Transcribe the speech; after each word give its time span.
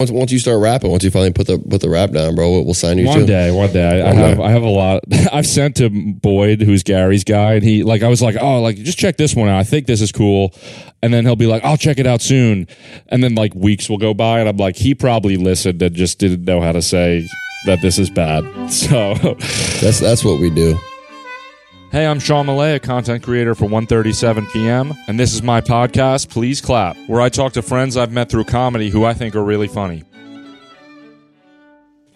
Once, 0.00 0.10
once 0.10 0.32
you 0.32 0.40
start 0.40 0.60
rapping, 0.60 0.90
once 0.90 1.04
you 1.04 1.10
finally 1.12 1.32
put 1.32 1.46
the 1.46 1.56
put 1.56 1.80
the 1.80 1.88
rap 1.88 2.10
down, 2.10 2.34
bro, 2.34 2.62
we'll, 2.62 2.74
sign 2.74 2.98
you 2.98 3.06
One 3.06 3.20
too. 3.20 3.26
day, 3.26 3.52
one 3.52 3.72
day. 3.72 4.02
I, 4.02 4.08
I 4.08 4.12
One 4.12 4.16
have 4.16 4.36
day. 4.38 4.42
I 4.42 4.50
have 4.50 4.62
a 4.64 4.68
lot. 4.68 5.04
I've 5.32 5.46
sent 5.46 5.76
to 5.76 5.88
Boyd, 5.88 6.60
who's 6.62 6.82
Gary's 6.82 7.22
guy, 7.22 7.54
and 7.54 7.62
he 7.62 7.84
like 7.84 8.02
I 8.02 8.08
was 8.08 8.20
like, 8.20 8.34
oh, 8.40 8.60
like 8.60 8.74
just 8.76 8.98
check 8.98 9.16
this 9.16 9.36
one 9.36 9.48
out. 9.48 9.56
I 9.60 9.62
think 9.62 9.86
this 9.86 10.00
is 10.00 10.10
cool, 10.10 10.52
and 11.00 11.14
then 11.14 11.24
he'll 11.24 11.36
be 11.36 11.46
like, 11.46 11.64
I'll 11.64 11.76
check 11.76 11.98
it 11.98 12.08
out 12.08 12.22
soon, 12.22 12.66
and 13.06 13.22
then 13.22 13.36
like 13.36 13.54
weeks 13.54 13.88
will 13.88 13.98
go 13.98 14.14
by, 14.14 14.40
and 14.40 14.48
I'm 14.48 14.56
like, 14.56 14.74
he 14.74 14.96
probably 14.96 15.36
listened 15.36 15.80
and 15.80 15.94
just 15.94 16.18
didn't 16.18 16.42
know 16.44 16.60
how 16.60 16.72
to 16.72 16.82
say 16.82 17.24
that 17.66 17.80
this 17.80 17.96
is 17.98 18.10
bad. 18.10 18.44
So, 18.72 19.14
That's 19.80 20.00
that's 20.00 20.24
what 20.24 20.40
we 20.40 20.50
do. 20.50 20.76
Hey, 21.94 22.08
I'm 22.08 22.18
Sean 22.18 22.46
Malay, 22.46 22.74
a 22.74 22.80
content 22.80 23.22
creator 23.22 23.54
for 23.54 23.66
One37pm, 23.66 24.96
and 25.06 25.16
this 25.16 25.32
is 25.32 25.44
my 25.44 25.60
podcast. 25.60 26.28
Please 26.28 26.60
clap, 26.60 26.96
where 27.06 27.20
I 27.20 27.28
talk 27.28 27.52
to 27.52 27.62
friends 27.62 27.96
I've 27.96 28.10
met 28.10 28.28
through 28.28 28.46
comedy 28.46 28.90
who 28.90 29.04
I 29.04 29.14
think 29.14 29.36
are 29.36 29.44
really 29.44 29.68
funny. 29.68 30.02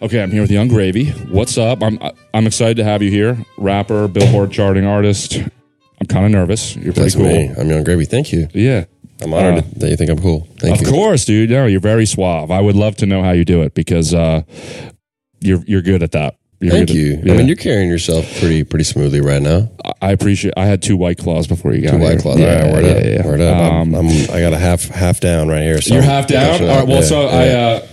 Okay, 0.01 0.21
I'm 0.21 0.31
here 0.31 0.41
with 0.41 0.51
Yung 0.51 0.67
Gravy. 0.67 1.11
What's 1.31 1.57
up? 1.57 1.81
I'm 1.81 1.97
I'm 2.33 2.45
excited 2.45 2.75
to 2.75 2.83
have 2.83 3.01
you 3.01 3.09
here. 3.09 3.37
Rapper, 3.57 4.09
Billboard 4.09 4.51
charting 4.51 4.85
artist. 4.85 5.37
I'm 5.37 6.07
kind 6.09 6.25
of 6.25 6.31
nervous. 6.31 6.75
You're 6.75 6.91
pretty 6.91 6.99
That's 7.11 7.15
cool. 7.15 7.23
me. 7.23 7.49
I'm 7.57 7.69
Yung 7.69 7.85
Gravy. 7.85 8.03
Thank 8.03 8.33
you. 8.33 8.49
Yeah. 8.53 8.83
I'm 9.21 9.33
honored 9.33 9.59
Uh, 9.59 9.67
that 9.77 9.89
you 9.91 9.95
think 9.95 10.09
I'm 10.09 10.19
cool. 10.19 10.45
Thank 10.57 10.81
you. 10.81 10.87
of 10.87 10.87
you. 10.87 10.91
course, 10.91 11.23
dude. 11.23 11.51
No, 11.51 11.67
you're 11.67 11.79
very 11.79 12.05
suave. 12.05 12.51
I 12.51 12.59
would 12.59 12.75
love 12.75 12.97
to 12.97 13.05
know 13.05 13.23
how 13.23 13.31
you 13.31 13.45
do 13.45 13.61
it 13.61 13.75
because 13.75 14.13
uh, 14.13 14.41
you're 15.39 15.63
you're 15.65 15.81
good 15.81 16.03
at 16.03 16.11
that. 16.11 16.35
Thank 16.61 16.93
you. 16.93 17.21
yeah. 17.23 17.33
I 17.33 17.37
mean, 17.37 17.47
you're 17.47 17.55
carrying 17.55 17.89
yourself 17.89 18.25
pretty 18.39 18.63
pretty 18.65 18.83
smoothly 18.83 19.21
right 19.21 19.41
now. 19.41 19.69
I- 20.01 20.11
appreciate. 20.11 20.53
I 20.57 20.65
had 20.65 20.81
two 20.81 20.97
white 20.97 21.17
claws 21.17 21.47
before 21.47 21.73
you 21.73 21.81
got 21.83 21.91
Two 21.91 21.97
here. 21.99 22.09
white 22.09 22.19
claws. 22.19 22.39
Yeah, 22.39 22.63
All 22.63 22.63
right, 22.65 22.73
word 22.73 22.85
yeah, 22.85 22.91
up. 22.91 23.03
yeah. 23.05 23.25
Word 23.25 23.41
up. 23.41 23.71
Um, 23.73 23.95
I'm, 23.95 24.07
I 24.07 24.39
got 24.41 24.53
a 24.53 24.57
half 24.57 24.85
half 24.89 25.19
down 25.19 25.47
right 25.47 25.61
here. 25.61 25.81
So 25.81 25.93
You're 25.93 26.03
half 26.03 26.27
down. 26.27 26.61
All 26.61 26.67
right. 26.79 26.87
Well, 26.87 27.03
so. 27.03 27.27
I. 27.27 27.47
Uh, 27.49 27.87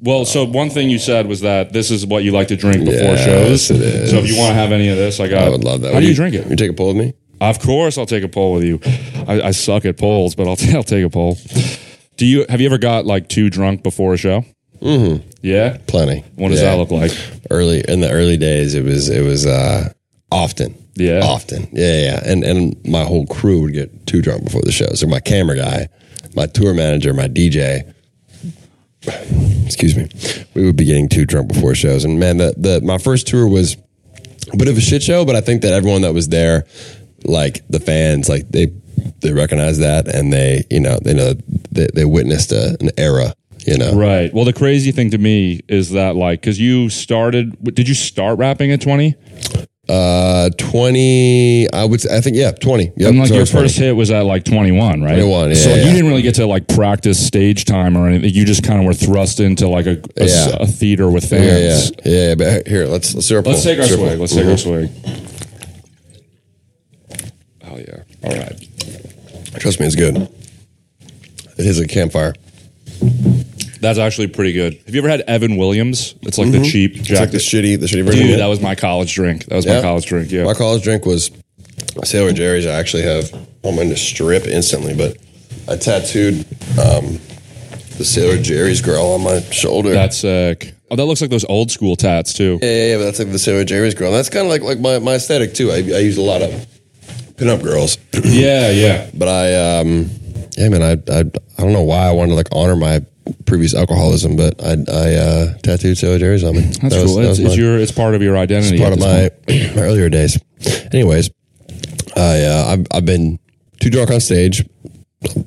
well, 0.00 0.24
so 0.24 0.44
one 0.44 0.70
thing 0.70 0.90
you 0.90 0.98
said 0.98 1.26
was 1.26 1.40
that 1.40 1.72
this 1.72 1.90
is 1.90 2.06
what 2.06 2.22
you 2.22 2.30
like 2.32 2.48
to 2.48 2.56
drink 2.56 2.84
before 2.84 3.16
shows. 3.16 3.66
So 3.66 3.74
if 3.74 4.28
you 4.28 4.36
want 4.36 4.50
to 4.50 4.54
have 4.54 4.70
any 4.70 4.88
of 4.88 4.96
this, 4.96 5.18
I 5.18 5.28
got. 5.28 5.44
I 5.44 5.48
would 5.48 5.64
love 5.64 5.80
that. 5.80 5.88
How 5.88 5.94
Would 5.94 6.02
do 6.02 6.08
you 6.08 6.14
drink 6.14 6.34
it? 6.34 6.46
You 6.48 6.56
take 6.56 6.70
a 6.70 6.74
pull 6.74 6.88
with 6.88 6.96
me? 6.96 7.14
Of 7.40 7.58
course, 7.58 7.98
I'll 7.98 8.06
take 8.06 8.22
a 8.22 8.28
poll 8.28 8.52
with 8.54 8.62
you. 8.64 8.78
I, 9.26 9.48
I 9.48 9.50
suck 9.50 9.84
at 9.84 9.96
polls, 9.98 10.34
but 10.36 10.44
I'll, 10.46 10.56
I'll 10.76 10.84
take 10.84 11.04
a 11.04 11.10
poll. 11.10 11.36
Do 12.16 12.26
you 12.26 12.44
have 12.48 12.60
you 12.60 12.66
ever 12.66 12.78
got 12.78 13.06
like 13.06 13.28
too 13.28 13.50
drunk 13.50 13.82
before 13.82 14.14
a 14.14 14.16
show? 14.16 14.44
Mm-hmm. 14.82 15.28
Yeah. 15.42 15.78
Plenty. 15.86 16.24
What 16.34 16.48
does 16.50 16.60
Yeah. 16.60 16.70
that 16.72 16.76
look 16.78 16.90
like? 16.90 17.12
Early 17.50 17.82
in 17.86 18.00
the 18.00 18.10
early 18.10 18.36
days, 18.36 18.74
it 18.74 18.84
was 18.84 19.08
it 19.08 19.22
was 19.24 19.46
uh, 19.46 19.92
often. 20.30 20.74
Yeah. 20.94 21.20
Often. 21.22 21.68
Yeah, 21.72 22.00
yeah. 22.02 22.22
And 22.24 22.44
and 22.44 22.76
my 22.86 23.04
whole 23.04 23.26
crew 23.26 23.62
would 23.62 23.72
get 23.74 24.06
too 24.06 24.20
drunk 24.22 24.44
before 24.44 24.62
the 24.62 24.72
show. 24.72 24.92
So 24.94 25.06
my 25.06 25.20
camera 25.20 25.56
guy, 25.56 25.88
my 26.34 26.46
tour 26.46 26.74
manager, 26.74 27.14
my 27.14 27.28
DJ. 27.28 27.92
Excuse 29.66 29.96
me. 29.96 30.08
We 30.54 30.64
would 30.64 30.76
be 30.76 30.84
getting 30.84 31.08
too 31.08 31.24
drunk 31.26 31.48
before 31.52 31.74
shows. 31.74 32.04
And 32.04 32.20
man, 32.20 32.36
the, 32.36 32.54
the 32.56 32.80
my 32.82 32.98
first 32.98 33.26
tour 33.26 33.48
was 33.48 33.76
a 34.52 34.56
bit 34.56 34.68
of 34.68 34.76
a 34.76 34.80
shit 34.80 35.02
show, 35.02 35.24
but 35.24 35.34
I 35.34 35.40
think 35.40 35.62
that 35.62 35.72
everyone 35.72 36.02
that 36.02 36.14
was 36.14 36.28
there, 36.28 36.66
like 37.24 37.66
the 37.68 37.80
fans, 37.80 38.28
like 38.28 38.48
they 38.50 38.72
they 39.20 39.32
recognize 39.32 39.78
that 39.78 40.06
and 40.06 40.32
they, 40.32 40.64
you 40.70 40.78
know, 40.80 40.98
they 41.02 41.14
know 41.14 41.34
they, 41.72 41.88
they 41.94 42.04
witnessed 42.04 42.52
a, 42.52 42.76
an 42.80 42.90
era, 42.96 43.34
you 43.66 43.78
know. 43.78 43.94
Right. 43.94 44.32
Well, 44.34 44.44
the 44.44 44.52
crazy 44.52 44.92
thing 44.92 45.10
to 45.10 45.18
me 45.18 45.60
is 45.68 45.90
that 45.90 46.16
like 46.16 46.40
because 46.40 46.58
you 46.60 46.88
started. 46.88 47.56
Did 47.74 47.88
you 47.88 47.94
start 47.94 48.38
rapping 48.38 48.72
at 48.72 48.80
twenty? 48.80 49.14
Uh, 49.88 50.48
twenty. 50.58 51.70
I 51.72 51.84
would. 51.84 52.00
Say, 52.00 52.16
I 52.16 52.20
think 52.20 52.36
yeah, 52.36 52.52
twenty. 52.52 52.92
Yep. 52.96 53.08
And 53.10 53.18
like 53.18 53.30
your 53.30 53.44
20. 53.44 53.50
first 53.66 53.76
hit 53.78 53.92
was 53.96 54.10
at 54.10 54.24
like 54.24 54.44
twenty 54.44 54.70
one, 54.72 55.02
right? 55.02 55.14
21, 55.16 55.48
yeah, 55.48 55.54
So 55.54 55.70
like, 55.70 55.78
yeah. 55.80 55.84
you 55.86 55.90
didn't 55.92 56.06
really 56.08 56.22
get 56.22 56.36
to 56.36 56.46
like 56.46 56.68
practice 56.68 57.24
stage 57.24 57.64
time 57.64 57.96
or 57.96 58.08
anything. 58.08 58.30
You 58.32 58.44
just 58.44 58.62
kind 58.64 58.78
of 58.78 58.86
were 58.86 58.94
thrust 58.94 59.40
into 59.40 59.68
like 59.68 59.86
a, 59.86 60.00
a 60.16 60.26
Yeah. 60.26 60.56
a 60.60 60.66
theater 60.66 61.10
with 61.10 61.28
fans. 61.28 61.90
yeah, 62.04 62.28
yeah. 62.28 62.34
But 62.36 62.68
here, 62.68 62.86
let's 62.86 63.14
let's 63.14 63.30
Let's 63.30 63.44
pull. 63.44 63.60
take 63.60 63.78
our 63.80 63.86
swig. 63.86 64.18
Let's 64.20 64.34
take 64.34 64.46
our 64.46 64.52
Mhm. 64.52 64.58
swig. 64.58 64.90
Oh 67.64 67.76
yeah. 67.78 68.02
All 68.24 68.36
right. 68.36 68.68
Trust 69.60 69.80
me, 69.80 69.86
it's 69.86 69.96
good. 69.96 70.16
It 71.58 71.66
is 71.66 71.78
a 71.80 71.86
campfire. 71.88 72.34
That's 73.82 73.98
actually 73.98 74.28
pretty 74.28 74.52
good. 74.52 74.74
Have 74.86 74.94
you 74.94 75.00
ever 75.00 75.08
had 75.08 75.20
Evan 75.22 75.56
Williams? 75.56 76.14
It's 76.22 76.38
like 76.38 76.50
the 76.52 76.62
cheap 76.62 76.92
Mm-hmm. 76.94 77.00
It's 77.12 77.20
like 77.20 77.30
the 77.32 77.38
shitty, 77.38 77.78
the 77.80 77.86
shitty 77.86 78.04
version. 78.04 78.26
Dude, 78.28 78.38
that 78.40 78.46
was 78.46 78.60
my 78.60 78.74
college 78.74 79.12
drink. 79.14 79.44
That 79.46 79.56
was 79.56 79.66
my 79.66 79.74
Yeah. 79.74 79.82
college 79.82 80.06
drink. 80.06 80.30
Yeah. 80.30 80.44
My 80.44 80.54
college 80.54 80.82
drink 80.82 81.04
was 81.04 81.30
Sailor 82.04 82.32
Jerry's. 82.32 82.64
I 82.66 82.72
actually 82.78 83.02
have. 83.02 83.32
I'm 83.64 83.74
going 83.76 83.90
to 83.90 83.96
strip 83.96 84.46
instantly, 84.46 84.94
but 84.94 85.16
I 85.68 85.76
tattooed 85.76 86.44
um, 86.78 87.18
the 87.98 88.04
Sailor 88.04 88.40
Jerry's 88.42 88.80
girl 88.80 89.04
on 89.12 89.22
my 89.22 89.40
shoulder. 89.50 89.90
That's 89.92 90.16
sick. 90.16 90.74
Oh, 90.90 90.96
that 90.96 91.04
looks 91.04 91.20
like 91.20 91.30
those 91.30 91.44
old 91.46 91.70
school 91.70 91.96
tats 91.96 92.32
too. 92.34 92.58
yeah, 92.62 92.68
yeah, 92.70 92.86
yeah, 92.86 92.96
but 92.98 93.04
that's 93.04 93.18
like 93.18 93.32
the 93.32 93.38
Sailor 93.38 93.64
Jerry's 93.64 93.94
girl. 93.94 94.08
And 94.08 94.16
that's 94.16 94.28
kind 94.30 94.46
of 94.46 94.50
like 94.50 94.62
like 94.62 94.78
my, 94.80 94.98
my 94.98 95.14
aesthetic 95.14 95.54
too. 95.54 95.70
I, 95.70 95.76
I 95.76 95.98
use 96.00 96.18
a 96.18 96.22
lot 96.22 96.42
of 96.42 96.50
pinup 97.36 97.62
girls. 97.62 97.98
Yeah, 98.24 98.70
yeah. 98.70 99.10
But 99.14 99.28
I, 99.28 99.78
um, 99.80 100.10
yeah, 100.56 100.68
man, 100.68 100.82
I, 100.82 100.92
I, 101.12 101.20
I 101.20 101.62
don't 101.62 101.72
know 101.72 101.82
why 101.82 102.06
I 102.06 102.12
wanted 102.12 102.30
to 102.30 102.34
like 102.36 102.48
honor 102.52 102.76
my 102.76 103.00
previous 103.46 103.74
alcoholism, 103.74 104.36
but 104.36 104.62
I, 104.62 104.72
I 104.90 105.14
uh, 105.14 105.58
tattooed 105.58 105.98
Sailor 105.98 106.18
Jerry's 106.18 106.44
on 106.44 106.54
me. 106.56 106.60
That's 106.62 106.78
That 106.80 107.02
was- 107.02 107.04
cool. 107.12 107.16
that 107.22 107.30
it's, 107.30 107.38
it's 107.38 107.56
your 107.56 107.78
it's 107.78 107.92
part 107.92 108.14
of 108.14 108.22
your 108.22 108.36
identity. 108.36 108.78
part 108.78 108.92
of 108.92 108.98
my, 109.00 109.30
my 109.48 109.82
earlier 109.82 110.08
days. 110.08 110.38
Anyways, 110.92 111.30
I, 112.16 112.42
uh, 112.44 112.64
I've, 112.68 112.86
I've 112.92 113.04
been 113.06 113.38
too 113.80 113.90
drunk 113.90 114.10
on 114.10 114.20
stage 114.20 114.64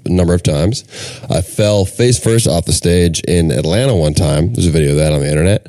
a 0.05 0.09
number 0.09 0.33
of 0.33 0.41
times. 0.43 0.83
I 1.29 1.41
fell 1.41 1.85
face 1.85 2.17
first 2.21 2.47
off 2.47 2.65
the 2.65 2.73
stage 2.73 3.21
in 3.21 3.51
Atlanta 3.51 3.95
one 3.95 4.13
time. 4.13 4.53
There's 4.53 4.67
a 4.67 4.71
video 4.71 4.91
of 4.91 4.97
that 4.97 5.13
on 5.13 5.19
the 5.19 5.29
internet. 5.29 5.67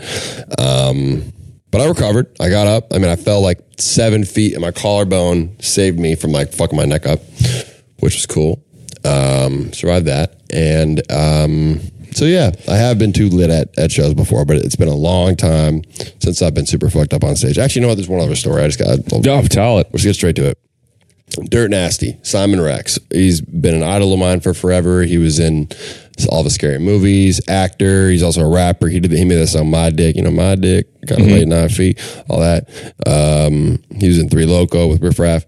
Um, 0.60 1.32
but 1.70 1.80
I 1.80 1.88
recovered. 1.88 2.28
I 2.40 2.48
got 2.48 2.66
up. 2.66 2.92
I 2.94 2.98
mean, 2.98 3.10
I 3.10 3.16
fell 3.16 3.40
like 3.42 3.58
seven 3.78 4.24
feet, 4.24 4.52
and 4.54 4.62
my 4.62 4.70
collarbone 4.70 5.60
saved 5.60 5.98
me 5.98 6.14
from 6.14 6.30
like 6.32 6.52
fucking 6.52 6.76
my 6.76 6.84
neck 6.84 7.06
up, 7.06 7.18
which 8.00 8.14
was 8.14 8.26
cool. 8.26 8.62
Um, 9.04 9.72
survived 9.72 10.06
that, 10.06 10.40
and 10.52 11.00
um, 11.12 11.80
so 12.16 12.24
yeah, 12.24 12.50
I 12.66 12.76
have 12.76 12.98
been 12.98 13.12
too 13.12 13.28
lit 13.28 13.50
at, 13.50 13.78
at 13.78 13.92
shows 13.92 14.14
before, 14.14 14.46
but 14.46 14.56
it's 14.56 14.74
been 14.74 14.88
a 14.88 14.94
long 14.94 15.36
time 15.36 15.82
since 16.18 16.40
I've 16.40 16.54
been 16.54 16.64
super 16.64 16.88
fucked 16.88 17.12
up 17.12 17.22
on 17.22 17.36
stage. 17.36 17.58
Actually, 17.58 17.80
you 17.80 17.82
know 17.82 17.88
what? 17.88 17.96
There's 17.96 18.08
one 18.08 18.20
other 18.20 18.34
story. 18.34 18.62
I 18.62 18.68
just 18.68 18.78
got. 18.78 18.98
Oh, 19.12 19.42
tell 19.42 19.80
it. 19.80 19.88
Let's 19.92 20.02
get 20.02 20.14
straight 20.14 20.36
to 20.36 20.48
it. 20.48 20.58
Dirt 21.50 21.70
Nasty, 21.70 22.16
Simon 22.22 22.58
Rex. 22.58 22.98
He's 23.10 23.42
been 23.42 23.74
an 23.74 23.82
idol 23.82 24.14
of 24.14 24.18
mine 24.18 24.40
for 24.40 24.54
forever. 24.54 25.02
He 25.02 25.18
was 25.18 25.38
in 25.38 25.68
all 26.30 26.42
the 26.42 26.48
scary 26.48 26.78
movies, 26.78 27.38
actor. 27.48 28.08
He's 28.08 28.22
also 28.22 28.40
a 28.40 28.48
rapper. 28.48 28.88
He 28.88 28.98
did 28.98 29.12
he 29.12 29.26
made 29.26 29.36
that 29.36 29.48
song 29.48 29.70
"My 29.70 29.90
Dick," 29.90 30.16
you 30.16 30.22
know, 30.22 30.30
"My 30.30 30.54
Dick," 30.54 30.86
kind 31.06 31.20
of 31.20 31.26
late 31.26 31.46
nine 31.46 31.68
feet, 31.68 32.00
all 32.30 32.40
that. 32.40 32.66
Um, 33.06 33.82
he 33.94 34.08
was 34.08 34.18
in 34.18 34.30
Three 34.30 34.46
Loco 34.46 34.86
with 34.86 35.02
Riff 35.02 35.18
Raff. 35.18 35.44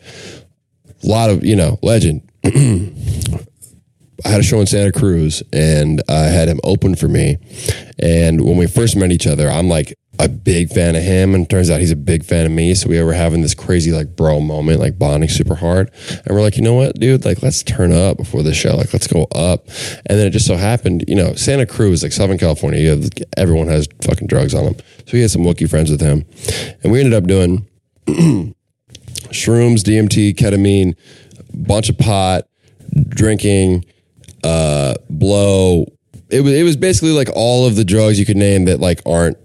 A 1.02 1.06
lot 1.06 1.30
of 1.30 1.46
you 1.46 1.56
know, 1.56 1.78
legend. 1.80 2.30
I 4.24 4.30
had 4.30 4.40
a 4.40 4.42
show 4.42 4.60
in 4.60 4.66
Santa 4.66 4.92
Cruz 4.92 5.42
and 5.52 6.02
I 6.08 6.24
had 6.24 6.48
him 6.48 6.60
open 6.64 6.96
for 6.96 7.08
me. 7.08 7.38
And 7.98 8.44
when 8.44 8.56
we 8.56 8.66
first 8.66 8.96
met 8.96 9.12
each 9.12 9.26
other, 9.26 9.48
I'm 9.48 9.68
like 9.68 9.96
a 10.18 10.28
big 10.28 10.70
fan 10.70 10.96
of 10.96 11.02
him. 11.02 11.34
And 11.34 11.48
turns 11.48 11.70
out 11.70 11.80
he's 11.80 11.92
a 11.92 11.96
big 11.96 12.24
fan 12.24 12.44
of 12.44 12.50
me. 12.50 12.74
So 12.74 12.88
we 12.88 13.00
were 13.00 13.12
having 13.12 13.42
this 13.42 13.54
crazy 13.54 13.92
like 13.92 14.16
bro 14.16 14.40
moment, 14.40 14.80
like 14.80 14.98
bonding 14.98 15.28
super 15.28 15.54
hard. 15.54 15.92
And 16.08 16.34
we're 16.34 16.42
like, 16.42 16.56
you 16.56 16.62
know 16.62 16.74
what, 16.74 16.98
dude? 16.98 17.24
Like, 17.24 17.42
let's 17.42 17.62
turn 17.62 17.92
up 17.92 18.16
before 18.16 18.42
the 18.42 18.54
show. 18.54 18.76
Like, 18.76 18.92
let's 18.92 19.06
go 19.06 19.28
up. 19.34 19.66
And 20.06 20.18
then 20.18 20.26
it 20.26 20.30
just 20.30 20.46
so 20.46 20.56
happened, 20.56 21.04
you 21.06 21.14
know, 21.14 21.34
Santa 21.34 21.66
Cruz, 21.66 22.02
like 22.02 22.12
Southern 22.12 22.38
California, 22.38 22.90
have, 22.90 23.08
everyone 23.36 23.68
has 23.68 23.86
fucking 24.02 24.26
drugs 24.26 24.54
on 24.54 24.64
them. 24.64 24.76
So 25.06 25.12
he 25.12 25.20
had 25.20 25.30
some 25.30 25.42
Wookiee 25.42 25.70
friends 25.70 25.90
with 25.90 26.00
him. 26.00 26.24
And 26.82 26.90
we 26.90 26.98
ended 26.98 27.14
up 27.14 27.24
doing 27.24 27.68
shrooms, 28.06 29.82
DMT, 29.82 30.34
ketamine, 30.34 30.96
bunch 31.54 31.88
of 31.88 31.98
pot, 31.98 32.48
drinking, 33.08 33.84
uh, 34.44 34.94
blow. 35.10 35.86
It 36.30 36.40
was 36.42 36.52
it 36.52 36.62
was 36.62 36.76
basically 36.76 37.10
like 37.12 37.28
all 37.34 37.66
of 37.66 37.76
the 37.76 37.84
drugs 37.84 38.18
you 38.18 38.26
could 38.26 38.36
name 38.36 38.66
that 38.66 38.80
like 38.80 39.00
aren't 39.06 39.38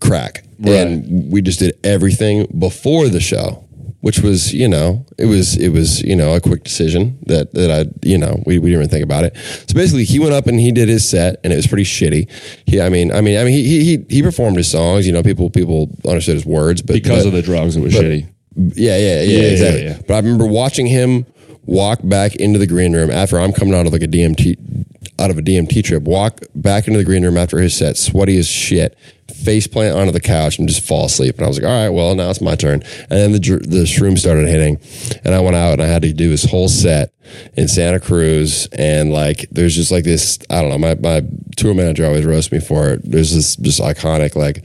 crack. 0.00 0.44
And 0.64 1.30
we 1.30 1.40
just 1.40 1.60
did 1.60 1.78
everything 1.84 2.46
before 2.58 3.08
the 3.08 3.20
show, 3.20 3.64
which 4.00 4.18
was 4.18 4.52
you 4.52 4.66
know 4.66 5.06
it 5.16 5.26
was 5.26 5.56
it 5.56 5.68
was 5.68 6.02
you 6.02 6.16
know 6.16 6.34
a 6.34 6.40
quick 6.40 6.64
decision 6.64 7.16
that 7.26 7.54
that 7.54 7.70
I 7.70 7.84
you 8.04 8.18
know 8.18 8.42
we, 8.44 8.58
we 8.58 8.70
didn't 8.70 8.80
even 8.82 8.90
think 8.90 9.04
about 9.04 9.22
it. 9.22 9.36
So 9.36 9.74
basically, 9.74 10.02
he 10.04 10.18
went 10.18 10.32
up 10.32 10.48
and 10.48 10.58
he 10.58 10.72
did 10.72 10.88
his 10.88 11.08
set, 11.08 11.38
and 11.44 11.52
it 11.52 11.56
was 11.56 11.68
pretty 11.68 11.84
shitty. 11.84 12.28
He 12.66 12.80
I 12.80 12.88
mean 12.88 13.12
I 13.12 13.20
mean 13.20 13.38
I 13.38 13.44
mean 13.44 13.52
he 13.52 13.84
he 13.84 14.04
he 14.10 14.20
performed 14.22 14.56
his 14.56 14.68
songs. 14.68 15.06
You 15.06 15.12
know 15.12 15.22
people 15.22 15.48
people 15.48 15.90
understood 16.04 16.34
his 16.34 16.46
words, 16.46 16.82
but 16.82 16.94
Because 16.94 17.22
but- 17.22 17.28
of 17.28 17.34
the 17.34 17.42
drugs, 17.42 17.76
it 17.76 17.80
was 17.80 17.94
but- 17.94 18.02
shitty. 18.04 18.26
yeah, 18.56 18.96
yeah, 18.98 19.20
yeah, 19.22 19.22
Yeah, 19.22 19.42
exactly. 19.50 19.82
yeah, 19.84 19.90
yeah. 19.90 20.00
But 20.08 20.14
I 20.14 20.18
remember 20.18 20.46
watching 20.46 20.86
him 20.86 21.24
walk 21.68 22.00
back 22.02 22.34
into 22.36 22.58
the 22.58 22.66
green 22.66 22.94
room 22.94 23.10
after 23.10 23.38
I'm 23.38 23.52
coming 23.52 23.74
out 23.74 23.86
of 23.86 23.92
like 23.92 24.02
a 24.02 24.06
DMT 24.06 24.86
out 25.18 25.30
of 25.30 25.38
a 25.38 25.42
DMT 25.42 25.84
trip, 25.84 26.02
walk 26.04 26.40
back 26.54 26.86
into 26.86 26.98
the 26.98 27.04
green 27.04 27.24
room 27.24 27.36
after 27.36 27.58
his 27.58 27.74
set, 27.74 27.96
sweaty 27.96 28.38
as 28.38 28.46
shit, 28.46 28.96
face 29.34 29.66
plant 29.66 29.96
onto 29.96 30.12
the 30.12 30.20
couch, 30.20 30.58
and 30.58 30.68
just 30.68 30.86
fall 30.86 31.06
asleep. 31.06 31.36
And 31.36 31.44
I 31.44 31.48
was 31.48 31.58
like, 31.60 31.68
all 31.68 31.84
right, 31.84 31.88
well, 31.90 32.14
now 32.14 32.30
it's 32.30 32.40
my 32.40 32.54
turn. 32.54 32.82
And 33.10 33.10
then 33.10 33.32
the 33.32 33.38
the 33.38 33.84
shroom 33.84 34.18
started 34.18 34.48
hitting, 34.48 34.78
and 35.24 35.34
I 35.34 35.40
went 35.40 35.56
out 35.56 35.74
and 35.74 35.82
I 35.82 35.86
had 35.86 36.02
to 36.02 36.12
do 36.12 36.28
this 36.28 36.44
whole 36.44 36.68
set 36.68 37.12
in 37.56 37.68
Santa 37.68 38.00
Cruz, 38.00 38.68
and 38.72 39.12
like 39.12 39.46
there's 39.50 39.74
just 39.74 39.90
like 39.90 40.04
this. 40.04 40.38
I 40.50 40.62
don't 40.62 40.70
know. 40.70 40.78
My 40.78 40.94
my 40.94 41.26
tour 41.56 41.74
manager 41.74 42.06
always 42.06 42.24
roasts 42.24 42.52
me 42.52 42.60
for 42.60 42.90
it. 42.90 43.00
There's 43.04 43.34
this 43.34 43.56
just 43.56 43.80
iconic 43.80 44.34
like. 44.36 44.64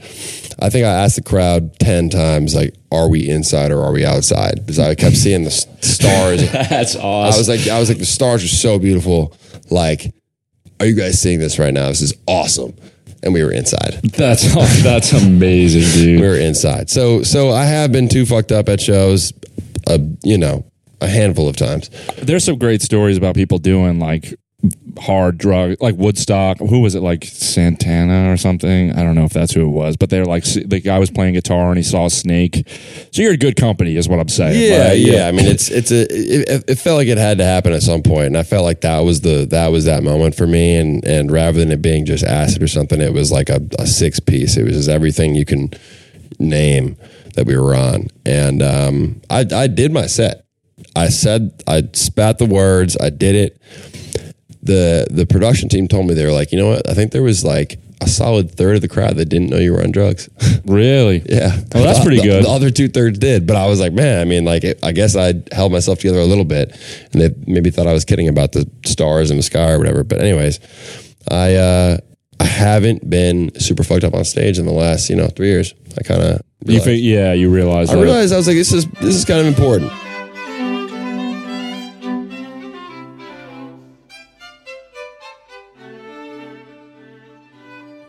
I 0.60 0.70
think 0.70 0.86
I 0.86 0.90
asked 0.90 1.16
the 1.16 1.22
crowd 1.22 1.78
ten 1.80 2.08
times, 2.08 2.54
like, 2.54 2.74
"Are 2.92 3.08
we 3.08 3.28
inside 3.28 3.72
or 3.72 3.82
are 3.82 3.92
we 3.92 4.04
outside?" 4.04 4.56
Because 4.56 4.78
I 4.78 4.94
kept 4.94 5.16
seeing 5.16 5.44
the 5.44 5.50
stars. 5.50 6.50
That's 6.52 6.94
awesome. 6.96 7.34
I 7.34 7.36
was 7.36 7.48
like, 7.48 7.68
I 7.68 7.78
was 7.80 7.88
like, 7.88 7.98
the 7.98 8.06
stars 8.06 8.44
are 8.44 8.48
so 8.48 8.78
beautiful. 8.78 9.36
Like, 9.70 10.14
are 10.84 10.88
you 10.88 10.94
guys 10.94 11.18
seeing 11.20 11.38
this 11.38 11.58
right 11.58 11.72
now? 11.72 11.88
This 11.88 12.02
is 12.02 12.14
awesome. 12.26 12.74
And 13.22 13.32
we 13.32 13.42
were 13.42 13.52
inside. 13.52 14.00
that's 14.02 14.54
that's 14.82 15.12
amazing, 15.12 15.82
dude. 15.92 16.20
We 16.20 16.26
were 16.26 16.36
inside. 16.36 16.90
So, 16.90 17.22
so 17.22 17.50
I 17.50 17.64
have 17.64 17.90
been 17.90 18.08
too 18.08 18.26
fucked 18.26 18.52
up 18.52 18.68
at 18.68 18.80
shows. 18.82 19.32
Uh, 19.86 19.98
you 20.22 20.36
know, 20.38 20.64
a 21.00 21.08
handful 21.08 21.48
of 21.48 21.56
times. 21.56 21.90
There's 22.22 22.44
some 22.44 22.58
great 22.58 22.82
stories 22.82 23.16
about 23.16 23.34
people 23.34 23.58
doing 23.58 23.98
like 23.98 24.34
hard 24.98 25.38
drug, 25.38 25.76
like 25.80 25.96
Woodstock. 25.96 26.58
Who 26.58 26.80
was 26.80 26.94
it? 26.94 27.00
Like 27.00 27.24
Santana 27.24 28.32
or 28.32 28.36
something? 28.36 28.92
I 28.92 29.02
don't 29.02 29.14
know 29.14 29.24
if 29.24 29.32
that's 29.32 29.52
who 29.52 29.62
it 29.62 29.70
was, 29.70 29.96
but 29.96 30.10
they're 30.10 30.24
like 30.24 30.44
the 30.44 30.80
guy 30.80 30.98
was 30.98 31.10
playing 31.10 31.34
guitar 31.34 31.68
and 31.68 31.76
he 31.76 31.82
saw 31.82 32.06
a 32.06 32.10
snake. 32.10 32.68
So 33.12 33.22
you're 33.22 33.32
in 33.32 33.38
good 33.38 33.56
company, 33.56 33.96
is 33.96 34.08
what 34.08 34.20
I'm 34.20 34.28
saying. 34.28 34.60
Yeah, 34.60 34.88
Like, 34.88 34.98
yeah. 34.98 35.26
I 35.26 35.32
mean, 35.32 35.46
it's 35.46 35.70
it's 35.70 35.90
a. 35.90 36.06
It, 36.10 36.64
it 36.68 36.78
felt 36.78 36.96
like 36.96 37.08
it 37.08 37.18
had 37.18 37.38
to 37.38 37.44
happen 37.44 37.72
at 37.72 37.82
some 37.82 38.02
point, 38.02 38.26
and 38.26 38.38
I 38.38 38.42
felt 38.42 38.64
like 38.64 38.80
that 38.82 39.00
was 39.00 39.20
the 39.20 39.46
that 39.50 39.68
was 39.68 39.84
that 39.84 40.02
moment 40.02 40.34
for 40.34 40.46
me. 40.46 40.76
And 40.76 41.04
and 41.06 41.30
rather 41.30 41.58
than 41.58 41.70
it 41.70 41.82
being 41.82 42.06
just 42.06 42.24
acid 42.24 42.62
or 42.62 42.68
something, 42.68 43.00
it 43.00 43.12
was 43.12 43.32
like 43.32 43.48
a, 43.48 43.60
a 43.78 43.86
six 43.86 44.20
piece. 44.20 44.56
It 44.56 44.64
was 44.64 44.76
just 44.76 44.88
everything 44.88 45.34
you 45.34 45.44
can 45.44 45.70
name 46.38 46.96
that 47.34 47.46
we 47.46 47.56
were 47.56 47.74
on, 47.74 48.08
and 48.24 48.62
um, 48.62 49.20
I 49.28 49.46
I 49.52 49.66
did 49.66 49.92
my 49.92 50.06
set. 50.06 50.46
I 50.96 51.08
said 51.08 51.62
I 51.66 51.82
spat 51.92 52.38
the 52.38 52.46
words. 52.46 52.96
I 53.00 53.10
did 53.10 53.34
it. 53.34 53.60
The 54.64 55.06
the 55.10 55.26
production 55.26 55.68
team 55.68 55.88
told 55.88 56.06
me 56.06 56.14
they 56.14 56.24
were 56.24 56.32
like, 56.32 56.50
you 56.52 56.58
know 56.58 56.68
what? 56.68 56.88
I 56.88 56.94
think 56.94 57.12
there 57.12 57.22
was 57.22 57.44
like 57.44 57.78
a 58.00 58.08
solid 58.08 58.50
third 58.50 58.74
of 58.76 58.80
the 58.82 58.88
crowd 58.88 59.16
that 59.16 59.26
didn't 59.26 59.50
know 59.50 59.58
you 59.58 59.72
were 59.72 59.82
on 59.82 59.92
drugs. 59.92 60.28
Really? 60.66 61.22
Yeah. 61.28 61.52
Oh, 61.74 61.82
that's 61.82 62.00
pretty 62.00 62.16
The- 62.16 62.22
good. 62.26 62.44
The 62.44 62.48
other 62.48 62.70
two 62.70 62.88
thirds 62.88 63.18
did, 63.18 63.46
but 63.46 63.54
I 63.56 63.66
was 63.66 63.80
like, 63.80 63.92
man, 63.92 64.18
I 64.20 64.24
mean, 64.24 64.46
like, 64.46 64.64
it, 64.64 64.78
I 64.82 64.92
guess 64.92 65.14
I 65.14 65.34
held 65.52 65.72
myself 65.72 65.98
together 65.98 66.20
a 66.20 66.24
little 66.24 66.44
bit, 66.46 66.74
and 67.12 67.20
they 67.20 67.34
maybe 67.46 67.70
thought 67.70 67.86
I 67.86 67.92
was 67.92 68.06
kidding 68.06 68.28
about 68.28 68.52
the 68.52 68.66
stars 68.86 69.30
in 69.30 69.36
the 69.36 69.42
sky 69.42 69.70
or 69.72 69.78
whatever. 69.78 70.04
But 70.04 70.20
anyways, 70.22 70.58
I 71.30 71.54
uh, 71.56 71.98
I 72.40 72.44
haven't 72.44 73.08
been 73.10 73.50
super 73.60 73.84
fucked 73.84 74.04
up 74.04 74.14
on 74.14 74.24
stage 74.24 74.58
in 74.58 74.64
the 74.64 74.72
last 74.72 75.10
you 75.10 75.16
know 75.16 75.28
three 75.28 75.48
years. 75.48 75.74
I 75.98 76.02
kind 76.02 76.22
of 76.22 76.40
You 76.64 76.80
think, 76.80 77.02
yeah, 77.02 77.34
you 77.34 77.50
realize. 77.50 77.90
I 77.90 78.00
realized 78.00 78.32
I 78.32 78.38
was 78.38 78.46
like, 78.46 78.56
this 78.56 78.72
is 78.72 78.86
this 79.02 79.14
is 79.16 79.26
kind 79.26 79.40
of 79.40 79.46
important. 79.46 79.92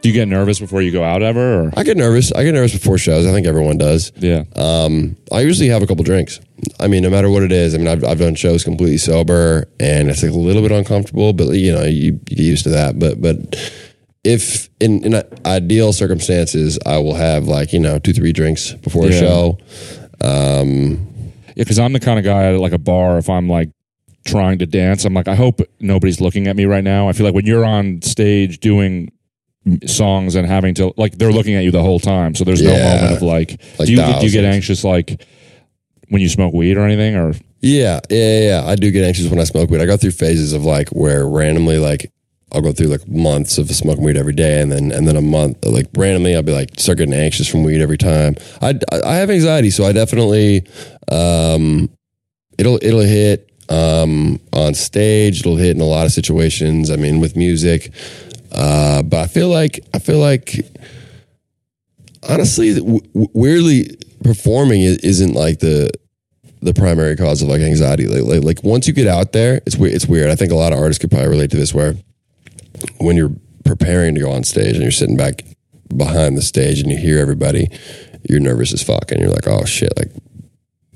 Do 0.06 0.10
you 0.10 0.13
get 0.13 0.28
nervous 0.28 0.60
before 0.60 0.84
you 0.84 0.92
go 0.92 1.04
out 1.04 1.24
ever? 1.24 1.63
Or? 1.63 1.72
I 1.75 1.81
get 1.84 1.98
nervous. 1.98 2.31
I 2.31 2.44
get 2.44 2.54
nervous 2.54 2.74
before 2.74 3.00
shows. 3.00 3.25
I 3.25 3.31
think 3.31 3.48
everyone 3.48 3.80
does. 3.80 4.12
Yeah. 4.18 4.44
Um, 4.56 5.18
I 5.31 5.40
usually 5.42 5.68
have 5.69 5.81
a 5.81 5.88
couple 5.88 6.04
drinks. 6.04 6.40
I 6.80 6.86
mean, 6.88 7.02
no 7.02 7.10
matter 7.10 7.28
what 7.28 7.42
it 7.42 7.52
is. 7.52 7.74
I 7.74 7.80
mean, 7.80 7.88
I've, 7.88 8.04
I've 8.04 8.19
done 8.19 8.36
shows 8.36 8.63
completely 8.63 9.00
sober, 9.00 9.66
and 9.80 10.12
it's 10.12 10.22
like 10.22 10.31
a 10.31 10.36
little 10.36 10.62
bit 10.62 10.72
uncomfortable, 10.72 11.34
but 11.34 11.48
you 11.54 11.72
know, 11.72 11.81
you, 11.86 11.90
you 12.04 12.12
get 12.12 12.38
used 12.38 12.66
to 12.66 12.69
that. 12.69 13.00
But 13.00 13.19
but 13.19 13.56
if 14.24 14.69
in, 14.80 15.04
in 15.04 15.24
ideal 15.44 15.92
circumstances, 15.92 16.78
I 16.86 17.00
will 17.00 17.16
have 17.16 17.48
like 17.48 17.74
you 17.74 17.80
know 17.80 17.98
two 17.98 18.13
three 18.13 18.31
drinks 18.31 18.74
before 18.74 19.08
a 19.08 19.10
Yeah. 19.10 19.19
show. 19.19 19.58
Yeah, 20.22 20.94
because 21.56 21.80
I'm 21.80 21.94
the 21.94 22.00
kind 22.00 22.19
of 22.19 22.25
guy 22.25 22.54
at 22.54 22.60
like 22.60 22.74
a 22.74 22.78
bar. 22.78 23.18
If 23.18 23.28
I'm 23.28 23.50
like 23.50 23.72
trying 24.24 24.60
to 24.60 24.68
dance, 24.68 25.04
I'm 25.04 25.16
like, 25.16 25.28
I 25.28 25.34
hope 25.34 25.62
nobody's 25.80 26.22
looking 26.22 26.46
at 26.46 26.56
me 26.56 26.66
right 26.66 26.84
now. 26.84 27.10
I 27.10 27.13
feel 27.13 27.25
like 27.25 27.34
when 27.34 27.48
you're 27.48 27.66
on 27.66 28.04
stage 28.04 28.60
doing 28.60 29.12
songs 29.86 30.36
and 30.36 30.48
having 30.48 30.76
to 30.76 30.94
like 30.98 31.18
they're 31.18 31.32
looking 31.32 31.56
at 31.56 31.64
you 31.64 31.72
the 31.72 31.82
whole 31.82 32.00
time, 32.00 32.36
so 32.36 32.44
there's 32.44 32.62
no 32.62 32.72
moment 32.72 33.16
of 33.16 33.22
like. 33.22 33.60
Like 33.80 33.88
do 33.88 33.94
you 33.94 33.98
do 33.98 34.26
you 34.26 34.32
get 34.32 34.46
anxious 34.46 34.84
like 34.84 35.22
when 36.10 36.22
you 36.22 36.30
smoke 36.30 36.54
weed 36.54 36.78
or 36.78 36.86
anything? 36.86 37.16
Or 37.16 37.34
Yeah, 37.62 38.00
yeah, 38.10 38.40
yeah, 38.40 38.40
yeah. 38.40 38.66
I 38.66 38.76
do 38.76 38.92
get 38.92 39.04
anxious 39.04 39.30
when 39.30 39.40
I 39.40 39.44
smoke 39.44 39.70
weed. 39.70 39.82
I 39.82 39.86
go 39.86 39.98
through 39.98 40.12
phases 40.12 40.54
of 40.54 40.64
like 40.64 40.90
where 40.90 41.28
randomly 41.28 41.80
like 41.80 42.12
I'll 42.52 42.62
go 42.62 42.72
through 42.72 42.88
like 42.88 43.08
months 43.08 43.58
of 43.58 43.70
smoking 43.72 44.04
weed 44.04 44.18
every 44.18 44.34
day, 44.34 44.62
and 44.62 44.72
then 44.72 44.92
and 44.92 45.08
then 45.08 45.16
a 45.16 45.22
month 45.22 45.66
like 45.66 45.88
randomly 45.96 46.36
I'll 46.36 46.44
be 46.44 46.54
like 46.54 46.80
start 46.80 47.00
getting 47.00 47.14
anxious 47.14 47.48
from 47.48 47.64
weed 47.64 47.82
every 47.82 47.98
time. 47.98 48.36
I 48.62 48.80
I 49.04 49.16
have 49.16 49.30
anxiety, 49.30 49.72
so 49.72 49.84
I 49.84 49.92
definitely 49.92 50.66
um 51.12 51.90
it'll 52.58 52.80
it'll 52.82 53.02
hit 53.02 53.52
um 53.70 54.40
on 54.54 54.76
stage. 54.76 55.40
It'll 55.40 55.58
hit 55.58 55.76
in 55.76 55.82
a 55.82 55.86
lot 55.86 56.06
of 56.06 56.12
situations. 56.12 56.92
I 56.92 56.98
mean, 56.98 57.20
with 57.20 57.36
music, 57.36 57.92
uh, 58.56 59.04
but 59.04 59.19
I 59.19 59.28
feel 59.28 59.50
like 59.50 59.81
I 59.94 60.00
feel 60.00 60.19
like 60.19 60.66
honestly, 62.28 62.78
weirdly, 63.13 63.98
performing 64.24 64.81
isn't 64.81 65.34
like 65.34 65.60
the 65.60 65.92
the 66.62 66.74
primary 66.74 67.16
cause 67.16 67.42
of 67.42 67.50
like 67.50 67.62
anxiety. 67.62 68.07
Like, 68.07 68.24
like, 68.24 68.44
like 68.44 68.63
once 68.63 68.88
you 68.88 68.94
get 68.94 69.07
out 69.07 69.34
there, 69.34 69.62
it's. 69.66 69.75
It's 69.75 70.07
weird. 70.07 70.30
I 70.30 70.36
think 70.36 70.52
a 70.52 70.56
lot 70.56 70.74
of 70.74 70.80
artists 70.80 71.00
could 71.00 71.12
probably 71.12 71.30
relate 71.30 71.52
to 71.52 71.57
this. 71.57 71.74
Where 71.74 71.96
when 72.98 73.16
you're 73.16 73.36
preparing 73.66 74.16
to 74.16 74.22
go 74.22 74.31
on 74.31 74.44
stage 74.44 74.74
and 74.74 74.81
you're 74.81 74.92
sitting 74.92 75.18
back 75.18 75.44
behind 75.96 76.38
the 76.38 76.42
stage 76.42 76.80
and 76.80 76.90
you 76.90 76.98
hear 76.98 77.19
everybody, 77.19 77.68
you're 78.30 78.40
nervous 78.40 78.74
as 78.74 78.81
fuck, 78.81 79.12
and 79.12 79.19
you're 79.19 79.30
like, 79.30 79.48
oh 79.48 79.66
shit, 79.66 79.94
like 79.98 80.12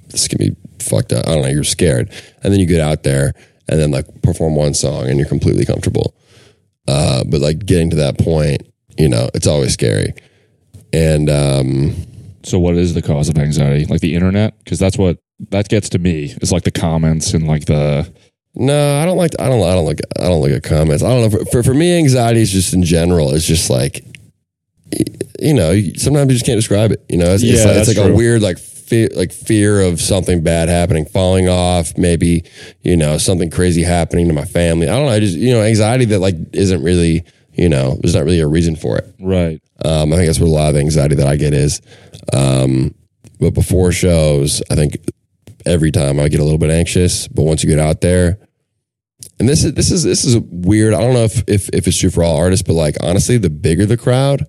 this 0.07 0.27
can 0.27 0.37
be 0.37 0.55
fucked 0.79 1.11
up. 1.13 1.27
I 1.27 1.33
don't 1.33 1.43
know. 1.43 1.49
You're 1.49 1.63
scared, 1.63 2.09
and 2.41 2.53
then 2.53 2.59
you 2.59 2.65
get 2.65 2.79
out 2.79 3.03
there 3.03 3.33
and 3.67 3.79
then 3.79 3.91
like 3.91 4.21
perform 4.21 4.55
one 4.55 4.73
song 4.73 5.07
and 5.07 5.19
you're 5.19 5.27
completely 5.27 5.65
comfortable. 5.65 6.15
Uh, 6.89 7.23
but 7.25 7.39
like 7.39 7.65
getting 7.65 7.91
to 7.91 7.95
that 7.97 8.17
point, 8.17 8.63
you 8.97 9.07
know, 9.07 9.29
it's 9.35 9.47
always 9.47 9.73
scary. 9.73 10.13
And 10.91 11.29
um, 11.29 11.95
so, 12.43 12.57
what 12.57 12.75
is 12.75 12.95
the 12.95 13.01
cause 13.01 13.29
of 13.29 13.37
anxiety? 13.37 13.85
Like 13.85 14.01
the 14.01 14.15
internet? 14.15 14.57
Because 14.63 14.79
that's 14.79 14.97
what 14.97 15.19
that 15.51 15.69
gets 15.69 15.89
to 15.89 15.99
me. 15.99 16.35
Is 16.41 16.51
like 16.51 16.63
the 16.63 16.71
comments 16.71 17.33
and 17.33 17.47
like 17.47 17.65
the 17.65 18.11
No, 18.55 18.97
I 18.97 19.05
don't 19.05 19.17
like. 19.17 19.31
I 19.39 19.47
don't. 19.47 19.63
I 19.63 19.75
don't 19.75 19.85
look. 19.85 19.99
I 20.19 20.23
don't 20.23 20.41
look 20.41 20.51
at 20.51 20.63
comments. 20.63 21.03
I 21.03 21.09
don't 21.09 21.21
know. 21.21 21.37
For 21.37 21.45
for, 21.45 21.63
for 21.63 21.73
me, 21.73 21.97
anxiety 21.97 22.41
is 22.41 22.51
just 22.51 22.73
in 22.73 22.83
general. 22.83 23.33
It's 23.33 23.45
just 23.45 23.69
like, 23.69 24.03
you 25.39 25.53
know, 25.53 25.79
sometimes 25.95 26.31
you 26.31 26.35
just 26.35 26.45
can't 26.45 26.57
describe 26.57 26.91
it. 26.91 27.05
You 27.07 27.17
know, 27.17 27.31
it's, 27.33 27.43
it's 27.43 27.63
like, 27.63 27.77
it's 27.77 27.87
like 27.87 27.97
a 27.97 28.13
weird 28.13 28.41
like 28.41 28.57
fear, 28.89 29.09
like 29.15 29.31
fear 29.31 29.81
of 29.81 30.01
something 30.01 30.41
bad 30.41 30.69
happening, 30.69 31.05
falling 31.05 31.47
off. 31.47 31.97
Maybe 31.97 32.43
you 32.81 32.97
know 32.97 33.17
something 33.17 33.49
crazy 33.49 33.83
happening 33.83 34.27
to 34.27 34.33
my 34.33 34.45
family. 34.45 34.89
I 34.89 34.95
don't 34.95 35.05
know. 35.05 35.11
I 35.11 35.19
just 35.19 35.37
you 35.37 35.53
know 35.53 35.61
anxiety 35.61 36.05
that 36.05 36.19
like 36.19 36.35
isn't 36.53 36.83
really 36.83 37.23
you 37.53 37.69
know 37.69 37.97
there's 38.01 38.15
not 38.15 38.25
really 38.25 38.39
a 38.39 38.47
reason 38.47 38.75
for 38.75 38.97
it. 38.97 39.13
right. 39.19 39.61
Um, 39.85 40.11
I 40.11 40.17
think 40.17 40.27
that's 40.27 40.39
what 40.39 40.47
a 40.47 40.51
lot 40.51 40.69
of 40.69 40.73
the 40.73 40.81
anxiety 40.81 41.15
that 41.15 41.27
I 41.27 41.37
get 41.37 41.53
is. 41.53 41.81
Um, 42.33 42.93
but 43.39 43.53
before 43.53 43.93
shows, 43.93 44.61
I 44.69 44.75
think 44.75 44.97
every 45.65 45.91
time 45.91 46.19
I 46.19 46.27
get 46.27 46.39
a 46.39 46.43
little 46.43 46.59
bit 46.59 46.69
anxious. 46.69 47.27
But 47.27 47.43
once 47.43 47.63
you 47.63 47.69
get 47.69 47.79
out 47.79 48.01
there, 48.01 48.37
and 49.39 49.47
this 49.47 49.63
is 49.63 49.73
this 49.73 49.91
is 49.91 50.03
this 50.03 50.25
is 50.25 50.37
weird. 50.37 50.93
I 50.93 50.99
don't 50.99 51.13
know 51.13 51.23
if 51.23 51.43
if, 51.47 51.69
if 51.69 51.87
it's 51.87 51.97
true 51.97 52.09
for 52.09 52.23
all 52.23 52.37
artists, 52.37 52.65
but 52.65 52.73
like 52.73 52.95
honestly, 53.01 53.37
the 53.37 53.49
bigger 53.49 53.85
the 53.85 53.97
crowd, 53.97 54.45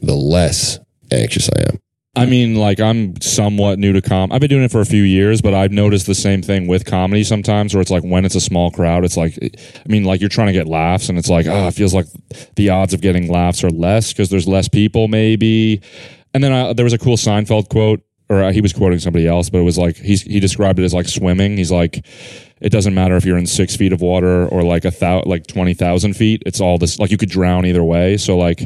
the 0.00 0.14
less 0.14 0.78
anxious 1.10 1.48
I 1.50 1.60
am. 1.72 1.78
I 2.16 2.24
mean, 2.24 2.54
like 2.54 2.80
I'm 2.80 3.20
somewhat 3.20 3.78
new 3.78 3.92
to 3.92 4.00
com. 4.00 4.32
I've 4.32 4.40
been 4.40 4.48
doing 4.48 4.64
it 4.64 4.72
for 4.72 4.80
a 4.80 4.86
few 4.86 5.02
years, 5.02 5.42
but 5.42 5.52
I've 5.52 5.70
noticed 5.70 6.06
the 6.06 6.14
same 6.14 6.40
thing 6.40 6.66
with 6.66 6.86
comedy 6.86 7.22
sometimes, 7.22 7.74
where 7.74 7.82
it's 7.82 7.90
like 7.90 8.02
when 8.02 8.24
it's 8.24 8.34
a 8.34 8.40
small 8.40 8.70
crowd, 8.70 9.04
it's 9.04 9.18
like, 9.18 9.38
I 9.42 9.88
mean, 9.88 10.04
like 10.04 10.20
you're 10.20 10.30
trying 10.30 10.46
to 10.46 10.54
get 10.54 10.66
laughs, 10.66 11.10
and 11.10 11.18
it's 11.18 11.28
like, 11.28 11.46
oh, 11.46 11.68
it 11.68 11.74
feels 11.74 11.92
like 11.92 12.06
the 12.56 12.70
odds 12.70 12.94
of 12.94 13.02
getting 13.02 13.30
laughs 13.30 13.62
are 13.62 13.70
less 13.70 14.12
because 14.12 14.30
there's 14.30 14.48
less 14.48 14.66
people, 14.66 15.08
maybe. 15.08 15.82
And 16.32 16.42
then 16.42 16.52
I, 16.52 16.72
there 16.72 16.84
was 16.84 16.94
a 16.94 16.98
cool 16.98 17.16
Seinfeld 17.16 17.68
quote, 17.68 18.00
or 18.28 18.42
uh, 18.42 18.52
he 18.52 18.60
was 18.60 18.72
quoting 18.72 18.98
somebody 18.98 19.28
else, 19.28 19.50
but 19.50 19.58
it 19.58 19.64
was 19.64 19.76
like 19.76 19.96
he's 19.96 20.22
he 20.22 20.40
described 20.40 20.78
it 20.78 20.84
as 20.84 20.94
like 20.94 21.06
swimming. 21.06 21.58
He's 21.58 21.70
like, 21.70 22.04
it 22.60 22.70
doesn't 22.70 22.94
matter 22.94 23.16
if 23.16 23.26
you're 23.26 23.38
in 23.38 23.46
six 23.46 23.76
feet 23.76 23.92
of 23.92 24.00
water 24.00 24.48
or 24.48 24.62
like 24.62 24.84
a 24.84 24.90
thou 24.90 25.22
like 25.26 25.46
twenty 25.46 25.74
thousand 25.74 26.14
feet. 26.14 26.42
It's 26.46 26.62
all 26.62 26.78
this 26.78 26.98
like 26.98 27.10
you 27.10 27.18
could 27.18 27.30
drown 27.30 27.66
either 27.66 27.84
way. 27.84 28.16
So 28.16 28.38
like, 28.38 28.62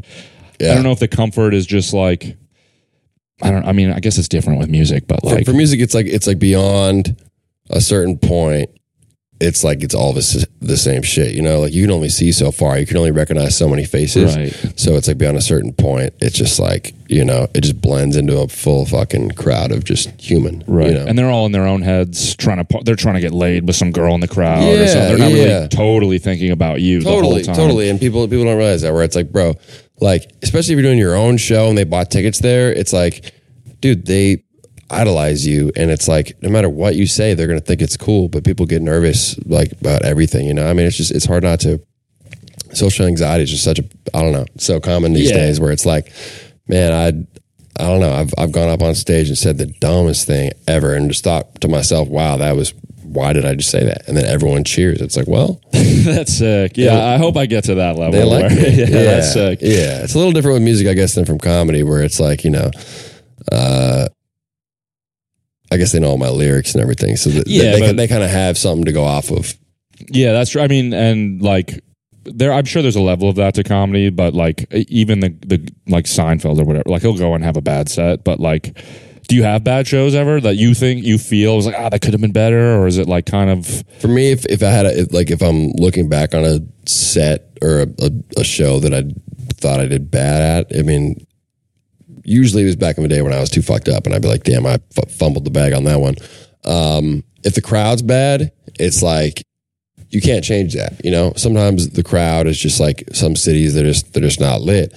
I 0.60 0.74
don't 0.74 0.84
know 0.84 0.92
if 0.92 1.00
the 1.00 1.08
comfort 1.08 1.52
is 1.52 1.66
just 1.66 1.92
like. 1.92 2.36
I 3.42 3.50
don't. 3.50 3.64
I 3.64 3.72
mean, 3.72 3.90
I 3.92 4.00
guess 4.00 4.18
it's 4.18 4.28
different 4.28 4.58
with 4.58 4.68
music, 4.70 5.06
but 5.06 5.22
like, 5.24 5.44
for 5.46 5.52
music, 5.52 5.80
it's 5.80 5.94
like 5.94 6.06
it's 6.06 6.26
like 6.26 6.38
beyond 6.38 7.16
a 7.70 7.80
certain 7.80 8.18
point. 8.18 8.70
it's 9.40 9.64
like 9.64 9.82
it's 9.82 9.94
all 9.94 10.12
this 10.12 10.44
the 10.60 10.76
same 10.76 11.00
shit. 11.02 11.32
You 11.34 11.40
know, 11.40 11.60
like 11.60 11.72
you 11.72 11.82
can 11.84 11.90
only 11.92 12.10
see 12.10 12.30
so 12.32 12.52
far. 12.52 12.78
You 12.78 12.84
can 12.84 12.98
only 12.98 13.10
recognize 13.12 13.56
so 13.56 13.68
many 13.68 13.84
faces. 13.86 14.36
Right. 14.36 14.72
So 14.78 14.96
it's 14.96 15.08
like 15.08 15.16
beyond 15.16 15.38
a 15.38 15.40
certain 15.40 15.72
point, 15.72 16.12
it's 16.20 16.36
just 16.36 16.58
like 16.60 16.94
you 17.08 17.24
know, 17.24 17.48
it 17.54 17.62
just 17.62 17.80
blends 17.80 18.16
into 18.16 18.38
a 18.38 18.46
full 18.48 18.84
fucking 18.86 19.30
crowd 19.32 19.72
of 19.72 19.82
just 19.84 20.10
human. 20.20 20.62
Right. 20.66 20.88
You 20.88 20.94
know? 20.94 21.06
And 21.06 21.18
they're 21.18 21.30
all 21.30 21.46
in 21.46 21.52
their 21.52 21.66
own 21.66 21.80
heads 21.82 22.36
trying 22.36 22.64
to 22.64 22.80
they're 22.84 22.96
trying 22.96 23.14
to 23.14 23.20
get 23.22 23.32
laid 23.32 23.66
with 23.66 23.76
some 23.76 23.92
girl 23.92 24.14
in 24.14 24.20
the 24.20 24.28
crowd 24.28 24.62
or 24.62 24.76
Yeah, 24.76 24.86
something. 24.86 25.08
They're 25.08 25.18
not 25.18 25.32
yeah. 25.32 25.44
really 25.54 25.68
totally 25.68 26.18
thinking 26.18 26.50
about 26.50 26.82
you 26.82 26.98
the 27.00 27.04
totally, 27.10 27.34
whole 27.36 27.42
time. 27.44 27.54
totally. 27.56 27.88
And 27.88 27.98
people 27.98 28.28
people 28.28 28.44
don't 28.44 28.58
realize 28.58 28.82
that. 28.82 28.92
Where 28.92 29.02
it's 29.04 29.16
like, 29.16 29.32
bro, 29.32 29.54
like 30.00 30.30
especially 30.42 30.74
if 30.74 30.78
you're 30.78 30.88
doing 30.90 30.98
your 30.98 31.16
own 31.16 31.36
show 31.36 31.68
and 31.68 31.76
they 31.78 31.84
bought 31.84 32.10
tickets 32.10 32.38
there, 32.40 32.72
it's 32.72 32.92
like, 32.92 33.34
dude, 33.80 34.06
they 34.06 34.44
idolize 34.90 35.46
you, 35.46 35.70
and 35.76 35.90
it's 35.90 36.08
like 36.08 36.36
no 36.42 36.48
matter 36.50 36.68
what 36.68 36.96
you 36.96 37.06
say, 37.06 37.34
they're 37.34 37.46
gonna 37.46 37.60
think 37.60 37.80
it's 37.82 37.96
cool. 37.96 38.28
But 38.28 38.44
people 38.44 38.66
get 38.66 38.82
nervous 38.82 39.38
like 39.46 39.72
about 39.80 40.04
everything. 40.04 40.46
You 40.46 40.54
know, 40.54 40.68
I 40.68 40.72
mean, 40.72 40.86
it's 40.86 40.96
just 40.96 41.10
it's 41.12 41.26
hard 41.26 41.42
not 41.42 41.60
to. 41.60 41.80
Social 42.72 43.04
anxiety 43.06 43.42
is 43.42 43.50
just 43.50 43.64
such 43.64 43.80
a 43.80 43.84
I 44.14 44.22
don't 44.22 44.30
know 44.32 44.46
so 44.56 44.78
common 44.78 45.12
these 45.12 45.30
Yeah. 45.30 45.38
days 45.38 45.58
where 45.58 45.72
it's 45.72 45.86
like, 45.86 46.12
man, 46.68 46.92
I. 46.92 47.26
I 47.78 47.84
don't 47.86 48.00
know. 48.00 48.12
I've 48.12 48.34
I've 48.36 48.52
gone 48.52 48.68
up 48.68 48.82
on 48.82 48.94
stage 48.94 49.28
and 49.28 49.38
said 49.38 49.56
the 49.56 49.66
dumbest 49.80 50.26
thing 50.26 50.50
ever, 50.68 50.92
and 50.92 51.08
just 51.08 51.24
thought 51.24 51.60
to 51.62 51.68
myself, 51.68 52.08
"Wow, 52.08 52.36
that 52.36 52.54
was 52.54 52.74
why 53.12 53.32
did 53.32 53.44
I 53.44 53.54
just 53.54 53.70
say 53.70 53.84
that?" 53.84 54.06
And 54.08 54.16
then 54.16 54.24
everyone 54.24 54.64
cheers. 54.64 55.00
It's 55.00 55.16
like, 55.16 55.26
well, 55.28 55.60
that's 55.72 56.32
sick. 56.34 56.76
Yeah, 56.76 56.94
Yeah. 56.94 57.04
I 57.14 57.16
hope 57.18 57.36
I 57.36 57.46
get 57.46 57.64
to 57.64 57.74
that 57.76 57.96
level. 57.96 58.12
they 58.12 58.24
like 58.24 58.50
where- 58.50 58.68
yeah, 58.70 58.86
Yeah, 58.86 59.02
that's 59.04 59.32
sick. 59.32 59.58
Yeah, 59.62 60.02
it's 60.04 60.14
a 60.14 60.18
little 60.18 60.32
different 60.32 60.54
with 60.54 60.62
music, 60.62 60.86
I 60.88 60.94
guess, 60.94 61.14
than 61.14 61.24
from 61.24 61.38
comedy, 61.38 61.82
where 61.82 62.02
it's 62.02 62.20
like 62.20 62.44
you 62.44 62.50
know, 62.50 62.70
uh, 63.52 64.08
I 65.72 65.76
guess 65.76 65.92
they 65.92 66.00
know 66.00 66.10
all 66.10 66.18
my 66.18 66.28
lyrics 66.30 66.74
and 66.74 66.82
everything, 66.82 67.16
so 67.16 67.30
that 67.30 67.46
Yeah, 67.46 67.72
they, 67.72 67.80
but- 67.80 67.96
they 67.96 68.08
kind 68.08 68.22
of 68.24 68.30
have 68.30 68.58
something 68.58 68.84
to 68.86 68.92
go 68.92 69.04
off 69.04 69.30
of. 69.30 69.54
Yeah, 70.10 70.32
that's 70.32 70.50
true. 70.50 70.62
I 70.62 70.68
mean, 70.68 70.92
and 70.94 71.42
like 71.42 71.80
there, 72.24 72.52
I'm 72.52 72.64
sure 72.64 72.82
there's 72.82 72.96
a 72.96 73.00
level 73.02 73.28
of 73.28 73.36
that 73.36 73.54
to 73.54 73.62
comedy, 73.64 74.10
but 74.10 74.34
like 74.34 74.66
even 74.72 75.20
the 75.20 75.28
the 75.46 75.68
like 75.88 76.06
Seinfeld 76.06 76.58
or 76.58 76.64
whatever, 76.64 76.88
like 76.88 77.02
he'll 77.02 77.16
go 77.16 77.34
and 77.34 77.44
have 77.44 77.56
a 77.56 77.62
bad 77.62 77.88
set, 77.88 78.24
but 78.24 78.40
like. 78.40 78.78
Do 79.30 79.36
you 79.36 79.44
have 79.44 79.62
bad 79.62 79.86
shows 79.86 80.16
ever 80.16 80.40
that 80.40 80.56
you 80.56 80.74
think 80.74 81.04
you 81.04 81.16
feel 81.16 81.54
was 81.54 81.64
like 81.64 81.76
ah 81.78 81.88
that 81.88 82.00
could 82.00 82.12
have 82.12 82.20
been 82.20 82.32
better 82.32 82.74
or 82.74 82.88
is 82.88 82.98
it 82.98 83.06
like 83.06 83.26
kind 83.26 83.48
of 83.48 83.84
For 84.00 84.08
me, 84.08 84.32
if, 84.32 84.44
if 84.46 84.60
I 84.60 84.70
had 84.70 84.86
a, 84.86 85.02
if, 85.02 85.12
like 85.12 85.30
if 85.30 85.40
I'm 85.40 85.70
looking 85.74 86.08
back 86.08 86.34
on 86.34 86.44
a 86.44 86.58
set 86.84 87.56
or 87.62 87.82
a, 87.82 87.86
a, 88.00 88.10
a 88.38 88.44
show 88.44 88.80
that 88.80 88.92
I 88.92 89.04
thought 89.54 89.78
I 89.78 89.86
did 89.86 90.10
bad 90.10 90.66
at, 90.66 90.76
I 90.76 90.82
mean, 90.82 91.24
usually 92.24 92.64
it 92.64 92.66
was 92.66 92.74
back 92.74 92.96
in 92.96 93.04
the 93.04 93.08
day 93.08 93.22
when 93.22 93.32
I 93.32 93.38
was 93.38 93.50
too 93.50 93.62
fucked 93.62 93.88
up, 93.88 94.04
and 94.04 94.14
I'd 94.14 94.22
be 94.22 94.26
like, 94.26 94.42
"Damn, 94.42 94.66
I 94.66 94.78
f- 94.96 95.10
fumbled 95.12 95.44
the 95.44 95.50
bag 95.50 95.74
on 95.74 95.84
that 95.84 96.00
one." 96.00 96.16
Um, 96.64 97.22
if 97.44 97.54
the 97.54 97.62
crowd's 97.62 98.02
bad, 98.02 98.50
it's 98.80 99.00
like 99.00 99.44
you 100.10 100.20
can't 100.20 100.44
change 100.44 100.74
that. 100.74 101.04
You 101.04 101.10
know, 101.12 101.32
sometimes 101.36 101.90
the 101.90 102.02
crowd 102.02 102.46
is 102.48 102.58
just 102.58 102.80
like 102.80 103.04
some 103.12 103.36
cities 103.36 103.74
they're 103.74 103.84
just 103.84 104.12
they're 104.12 104.22
just 104.22 104.40
not 104.40 104.60
lit. 104.60 104.92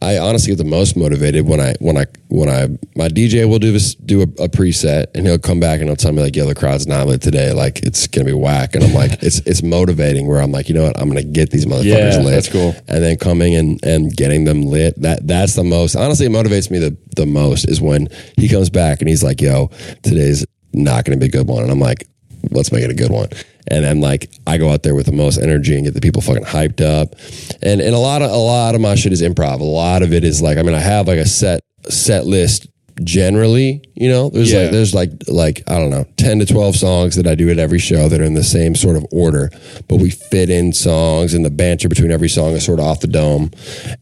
I 0.00 0.16
honestly 0.18 0.52
get 0.52 0.58
the 0.58 0.64
most 0.64 0.96
motivated 0.96 1.46
when 1.46 1.60
I 1.60 1.74
when 1.80 1.96
I 1.98 2.06
when 2.28 2.48
I 2.48 2.68
my 2.94 3.08
DJ 3.08 3.46
will 3.48 3.58
do 3.58 3.70
this 3.72 3.94
do 3.94 4.20
a, 4.20 4.44
a 4.44 4.48
preset 4.48 5.06
and 5.14 5.26
he'll 5.26 5.38
come 5.38 5.60
back 5.60 5.80
and 5.80 5.88
he'll 5.88 5.96
tell 5.96 6.12
me 6.12 6.22
like, 6.22 6.36
"Yo, 6.36 6.46
the 6.46 6.54
crowd's 6.54 6.86
not 6.86 7.06
lit 7.06 7.20
today. 7.20 7.52
Like 7.52 7.80
it's 7.82 8.06
gonna 8.06 8.24
be 8.24 8.32
whack." 8.32 8.74
And 8.74 8.84
I'm 8.84 8.94
like, 8.94 9.12
it's 9.22 9.40
it's 9.40 9.62
motivating 9.62 10.26
where 10.26 10.40
I'm 10.40 10.52
like, 10.52 10.68
you 10.68 10.74
know 10.74 10.84
what, 10.84 10.98
I'm 10.98 11.08
gonna 11.08 11.22
get 11.22 11.50
these 11.50 11.66
motherfuckers 11.66 11.84
Yeah, 12.12 12.22
lit. 12.22 12.34
that's 12.34 12.48
cool. 12.48 12.74
And 12.88 13.02
then 13.04 13.16
coming 13.18 13.54
and 13.56 13.78
and 13.84 14.16
getting 14.16 14.44
them 14.44 14.62
lit. 14.62 15.00
That 15.02 15.26
that's 15.26 15.54
the 15.54 15.64
most 15.64 15.96
honestly 15.96 16.26
it 16.26 16.32
motivates 16.32 16.70
me 16.70 16.78
the 16.78 16.96
the 17.16 17.26
most 17.26 17.68
is 17.68 17.80
when 17.80 18.08
he 18.38 18.48
comes 18.48 18.70
back 18.70 19.00
and 19.00 19.08
he's 19.08 19.22
like, 19.24 19.40
"Yo, 19.42 19.70
today's 20.02 20.46
not 20.72 21.04
gonna 21.04 21.18
be 21.18 21.26
a 21.26 21.30
good 21.30 21.46
one," 21.48 21.62
and 21.62 21.70
I'm 21.72 21.80
like, 21.80 22.06
let's 22.52 22.72
make 22.72 22.84
it 22.84 22.90
a 22.90 22.94
good 22.94 23.10
one. 23.10 23.28
And 23.68 23.84
then 23.84 24.00
like 24.00 24.30
I 24.46 24.58
go 24.58 24.70
out 24.70 24.82
there 24.84 24.94
with 24.94 25.06
the 25.06 25.12
most 25.12 25.38
energy 25.38 25.74
and 25.74 25.84
get 25.84 25.94
the 25.94 26.00
people 26.00 26.22
fucking 26.22 26.44
hyped 26.44 26.80
up. 26.80 27.14
And 27.62 27.80
and 27.80 27.94
a 27.94 27.98
lot 27.98 28.22
of 28.22 28.30
a 28.30 28.36
lot 28.36 28.74
of 28.74 28.80
my 28.80 28.94
shit 28.94 29.12
is 29.12 29.22
improv. 29.22 29.60
A 29.60 29.64
lot 29.64 30.02
of 30.02 30.12
it 30.12 30.22
is 30.24 30.40
like 30.42 30.58
I 30.58 30.62
mean 30.62 30.74
I 30.74 30.80
have 30.80 31.08
like 31.08 31.18
a 31.18 31.26
set 31.26 31.60
set 31.88 32.26
list 32.26 32.68
generally, 33.04 33.82
you 33.94 34.08
know. 34.08 34.30
There's 34.30 34.52
Yeah. 34.52 34.62
like 34.62 34.70
there's 34.70 34.94
like 34.94 35.10
like 35.28 35.62
I 35.68 35.78
don't 35.78 35.90
know, 35.90 36.04
10 36.16 36.38
to 36.40 36.46
12 36.46 36.76
songs 36.76 37.16
that 37.16 37.26
I 37.26 37.34
do 37.34 37.50
at 37.50 37.58
every 37.58 37.78
show 37.78 38.08
that 38.08 38.20
are 38.20 38.24
in 38.24 38.34
the 38.34 38.44
same 38.44 38.74
sort 38.74 38.96
of 38.96 39.04
order, 39.12 39.50
but 39.88 39.96
we 40.00 40.10
fit 40.10 40.48
in 40.48 40.72
songs 40.72 41.34
and 41.34 41.44
the 41.44 41.50
banter 41.50 41.88
between 41.88 42.10
every 42.12 42.28
song 42.28 42.52
is 42.52 42.64
sort 42.64 42.78
of 42.78 42.86
off 42.86 43.00
the 43.00 43.06
dome. 43.08 43.50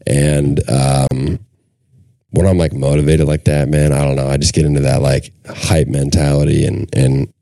And 0.07 0.61
um 0.69 1.39
when 2.31 2.45
I'm 2.45 2.57
like 2.57 2.73
motivated 2.73 3.27
like 3.27 3.45
that, 3.45 3.69
man, 3.69 3.93
I 3.93 4.03
don't 4.03 4.15
know. 4.15 4.27
I 4.27 4.37
just 4.37 4.53
get 4.53 4.65
into 4.65 4.81
that 4.81 5.01
like 5.01 5.31
hype 5.47 5.87
mentality 5.87 6.65
and 6.65 6.87
and 6.93 7.33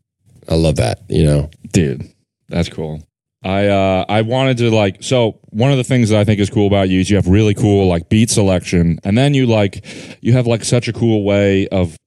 I 0.49 0.55
love 0.55 0.75
that, 0.77 1.01
you 1.09 1.23
know. 1.25 1.49
dude 1.71 2.09
that's 2.53 2.69
cool 2.69 3.01
i 3.43 3.67
uh 3.67 4.05
i 4.07 4.21
wanted 4.21 4.57
to 4.57 4.69
like 4.71 5.03
so 5.03 5.39
one 5.49 5.71
of 5.71 5.77
the 5.77 5.83
things 5.83 6.09
that 6.09 6.19
i 6.19 6.23
think 6.23 6.39
is 6.39 6.49
cool 6.49 6.67
about 6.67 6.87
you 6.87 6.99
is 7.01 7.09
you 7.09 7.15
have 7.17 7.27
really 7.27 7.53
cool 7.53 7.87
like 7.87 8.07
beat 8.07 8.29
selection 8.29 8.99
and 9.03 9.17
then 9.17 9.33
you 9.33 9.45
like 9.45 9.83
you 10.21 10.31
have 10.31 10.47
like 10.47 10.63
such 10.63 10.87
a 10.87 10.93
cool 10.93 11.23
way 11.25 11.67
of 11.67 11.97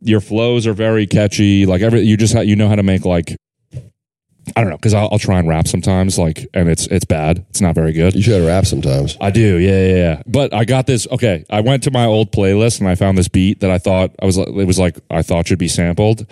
your 0.00 0.20
flows 0.20 0.66
are 0.66 0.74
very 0.74 1.06
catchy 1.06 1.64
like 1.66 1.80
every 1.80 2.00
you 2.00 2.16
just 2.16 2.34
ha- 2.34 2.40
you 2.40 2.56
know 2.56 2.68
how 2.68 2.74
to 2.74 2.82
make 2.82 3.04
like 3.04 3.36
i 4.56 4.60
don't 4.60 4.68
know 4.68 4.76
because 4.76 4.92
I'll, 4.92 5.08
I'll 5.12 5.18
try 5.18 5.38
and 5.38 5.48
rap 5.48 5.66
sometimes 5.66 6.18
like 6.18 6.46
and 6.52 6.68
it's 6.68 6.86
it's 6.88 7.06
bad 7.06 7.46
it's 7.48 7.62
not 7.62 7.74
very 7.74 7.92
good 7.92 8.14
You 8.14 8.20
should 8.22 8.46
rap 8.46 8.66
sometimes. 8.66 9.16
I 9.20 9.30
do, 9.30 9.56
yeah, 9.58 9.86
yeah, 9.86 9.96
yeah. 9.96 10.22
But 10.26 10.52
I 10.52 10.64
got 10.66 10.86
this. 10.86 11.06
Okay, 11.10 11.44
I 11.48 11.60
went 11.60 11.82
to 11.84 11.90
my 11.90 12.04
old 12.04 12.30
playlist 12.32 12.80
and 12.80 12.88
I 12.88 12.94
found 12.94 13.16
this 13.16 13.28
beat 13.28 13.60
that 13.60 13.70
I 13.70 13.78
thought 13.78 14.10
I 14.20 14.26
was. 14.26 14.36
It 14.36 14.66
was 14.66 14.78
like 14.78 14.98
I 15.10 15.22
thought 15.22 15.46
should 15.46 15.58
be 15.58 15.68
sampled, 15.68 16.26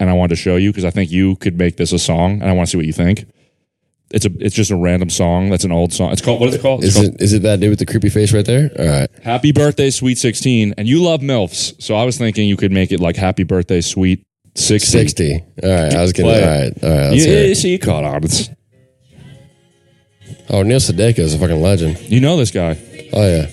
and 0.00 0.08
I 0.10 0.12
wanted 0.12 0.30
to 0.30 0.36
show 0.36 0.56
you 0.56 0.70
because 0.70 0.84
I 0.84 0.90
think 0.90 1.10
you 1.10 1.36
could 1.36 1.58
make 1.58 1.76
this 1.76 1.92
a 1.92 1.98
song, 1.98 2.40
and 2.40 2.44
I 2.44 2.52
want 2.52 2.68
to 2.68 2.70
see 2.72 2.76
what 2.76 2.86
you 2.86 2.92
think. 2.92 3.26
It's 4.10 4.24
a. 4.24 4.30
It's 4.40 4.54
just 4.54 4.70
a 4.70 4.76
random 4.76 5.10
song. 5.10 5.50
That's 5.50 5.64
an 5.64 5.72
old 5.72 5.92
song. 5.92 6.12
It's 6.12 6.22
called. 6.22 6.40
What 6.40 6.48
is 6.48 6.54
it 6.54 6.62
called? 6.62 6.82
It's 6.82 6.96
Is 6.96 7.02
called 7.02 7.14
it 7.16 7.22
is 7.22 7.32
it 7.34 7.42
that 7.42 7.60
dude 7.60 7.70
with 7.70 7.78
the 7.78 7.84
creepy 7.86 8.08
face 8.08 8.32
right 8.32 8.46
there? 8.46 8.70
All 8.78 8.86
right. 8.86 9.10
Happy 9.22 9.52
Birthday, 9.52 9.90
Sweet 9.90 10.16
Sixteen. 10.16 10.72
And 10.78 10.88
you 10.88 11.02
love 11.02 11.20
milfs, 11.20 11.74
so 11.82 11.94
I 11.94 12.04
was 12.04 12.16
thinking 12.16 12.48
you 12.48 12.56
could 12.56 12.72
make 12.72 12.90
it 12.90 13.00
like 13.00 13.16
Happy 13.16 13.42
Birthday, 13.42 13.82
Sweet 13.82 14.24
Sixty. 14.54 14.90
60. 14.90 15.44
All 15.62 15.70
right. 15.70 15.94
I 15.94 16.00
was 16.00 16.12
gonna 16.14 16.28
Play. 16.30 16.42
All 16.42 16.48
right, 16.48 16.84
all 16.84 16.88
right. 16.90 17.10
Let's 17.10 17.24
hear 17.24 17.44
it. 17.44 17.54
see, 17.56 17.72
you 17.72 17.78
caught 17.78 18.04
on. 18.04 18.24
It's, 18.24 18.48
Oh, 20.50 20.62
Neil 20.62 20.78
Sedaka 20.78 21.18
is 21.18 21.34
a 21.34 21.38
fucking 21.38 21.60
legend. 21.60 22.00
you 22.00 22.20
know 22.20 22.38
this 22.38 22.50
guy. 22.50 22.78
Oh 23.12 23.28
yeah. 23.28 23.46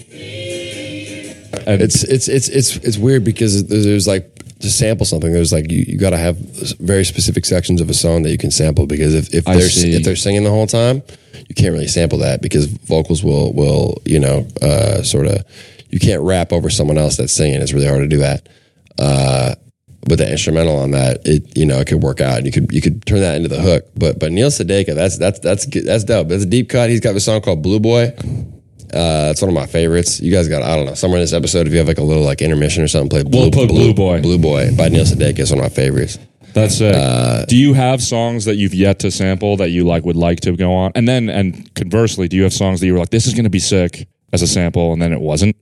And 1.66 1.82
It's 1.82 2.04
it's 2.04 2.28
it's 2.28 2.48
it's 2.50 2.78
it's 2.78 2.98
weird 2.98 3.24
because 3.24 3.66
there's, 3.68 4.08
like 4.08 4.32
to 4.60 4.70
sample 4.70 5.06
something. 5.06 5.32
There's 5.32 5.52
like 5.52 5.72
you, 5.72 5.84
you 5.88 5.98
got 5.98 6.12
to 6.12 6.18
have 6.18 6.38
very 6.80 7.04
specific 7.04 7.46
sections 7.46 7.82
of 7.82 7.90
a 7.90 7.94
song 7.94 8.24
that 8.24 8.32
you 8.32 8.38
can 8.38 8.52
sample 8.52 8.86
because 8.88 9.14
if 9.14 9.34
if 9.34 9.48
I 9.48 9.56
they're 9.56 9.70
see. 9.70 9.96
if 9.96 10.04
they're 10.04 10.16
singing 10.16 10.44
the 10.44 10.50
whole 10.50 10.68
time, 10.68 11.02
you 11.50 11.56
can't 11.56 11.74
really 11.74 11.88
sample 11.88 12.20
that 12.20 12.42
because 12.42 12.68
vocals 12.68 13.24
will 13.24 13.54
will 13.54 14.02
you 14.06 14.20
know 14.20 14.48
uh, 14.62 15.02
sort 15.04 15.28
of 15.28 15.44
you 15.90 16.00
can't 16.00 16.22
rap 16.22 16.52
over 16.54 16.70
someone 16.70 16.98
else 16.98 17.18
that's 17.18 17.34
singing. 17.34 17.62
It's 17.62 17.74
really 17.74 17.88
hard 17.88 18.02
to 18.02 18.08
do 18.08 18.18
that. 18.18 18.48
Uh, 18.98 19.56
but 20.08 20.20
the 20.20 20.32
instrumental 20.32 20.78
on 20.78 20.92
that, 20.92 21.26
it 21.26 21.58
you 21.58 21.66
know 21.66 21.80
it 21.80 21.88
could 21.88 22.04
work 22.04 22.22
out. 22.22 22.38
and 22.38 22.46
You 22.46 22.52
could 22.52 22.72
you 22.72 22.82
could 22.82 23.06
turn 23.06 23.22
that 23.22 23.36
into 23.36 23.50
the 23.50 23.60
hook. 23.62 23.86
But 23.96 24.20
but 24.20 24.32
Neil 24.32 24.50
Sedaka, 24.50 24.94
that's 24.94 25.18
that's 25.18 25.40
that's 25.40 25.66
that's 25.66 26.04
dope. 26.04 26.28
That's 26.28 26.44
a 26.44 26.48
deep 26.48 26.70
cut. 26.70 26.90
He's 26.90 27.00
got 27.02 27.16
a 27.16 27.20
song 27.20 27.42
called 27.42 27.64
Blue 27.64 27.80
Boy. 27.80 28.14
Uh, 28.94 29.30
it's 29.32 29.42
one 29.42 29.50
of 29.50 29.56
my 29.56 29.66
favorites. 29.66 30.20
You 30.20 30.32
guys 30.32 30.48
got 30.48 30.64
I 30.64 30.76
don't 30.76 30.86
know 30.86 30.94
somewhere 30.94 31.20
in 31.20 31.24
this 31.24 31.34
episode 31.34 31.68
if 31.68 31.74
you 31.74 31.80
have 31.80 31.88
like 31.88 31.98
a 31.98 32.04
little 32.04 32.24
like 32.24 32.42
intermission 32.42 32.84
or 32.84 32.88
something, 32.88 33.10
play 33.10 33.24
Blue, 33.24 33.42
We'll 33.42 33.52
put 33.52 33.70
Blue 33.70 33.94
Boy. 33.94 34.22
Blue 34.22 34.38
Boy 34.38 34.76
by 34.76 34.90
Neil 34.90 35.06
Sedaka 35.06 35.40
is 35.40 35.52
one 35.52 35.60
of 35.60 35.66
my 35.66 35.70
favorites. 35.70 36.18
That's 36.54 36.80
it. 36.80 36.96
Uh, 36.96 37.46
do 37.46 37.58
you 37.58 37.74
have 37.74 38.02
songs 38.02 38.46
that 38.46 38.56
you've 38.56 38.74
yet 38.74 39.00
to 39.00 39.12
sample 39.12 39.58
that 39.58 39.72
you 39.72 39.84
like 39.84 40.06
would 40.06 40.16
like 40.16 40.40
to 40.42 40.56
go 40.56 40.74
on? 40.74 40.94
And 40.96 41.06
then, 41.06 41.30
and 41.30 41.74
conversely, 41.76 42.30
do 42.30 42.38
you 42.38 42.44
have 42.44 42.54
songs 42.54 42.80
that 42.80 42.86
you 42.86 42.94
were 42.94 43.00
like, 43.00 43.10
this 43.10 43.28
is 43.28 43.34
going 43.34 43.44
to 43.44 43.50
be 43.50 43.60
sick 43.60 44.08
as 44.32 44.42
a 44.42 44.48
sample, 44.48 44.94
and 44.94 45.02
then 45.02 45.12
it 45.12 45.20
wasn't? 45.20 45.58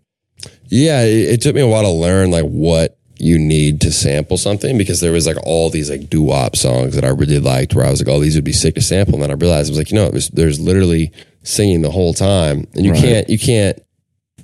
Yeah, 0.67 1.01
it, 1.01 1.33
it 1.33 1.41
took 1.41 1.55
me 1.55 1.61
a 1.61 1.67
while 1.67 1.81
to 1.81 1.89
learn 1.89 2.29
like 2.29 2.45
what 2.45 2.99
you 3.17 3.39
need 3.39 3.81
to 3.81 3.91
sample 3.91 4.37
something 4.37 4.77
because 4.77 4.99
there 4.99 5.11
was 5.11 5.25
like 5.25 5.37
all 5.45 5.69
these 5.69 5.89
like 5.89 6.09
doo 6.09 6.21
wop 6.21 6.55
songs 6.55 6.93
that 6.95 7.05
I 7.05 7.09
really 7.09 7.39
liked 7.39 7.73
where 7.73 7.85
I 7.85 7.89
was 7.89 8.01
like, 8.01 8.13
oh, 8.13 8.19
these 8.19 8.35
would 8.35 8.43
be 8.43 8.51
sick 8.51 8.75
to 8.75 8.81
sample. 8.81 9.15
And 9.15 9.23
then 9.23 9.31
I 9.31 9.35
realized 9.35 9.69
I 9.69 9.71
was 9.71 9.77
like, 9.77 9.91
you 9.91 9.95
know, 9.95 10.05
it 10.05 10.13
was, 10.13 10.29
there's 10.29 10.59
literally 10.59 11.11
singing 11.43 11.81
the 11.81 11.91
whole 11.91 12.13
time, 12.13 12.67
and 12.73 12.85
you 12.85 12.91
Right. 12.91 13.01
can't 13.03 13.29
you 13.29 13.37
can't 13.39 13.79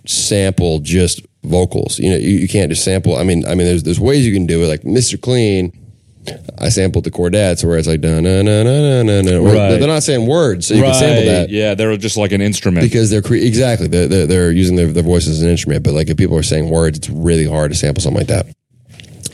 sample 0.06 0.79
just 0.79 1.22
vocals. 1.44 2.00
You 2.00 2.12
know, 2.12 2.18
you, 2.18 2.38
you 2.38 2.48
can't 2.48 2.70
just 2.70 2.84
sample. 2.84 3.15
I 3.15 3.24
mean, 3.24 3.46
I 3.46 3.56
mean, 3.56 3.65
there's 3.68 3.84
there's 3.84 4.00
ways 4.00 4.25
you 4.25 4.34
can 4.34 4.46
do 4.46 4.63
it. 4.63 4.68
Like 4.68 4.82
Mr. 4.82 5.20
Clean, 5.20 5.72
I 6.60 6.70
sampled 6.70 7.06
the 7.06 7.12
Chordettes 7.12 7.63
where 7.63 7.77
it's 7.77 7.88
like 7.88 8.01
na 8.01 8.20
na 8.20 8.41
na 8.41 8.63
na 8.63 9.03
na 9.03 9.22
na. 9.22 9.38
Right. 9.39 9.77
They're 9.77 9.88
not 9.88 10.03
saying 10.03 10.27
words, 10.27 10.68
so 10.68 10.74
you 10.75 10.84
can 10.84 10.94
sample 10.94 11.25
that 11.25 11.50
Yeah, 11.50 11.75
they're 11.75 11.96
just 11.98 12.18
like 12.18 12.32
an 12.32 12.41
instrument. 12.41 12.84
because 12.84 13.10
they're 13.10 13.22
cre- 13.22 13.36
exactly 13.36 13.88
they're, 13.88 14.08
they're, 14.08 14.27
they're 14.27 14.51
using 14.51 14.75
their, 14.75 14.88
their 14.88 15.03
voice 15.03 15.27
as 15.27 15.41
an 15.41 15.50
instrument 15.50 15.84
but 15.84 15.94
like 15.94 16.10
if 16.10 16.18
people 16.18 16.38
are 16.38 16.44
saying 16.44 16.70
words 16.70 16.98
it's 16.98 17.10
really 17.10 17.46
hard 17.48 17.72
to 17.72 17.77
sample 17.77 18.01
something 18.01 18.20
like 18.20 18.27
that 18.27 18.46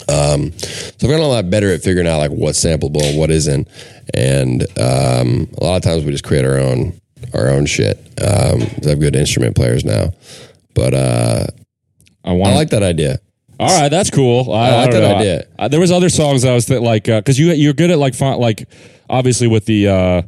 um, 0.08 0.52
so 0.60 1.08
i've 1.08 1.10
gotten 1.10 1.20
a 1.26 1.28
lot 1.28 1.50
better 1.50 1.74
at 1.74 1.82
figuring 1.82 2.08
out 2.08 2.20
like 2.20 2.32
what's 2.32 2.64
sampleable 2.64 3.02
and 3.04 3.18
what 3.18 3.32
isn't 3.32 3.68
and 4.14 4.62
um, 4.80 5.48
a 5.60 5.64
lot 5.64 5.76
of 5.78 5.82
times 5.82 6.06
we 6.06 6.12
just 6.12 6.24
create 6.24 6.46
our 6.46 6.58
own 6.60 6.94
our 7.34 7.50
own 7.50 7.66
shit 7.66 7.98
um, 8.22 8.62
I 8.86 8.90
have 8.90 9.00
good 9.00 9.16
instrument 9.16 9.56
players 9.56 9.84
now 9.86 10.14
but 10.74 10.94
uh, 10.94 11.48
I 12.24 12.34
want. 12.34 12.54
i 12.54 12.56
like 12.56 12.70
that 12.72 12.84
idea 12.84 13.20
All 13.60 13.68
right, 13.82 13.88
that's 13.90 14.10
cool. 14.12 14.52
I, 14.52 14.68
I 14.70 14.76
like 14.82 14.92
that 14.92 15.00
know. 15.00 15.16
idea. 15.16 15.48
I- 15.58 15.68
there 15.70 15.80
was 15.80 15.92
other 15.92 16.10
songs 16.10 16.44
I 16.44 16.54
was 16.54 16.66
th- 16.66 16.82
like 16.82 17.06
because 17.06 17.40
you 17.40 17.52
you're 17.54 17.74
good 17.74 17.90
at 17.92 17.98
like 17.98 18.14
font 18.16 18.40
like 18.42 18.68
obviously 19.10 19.48
with 19.48 19.66
the 19.66 19.88
uh 19.88 20.22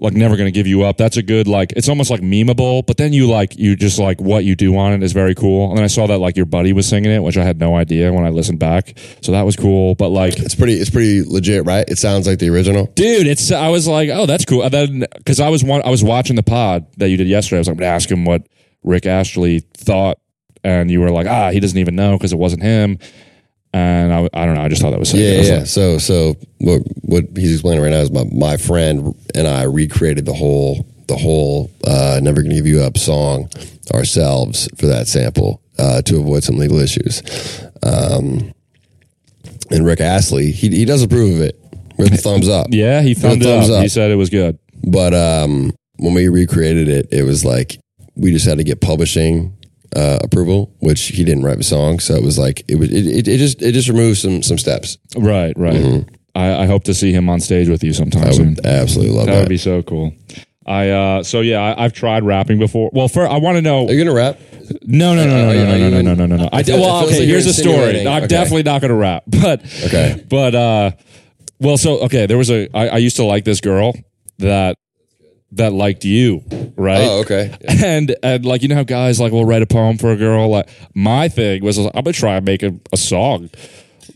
like 0.00 0.14
never 0.14 0.36
gonna 0.36 0.50
give 0.50 0.66
you 0.66 0.82
up. 0.82 0.96
That's 0.96 1.16
a 1.18 1.22
good 1.22 1.46
like 1.46 1.72
it's 1.76 1.88
almost 1.88 2.10
like 2.10 2.20
memeable. 2.22 2.84
But 2.86 2.96
then 2.96 3.12
you 3.12 3.28
like 3.28 3.56
you 3.58 3.76
just 3.76 3.98
like 3.98 4.20
what 4.20 4.44
you 4.44 4.56
do 4.56 4.76
on 4.76 4.92
it 4.94 5.02
is 5.02 5.12
very 5.12 5.34
cool. 5.34 5.68
And 5.68 5.76
then 5.76 5.84
I 5.84 5.88
saw 5.88 6.06
that 6.06 6.18
like 6.18 6.36
your 6.36 6.46
buddy 6.46 6.72
was 6.72 6.88
singing 6.88 7.12
it, 7.12 7.22
which 7.22 7.36
I 7.36 7.44
had 7.44 7.60
no 7.60 7.76
idea 7.76 8.12
when 8.12 8.24
I 8.24 8.30
listened 8.30 8.58
back. 8.58 8.98
So 9.20 9.32
that 9.32 9.42
was 9.42 9.56
cool. 9.56 9.94
But 9.94 10.08
like 10.08 10.38
It's 10.38 10.54
pretty. 10.54 10.74
It's 10.74 10.90
pretty 10.90 11.22
legit, 11.22 11.66
right? 11.66 11.84
It 11.88 11.98
sounds 11.98 12.26
like 12.26 12.38
the 12.38 12.48
original. 12.48 12.86
dude 12.94 13.26
it's 13.26 13.52
i 13.52 13.68
was 13.68 13.86
like 13.86 14.08
oh 14.10 14.24
that's 14.26 14.44
cool 14.44 14.62
and 14.62 14.72
then 14.72 15.04
because 15.16 15.40
i 15.40 15.48
was 15.48 15.62
one 15.62 15.82
i 15.84 15.90
was 15.90 16.02
watching 16.02 16.36
the 16.36 16.42
pod 16.42 16.86
that 16.96 17.08
you 17.08 17.16
did 17.16 17.26
yesterday 17.28 17.58
i 17.58 17.60
was 17.60 17.68
like 17.68 17.74
i'm 17.74 17.78
gonna 17.78 17.90
ask 17.94 18.10
him 18.10 18.24
what 18.24 18.46
rick 18.82 19.04
astley 19.06 19.60
thought 19.76 20.18
and 20.64 20.90
you 20.90 21.00
were 21.00 21.10
like 21.10 21.26
ah 21.26 21.50
he 21.50 21.60
doesn't 21.60 21.78
even 21.78 21.94
know 21.94 22.16
because 22.16 22.32
it 22.32 22.38
wasn't 22.38 22.62
him 22.62 22.98
and 23.72 24.12
I, 24.12 24.28
I 24.34 24.46
don't 24.46 24.54
know 24.56 24.62
i 24.62 24.68
just 24.68 24.82
thought 24.82 24.90
that 24.90 24.98
was 24.98 25.10
sick. 25.10 25.20
Yeah, 25.20 25.38
was 25.38 25.48
yeah. 25.48 25.56
like, 25.58 25.66
So, 25.66 25.98
so 25.98 26.34
what 26.58 26.82
what 27.02 27.24
he's 27.36 27.52
explaining 27.52 27.82
right 27.82 27.90
now 27.90 27.98
is 28.00 28.10
my 28.10 28.24
my 28.32 28.56
friend 28.56 29.14
and 29.34 29.46
I 29.46 29.62
recreated 29.64 30.24
the 30.26 30.32
whole 30.34 30.84
the 31.06 31.16
whole 31.16 31.70
uh, 31.86 32.20
"Never 32.22 32.42
Gonna 32.42 32.54
Give 32.54 32.66
You 32.66 32.82
Up" 32.82 32.96
song 32.98 33.48
ourselves 33.94 34.68
for 34.76 34.86
that 34.86 35.08
sample 35.08 35.60
uh, 35.78 36.02
to 36.02 36.18
avoid 36.20 36.44
some 36.44 36.56
legal 36.56 36.78
issues. 36.78 37.22
Um, 37.82 38.52
and 39.70 39.86
Rick 39.86 40.00
Astley, 40.00 40.50
he 40.52 40.68
he 40.70 40.84
does 40.84 41.02
approve 41.02 41.36
of 41.36 41.40
it 41.42 41.60
with 41.96 42.12
a 42.12 42.16
thumbs 42.16 42.48
up. 42.48 42.66
yeah 42.70 43.02
he 43.02 43.14
thumbed 43.14 43.42
it 43.42 43.48
up. 43.48 43.60
thumbs 43.62 43.70
up. 43.70 43.82
he 43.82 43.88
said 43.88 44.10
it 44.10 44.16
was 44.16 44.30
good 44.30 44.58
But 44.84 45.14
um, 45.14 45.72
when 45.98 46.14
we 46.14 46.28
recreated 46.28 46.88
it, 46.88 47.08
it 47.12 47.22
was 47.24 47.44
like 47.44 47.78
we 48.16 48.32
just 48.32 48.46
had 48.46 48.58
to 48.58 48.64
get 48.64 48.80
publishing 48.80 49.56
uh, 49.96 50.18
approval, 50.22 50.74
which 50.80 51.00
he 51.08 51.24
didn't 51.24 51.42
write 51.44 51.58
the 51.58 51.64
song, 51.64 51.98
so 52.00 52.14
it 52.14 52.22
was 52.22 52.38
like 52.38 52.62
it 52.68 52.76
was 52.76 52.90
it, 52.90 53.06
it, 53.06 53.28
it 53.28 53.38
just 53.38 53.60
it 53.62 53.72
just 53.72 53.88
removed 53.88 54.18
some 54.18 54.42
some 54.42 54.58
steps. 54.58 54.98
right 55.16 55.52
right 55.56 56.04
I, 56.34 56.62
I 56.62 56.66
hope 56.66 56.84
to 56.84 56.94
see 56.94 57.12
him 57.12 57.28
on 57.28 57.40
stage 57.40 57.68
with 57.68 57.82
you 57.82 57.92
sometime 57.92 58.22
Mm-hmm. 58.22 58.30
I 58.30 58.34
soon 58.36 58.54
would 58.54 58.66
absolutely 58.66 59.16
love 59.16 59.26
that 59.26 59.32
that. 59.32 59.40
would 59.40 59.48
be 59.48 59.56
so 59.56 59.82
cool 59.82 60.12
I 60.66 60.90
uh 60.90 61.22
so 61.24 61.40
yeah 61.40 61.58
I, 61.60 61.84
I've 61.84 61.92
tried 61.92 62.22
rapping 62.24 62.58
before. 62.58 62.90
Well, 62.92 63.08
for 63.08 63.26
I 63.26 63.38
want 63.38 63.56
to 63.56 63.62
know. 63.62 63.88
Are 63.88 63.92
you 63.92 64.04
gonna 64.04 64.14
rap? 64.14 64.38
No, 64.82 65.16
no, 65.16 65.26
no, 65.26 65.52
no, 65.52 65.52
no, 65.52 65.64
no, 65.64 65.78
no, 65.78 65.90
no, 65.90 66.00
no, 66.02 66.14
no, 66.14 66.26
no, 66.26 66.36
no. 66.36 66.48
I 66.52 66.62
well, 66.68 67.04
okay. 67.06 67.18
like 67.18 67.26
Here's 67.26 67.44
you're 67.44 67.52
story. 67.54 68.06
I'm 68.06 68.18
Okay. 68.18 68.26
definitely 68.28 68.62
not 68.62 68.80
going 68.80 68.90
to 68.90 68.94
rap, 68.94 69.24
but 69.26 69.62
Okay. 69.86 70.24
but 70.28 70.54
uh, 70.54 70.90
well, 71.58 71.76
so 71.76 71.98
okay. 72.04 72.26
There 72.26 72.38
was 72.38 72.50
a. 72.50 72.68
I, 72.72 72.88
I 72.88 72.96
used 72.98 73.16
to 73.16 73.24
like 73.24 73.44
this 73.44 73.60
girl 73.60 73.94
that 74.38 74.76
that 75.52 75.72
liked 75.72 76.04
you, 76.04 76.42
right? 76.76 77.00
Oh, 77.02 77.20
okay. 77.20 77.54
And 77.82 78.14
and 78.22 78.44
like 78.44 78.62
you 78.62 78.68
know 78.68 78.74
how 78.76 78.82
guys 78.84 79.18
like 79.20 79.32
will 79.32 79.44
write 79.44 79.62
a 79.62 79.66
poem 79.66 79.98
for 79.98 80.12
a 80.12 80.16
girl. 80.16 80.48
Like 80.48 80.68
my 80.94 81.28
thing 81.28 81.64
was 81.64 81.78
I'm 81.78 81.90
gonna 81.92 82.12
try 82.12 82.36
and 82.36 82.44
make 82.46 82.62
a, 82.62 82.74
a 82.92 82.96
song 82.96 83.50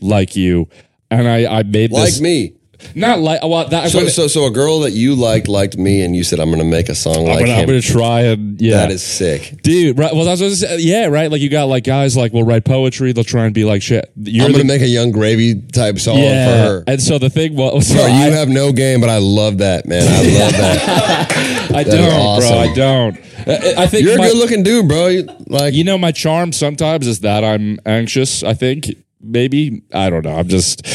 like 0.01 0.35
you, 0.35 0.69
and 1.09 1.27
I 1.27 1.59
I 1.59 1.63
made 1.63 1.91
Like 1.91 2.05
this 2.05 2.21
me. 2.21 2.53
Not 2.93 3.19
like 3.19 3.41
well 3.43 3.67
that 3.69 3.89
So, 3.89 3.99
I'm, 4.01 4.09
so, 4.09 4.27
so 4.27 4.45
a 4.45 4.51
girl 4.51 4.81
that 4.81 4.91
you 4.91 5.15
liked 5.15 5.47
liked 5.47 5.77
me, 5.77 6.01
and 6.03 6.15
you 6.15 6.23
said, 6.23 6.39
"I'm 6.39 6.49
going 6.49 6.59
to 6.59 6.65
make 6.65 6.89
a 6.89 6.95
song 6.95 7.25
like 7.25 7.39
gonna, 7.39 7.53
I'm 7.53 7.65
gonna 7.65 7.81
try 7.81 8.21
and 8.21 8.59
yeah 8.61 8.77
That 8.77 8.91
is 8.91 9.01
sick. 9.03 9.61
dude 9.63 9.97
right 9.97 10.13
well 10.13 10.25
that's 10.25 10.39
what 10.41 10.47
I 10.47 10.49
was 10.49 10.61
gonna 10.63 10.77
say. 10.77 10.83
yeah 10.85 11.05
right 11.07 11.31
like 11.31 11.41
you 11.41 11.49
got 11.49 11.65
like 11.67 11.83
guys 11.85 12.15
like 12.15 12.33
will 12.33 12.43
write 12.43 12.65
poetry 12.65 13.11
they'll 13.13 13.23
try 13.23 13.45
and 13.45 13.53
be 13.53 13.65
like 13.65 13.81
shit 13.81 14.11
you're 14.17 14.45
I'm 14.45 14.51
going 14.51 14.61
to 14.61 14.67
make 14.67 14.81
a 14.81 14.87
Yung 14.87 15.11
Gravy 15.11 15.61
type 15.73 15.97
song 15.99 16.17
yeah 16.19 16.45
for 16.45 16.69
her. 16.69 16.83
and 16.87 17.01
so 17.01 17.17
the 17.17 17.29
thing 17.29 17.55
was 17.55 17.87
so 17.87 17.95
Bro, 17.95 18.07
you 18.07 18.31
have 18.31 18.49
no 18.49 18.71
game, 18.71 18.99
but 19.01 19.09
I 19.09 19.17
love 19.19 19.59
that, 19.59 19.85
man. 19.85 20.03
I 20.03 20.39
love 20.39 20.51
that. 20.57 21.71
I 21.75 21.81
is 21.81 21.87
don't 21.87 22.13
awesome. 22.13 22.49
bro 22.49 22.59
I 22.59 22.73
don't 22.73 23.17
I, 23.47 23.83
I 23.83 23.87
think 23.87 24.05
You're 24.05 24.15
a 24.15 24.17
my- 24.17 24.27
good 24.29 24.37
looking 24.37 24.63
dude, 24.63 24.87
bro. 24.87 25.07
You, 25.07 25.27
like, 25.47 25.73
you 25.73 25.83
know 25.83 25.97
my 25.97 26.11
charm 26.11 26.51
sometimes 26.51 27.05
is 27.07 27.19
that 27.21 27.43
I'm 27.43 27.79
anxious 27.85 28.43
I 28.43 28.53
think 28.53 28.87
maybe 29.21 29.83
I 29.93 30.09
don't 30.09 30.23
know 30.25 30.35
I'm 30.35 30.47
just 30.47 30.85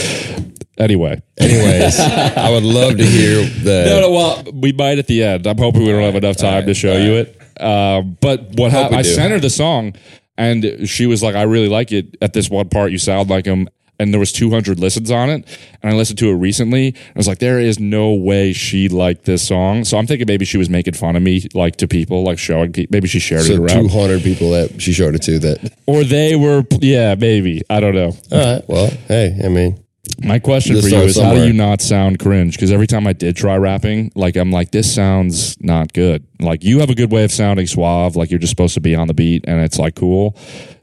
anyway 0.79 1.23
anyways, 1.39 1.99
I 2.37 2.50
would 2.50 2.62
love 2.62 2.97
to 2.97 3.05
hear 3.05 3.43
the. 3.45 3.85
No, 3.87 4.00
no. 4.03 4.11
Well, 4.11 4.45
we 4.53 4.73
might 4.73 4.99
at 4.99 5.07
the 5.07 5.23
end. 5.23 5.47
I'm 5.47 5.59
hoping 5.59 5.83
we 5.83 5.89
don't 5.89 6.03
have 6.03 6.17
enough 6.17 6.37
time 6.37 6.67
to 6.67 6.75
show 6.75 6.97
you 6.97 7.15
it. 7.15 7.37
Um, 7.61 8.17
but 8.21 8.43
what 8.55 8.73
we 8.73 8.97
I 8.97 9.03
do. 9.03 9.09
sent 9.09 9.33
her 9.33 9.41
the 9.41 9.50
song, 9.50 9.95
and 10.39 10.89
she 10.89 11.07
was 11.07 11.23
like, 11.23 11.35
"I 11.35 11.43
really 11.43 11.69
like 11.69 11.93
it." 11.93 12.17
At 12.23 12.33
this 12.33 12.49
one 12.50 12.69
part, 12.69 12.91
you 12.93 12.99
sound 12.99 13.29
like 13.29 13.45
him, 13.45 13.69
and 13.99 14.12
there 14.15 14.19
was 14.21 14.33
200 14.33 14.79
listens 14.79 15.11
on 15.11 15.29
it. 15.29 15.45
And 15.83 15.93
I 15.93 15.97
listened 15.97 16.19
to 16.21 16.31
it 16.31 16.35
recently. 16.35 16.89
And 16.89 16.97
I 17.15 17.19
was 17.19 17.29
like, 17.29 17.39
"There 17.39 17.59
is 17.59 17.79
no 17.79 18.12
way 18.15 18.53
she 18.55 18.89
liked 18.89 19.25
this 19.27 19.47
song." 19.47 19.85
So 19.85 19.99
I'm 19.99 20.07
thinking 20.07 20.27
maybe 20.27 20.45
she 20.47 20.57
was 20.57 20.71
making 20.71 20.95
fun 20.95 21.17
of 21.17 21.23
me, 21.23 21.47
like 21.53 21.77
to 21.77 21.89
people, 21.89 22.23
like 22.23 22.39
showing. 22.39 22.75
Maybe 22.91 23.09
she 23.09 23.19
shared 23.19 23.43
it 23.43 23.57
So 23.57 23.62
around, 23.62 23.91
200 23.91 24.23
people 24.23 24.50
that 24.53 24.81
she 24.81 24.93
showed 24.93 25.15
it 25.15 25.23
to. 25.23 25.39
That. 25.39 25.73
or 25.87 26.05
they 26.05 26.37
were. 26.37 26.65
Yeah, 26.81 27.15
maybe. 27.15 27.61
I 27.69 27.81
don't 27.81 27.95
know. 27.95 28.12
All 28.33 28.55
right. 28.55 28.62
Well, 28.69 28.91
hey, 29.09 29.39
I 29.45 29.49
mean, 29.49 29.85
My 30.23 30.38
question 30.38 30.75
This 30.75 30.85
for 30.85 30.90
you 30.90 31.02
is 31.02 31.16
how 31.16 31.23
do 31.23 31.28
somewhere. 31.30 31.47
you 31.47 31.52
not 31.52 31.80
sound 31.80 32.19
cringe? 32.19 32.54
Because 32.57 32.73
every 32.73 32.87
time 32.87 33.07
I 33.07 33.12
did 33.12 33.37
try 33.37 33.57
rapping, 33.57 34.11
like 34.14 34.37
I'm 34.37 34.50
like, 34.50 34.71
this 34.71 34.92
sounds 34.92 35.61
not 35.61 35.92
good. 35.92 36.26
Like 36.40 36.64
you 36.64 36.78
have 36.80 36.90
a 36.90 36.95
good 36.95 37.11
way 37.12 37.25
of 37.25 37.33
sounding 37.33 37.66
suave, 37.66 38.16
like 38.16 38.30
you're 38.30 38.38
just 38.40 38.50
supposed 38.50 38.75
to 38.75 38.80
be 38.80 38.95
on 38.95 39.09
the 39.09 39.14
beat 39.14 39.45
and 39.47 39.61
it's 39.61 39.78
like 39.78 39.95
cool. 39.97 40.37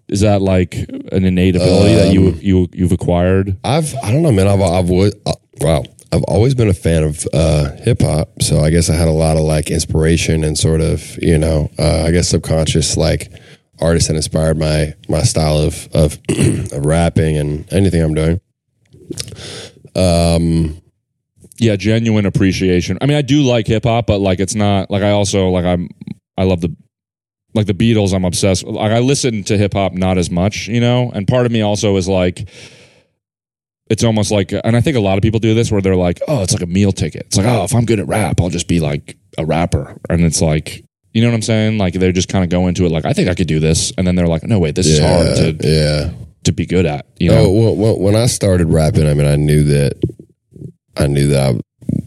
Is 0.07 0.21
that 0.21 0.41
like 0.41 0.75
an 0.75 1.25
innate 1.25 1.55
ability 1.55 1.95
that 1.95 2.13
you 2.13 2.27
Um, 2.29 2.39
you 2.41 2.69
you've 2.73 2.91
acquired? 2.91 3.58
I've 3.63 3.93
I 4.03 4.12
don't 4.12 4.21
know, 4.21 4.32
man. 4.32 4.47
I've 4.47 4.62
I've 4.62 4.89
always, 4.89 5.13
uh, 5.25 5.34
wow. 5.62 5.84
I've 6.13 6.23
always 6.23 6.56
been 6.56 6.69
a 6.69 6.73
fan 6.73 7.03
of 7.03 7.27
uh, 7.34 7.71
hip 7.84 8.01
hop, 8.01 8.41
so 8.41 8.60
I 8.62 8.69
guess 8.69 8.89
I 8.89 8.95
had 8.95 9.10
a 9.10 9.12
lot 9.12 9.36
of 9.36 9.43
like 9.43 9.69
inspiration 9.69 10.43
and 10.45 10.58
sort 10.58 10.80
of 10.80 11.21
you 11.21 11.38
know, 11.38 11.69
uh, 11.77 12.03
I 12.08 12.12
guess 12.12 12.30
subconscious 12.30 12.95
like 12.95 13.30
artists 13.82 14.08
that 14.08 14.15
inspired 14.15 14.58
my 14.58 14.93
my 15.10 15.23
style 15.23 15.58
of 15.58 15.89
of, 15.93 16.17
of 16.71 16.86
rapping 16.86 17.36
and 17.38 17.71
anything 17.73 18.01
I'm 18.01 18.13
doing. 18.13 18.39
Um, 19.96 20.82
yeah, 21.58 21.76
genuine 21.76 22.26
appreciation. 22.26 22.98
I 23.02 23.06
mean, 23.06 23.17
I 23.17 23.22
do 23.22 23.41
like 23.41 23.67
hip 23.67 23.84
hop, 23.84 24.08
but 24.08 24.20
like 24.20 24.39
it's 24.39 24.56
not 24.56 24.91
like 24.91 25.04
I 25.04 25.12
also 25.12 25.50
like 25.50 25.65
I'm 25.65 25.89
I 26.38 26.43
love 26.43 26.62
the 26.62 26.76
like 27.54 27.65
the 27.65 27.74
Beatles. 27.74 28.13
I'm 28.13 28.26
obsessed. 28.26 28.63
Like 28.63 28.91
I 28.91 29.00
listen 29.00 29.43
to 29.46 29.58
hip 29.58 29.74
hop 29.74 29.93
not 29.93 30.17
as 30.17 30.30
much, 30.30 30.67
you 30.67 30.80
know. 30.80 31.12
And 31.13 31.28
part 31.28 31.46
of 31.46 31.52
me 31.52 31.62
also 31.62 31.96
is 31.98 32.08
like, 32.08 32.48
it's 33.89 34.04
almost 34.04 34.32
like, 34.32 34.52
and 34.52 34.76
I 34.76 34.82
think 34.82 34.98
a 34.98 35.00
lot 35.00 35.17
of 35.17 35.24
people 35.24 35.39
do 35.39 35.56
this 35.56 35.72
where 35.72 35.82
they're 35.82 35.96
like, 35.96 36.20
oh, 36.28 36.43
it's 36.43 36.54
like 36.54 36.62
a 36.62 36.67
meal 36.67 36.91
ticket. 36.91 37.24
It's 37.28 37.38
like, 37.38 37.48
oh, 37.48 37.63
if 37.63 37.74
I'm 37.74 37.86
good 37.86 38.00
at 38.00 38.08
rap, 38.08 38.39
I'll 38.39 38.50
just 38.50 38.67
be 38.67 38.80
like 38.80 39.17
a 39.38 39.46
rapper. 39.46 39.98
And 40.10 40.24
it's 40.24 40.41
like, 40.41 40.84
you 41.13 41.22
know 41.22 41.30
what 41.30 41.36
I'm 41.36 41.41
saying? 41.41 41.78
Like 41.80 41.93
they're 41.96 42.12
just 42.12 42.30
kind 42.30 42.43
of 42.43 42.52
go 42.52 42.67
into 42.67 42.86
it 42.86 42.91
like, 42.91 43.06
I 43.06 43.13
think 43.13 43.30
I 43.30 43.34
could 43.34 43.48
do 43.48 43.60
this, 43.60 43.91
and 43.98 44.06
then 44.06 44.15
they're 44.15 44.28
like, 44.28 44.43
no, 44.43 44.60
wait, 44.60 44.76
this 44.76 44.86
is 44.86 45.00
hard 45.00 45.60
to 45.60 45.67
yeah. 45.67 46.12
To 46.43 46.52
be 46.52 46.65
good 46.65 46.86
at. 46.86 47.06
You 47.19 47.32
know? 47.32 47.45
Oh, 47.45 47.52
well, 47.52 47.76
well, 47.76 48.00
when 48.00 48.15
I 48.15 48.28
started 48.28 48.67
rapping, 48.67 49.08
I 49.08 49.13
mean, 49.13 49.28
I 49.28 49.36
knew 49.36 49.63
that 49.63 49.93
I 50.95 51.08
knew 51.08 51.28
that 51.28 51.56
I 51.56 51.60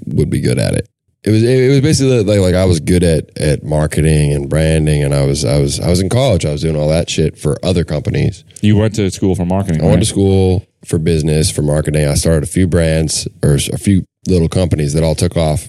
would 0.07 0.31
be 0.31 0.41
good 0.41 0.59
at 0.59 0.75
it. 0.75 0.89
It 1.23 1.31
was 1.31 1.43
it 1.43 1.69
was 1.69 1.81
basically 1.83 2.25
like 2.25 2.41
like 2.41 2.55
I 2.55 2.65
was 2.65 2.81
good 2.81 3.03
at 3.03 3.37
at 3.39 3.63
marketing 3.63 4.33
and 4.33 4.49
branding, 4.49 5.05
and 5.05 5.15
I 5.15 5.27
was 5.27 5.45
I 5.45 5.59
was 5.59 5.79
I 5.79 5.91
was 5.91 6.01
in 6.01 6.09
college. 6.09 6.47
I 6.47 6.53
was 6.53 6.63
doing 6.63 6.77
all 6.77 6.89
that 6.89 7.11
shit 7.11 7.39
for 7.39 7.59
other 7.63 7.85
companies. 7.85 8.43
You 8.63 8.77
went 8.77 8.95
to 8.95 9.11
school 9.11 9.35
for 9.35 9.45
marketing. 9.45 9.83
I 9.83 9.87
went 9.87 10.01
to 10.01 10.07
school 10.07 10.67
for 10.87 10.99
business 10.99 11.51
for 11.51 11.61
marketing. 11.61 12.07
I 12.07 12.15
started 12.15 12.45
a 12.45 12.47
few 12.47 12.67
brands 12.67 13.29
or 13.43 13.55
a 13.55 13.79
few 13.79 14.07
little 14.29 14.49
companies 14.49 14.95
that 14.95 15.03
all 15.03 15.15
took 15.15 15.37
off. 15.37 15.69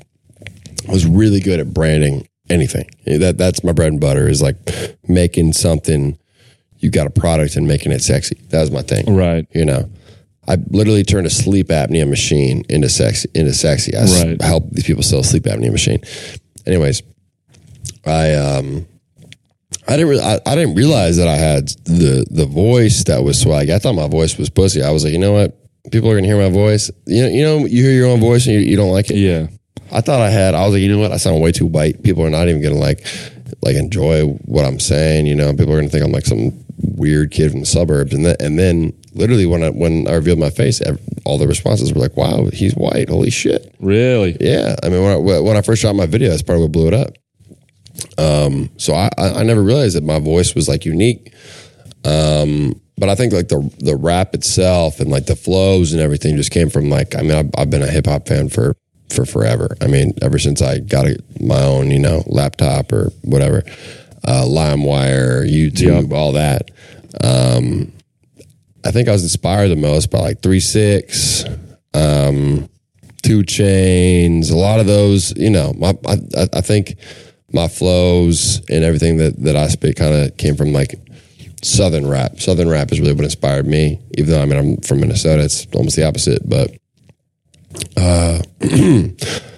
I 0.87 0.91
was 0.93 1.05
really 1.05 1.41
good 1.41 1.59
at 1.59 1.73
branding 1.73 2.29
anything. 2.49 2.89
That 3.05 3.37
that's 3.37 3.61
my 3.61 3.73
bread 3.73 3.91
and 3.91 3.99
butter 3.99 4.29
is 4.29 4.41
like 4.41 4.57
making 5.07 5.53
something. 5.53 6.17
You 6.81 6.89
got 6.89 7.07
a 7.07 7.11
product 7.11 7.55
and 7.55 7.67
making 7.67 7.91
it 7.91 8.01
sexy. 8.01 8.35
That 8.49 8.59
was 8.61 8.71
my 8.71 8.81
thing. 8.81 9.15
right. 9.15 9.47
You 9.53 9.65
know, 9.65 9.89
I 10.47 10.57
literally 10.69 11.03
turned 11.03 11.27
a 11.27 11.29
sleep 11.29 11.67
apnea 11.67 12.07
machine 12.09 12.63
into 12.69 12.89
sexy. 12.89 13.29
Into 13.35 13.53
sexy. 13.53 13.95
I 13.95 14.03
Right. 14.05 14.41
help 14.41 14.69
these 14.71 14.83
people 14.85 15.03
sell 15.03 15.19
a 15.19 15.23
sleep 15.23 15.43
apnea 15.43 15.71
machine. 15.71 15.99
Anyways, 16.65 17.03
I 18.05 18.33
um, 18.33 18.85
I 19.87 19.97
didn't. 19.97 20.09
Re- 20.09 20.19
I, 20.21 20.39
I 20.45 20.55
didn't 20.55 20.75
realize 20.75 21.17
that 21.17 21.27
I 21.27 21.35
had 21.35 21.67
the 21.85 22.25
the 22.29 22.45
voice 22.45 23.03
that 23.05 23.23
was 23.23 23.39
swag. 23.39 23.69
I 23.69 23.79
thought 23.79 23.93
my 23.93 24.07
voice 24.07 24.37
was 24.37 24.49
pussy. 24.49 24.81
I 24.81 24.89
was 24.91 25.03
like, 25.03 25.13
you 25.13 25.19
know 25.19 25.33
what? 25.33 25.57
People 25.91 26.09
are 26.09 26.15
gonna 26.15 26.27
hear 26.27 26.37
my 26.37 26.49
voice. 26.49 26.89
You 27.05 27.23
know, 27.23 27.29
you 27.29 27.43
know, 27.43 27.57
you 27.65 27.83
hear 27.83 27.91
your 27.93 28.07
own 28.07 28.19
voice 28.19 28.45
and 28.47 28.55
you, 28.55 28.61
you 28.61 28.75
don't 28.77 28.91
like 28.91 29.09
it. 29.09 29.17
Yeah. 29.17 29.47
I 29.91 30.01
thought 30.01 30.21
I 30.21 30.29
had. 30.29 30.53
I 30.55 30.63
was 30.65 30.73
like, 30.73 30.81
you 30.81 30.89
know 30.91 30.99
what? 30.99 31.11
I 31.11 31.17
sound 31.17 31.41
way 31.41 31.51
too 31.51 31.65
white. 31.65 32.01
People 32.03 32.23
are 32.25 32.29
not 32.29 32.47
even 32.47 32.61
gonna 32.61 32.75
like 32.75 33.05
like 33.61 33.75
enjoy 33.75 34.25
what 34.45 34.65
I'm 34.65 34.79
saying. 34.79 35.25
You 35.27 35.35
know, 35.35 35.51
people 35.53 35.73
are 35.73 35.77
gonna 35.77 35.89
think 35.89 36.03
I'm 36.05 36.11
like 36.11 36.25
some 36.25 36.51
weird 36.83 37.31
kid 37.31 37.51
from 37.51 37.61
the 37.61 37.65
suburbs. 37.65 38.13
And 38.13 38.25
then 38.25 38.35
and 38.39 38.57
then 38.59 38.93
literally 39.13 39.45
when 39.45 39.63
I 39.63 39.69
when 39.69 40.07
I 40.07 40.13
revealed 40.13 40.39
my 40.39 40.49
face, 40.49 40.81
all 41.25 41.37
the 41.37 41.47
responses 41.47 41.93
were 41.93 42.01
like, 42.01 42.17
wow, 42.17 42.47
he's 42.51 42.73
white. 42.73 43.09
Holy 43.09 43.29
shit. 43.29 43.73
Really. 43.79 44.37
Yeah. 44.39 44.75
I 44.83 44.89
mean, 44.89 45.03
when 45.03 45.11
I, 45.13 45.39
when 45.39 45.57
I 45.57 45.61
first 45.61 45.81
shot 45.81 45.95
my 45.95 46.05
video, 46.05 46.29
that's 46.29 46.41
part 46.41 46.57
of 46.57 46.63
what 46.63 46.71
blew 46.71 46.87
it 46.87 46.93
up. 46.93 47.13
Um, 48.17 48.69
so 48.77 48.93
I, 48.93 49.09
I 49.17 49.39
I 49.39 49.43
never 49.43 49.61
realized 49.61 49.95
that 49.95 50.03
my 50.03 50.19
voice 50.19 50.55
was 50.55 50.67
like 50.67 50.85
unique. 50.85 51.33
Um, 52.03 52.81
but 52.97 53.09
I 53.09 53.15
think 53.15 53.33
like 53.33 53.47
the 53.47 53.69
the 53.79 53.95
rap 53.95 54.33
itself 54.33 54.99
and 54.99 55.09
like 55.09 55.25
the 55.25 55.35
flows 55.35 55.91
and 55.91 56.01
everything 56.01 56.37
just 56.37 56.51
came 56.51 56.69
from 56.69 56.89
like 56.89 57.15
I 57.15 57.21
mean 57.21 57.31
I've, 57.31 57.49
I've 57.57 57.69
been 57.69 57.81
a 57.81 57.87
hip 57.87 58.05
hop 58.05 58.27
fan 58.27 58.49
for 58.49 58.75
for 59.09 59.25
forever. 59.25 59.75
I 59.81 59.87
mean 59.87 60.13
ever 60.21 60.39
since 60.39 60.61
I 60.61 60.79
got 60.79 61.07
a, 61.07 61.17
my 61.39 61.61
own 61.61 61.91
you 61.91 61.99
know 61.99 62.23
laptop 62.27 62.91
or 62.91 63.11
whatever, 63.23 63.63
uh, 64.25 64.43
LimeWire, 64.45 65.49
YouTube, 65.49 66.13
all 66.13 66.33
that. 66.33 66.71
Um, 67.23 67.91
I 68.83 68.91
think 68.91 69.07
I 69.07 69.11
was 69.11 69.23
inspired 69.23 69.69
the 69.69 69.75
most 69.75 70.11
by 70.11 70.19
like 70.19 70.41
three 70.41 70.59
six, 70.59 71.45
um, 71.93 72.69
2 73.23 73.39
Chainz, 73.43 74.51
a 74.51 74.55
lot 74.55 74.79
of 74.79 74.87
those. 74.87 75.35
You 75.37 75.49
know, 75.49 75.73
my, 75.77 75.95
I 76.07 76.47
I 76.53 76.61
think 76.61 76.95
my 77.53 77.67
flows 77.67 78.61
and 78.69 78.83
everything 78.83 79.17
that 79.17 79.37
that 79.43 79.55
I 79.55 79.67
spit 79.67 79.95
kind 79.95 80.13
of 80.13 80.37
came 80.37 80.55
from 80.55 80.73
like 80.73 80.95
southern 81.61 82.07
rap. 82.07 82.39
Southern 82.39 82.69
rap 82.69 82.91
is 82.91 82.99
really 82.99 83.13
what 83.13 83.23
inspired 83.23 83.67
me. 83.67 83.99
Even 84.17 84.31
though 84.31 84.41
I 84.41 84.45
mean 84.45 84.57
I'm 84.57 84.77
from 84.77 85.01
Minnesota, 85.01 85.43
it's 85.43 85.67
almost 85.73 85.95
the 85.95 86.07
opposite. 86.07 86.47
But 86.47 86.71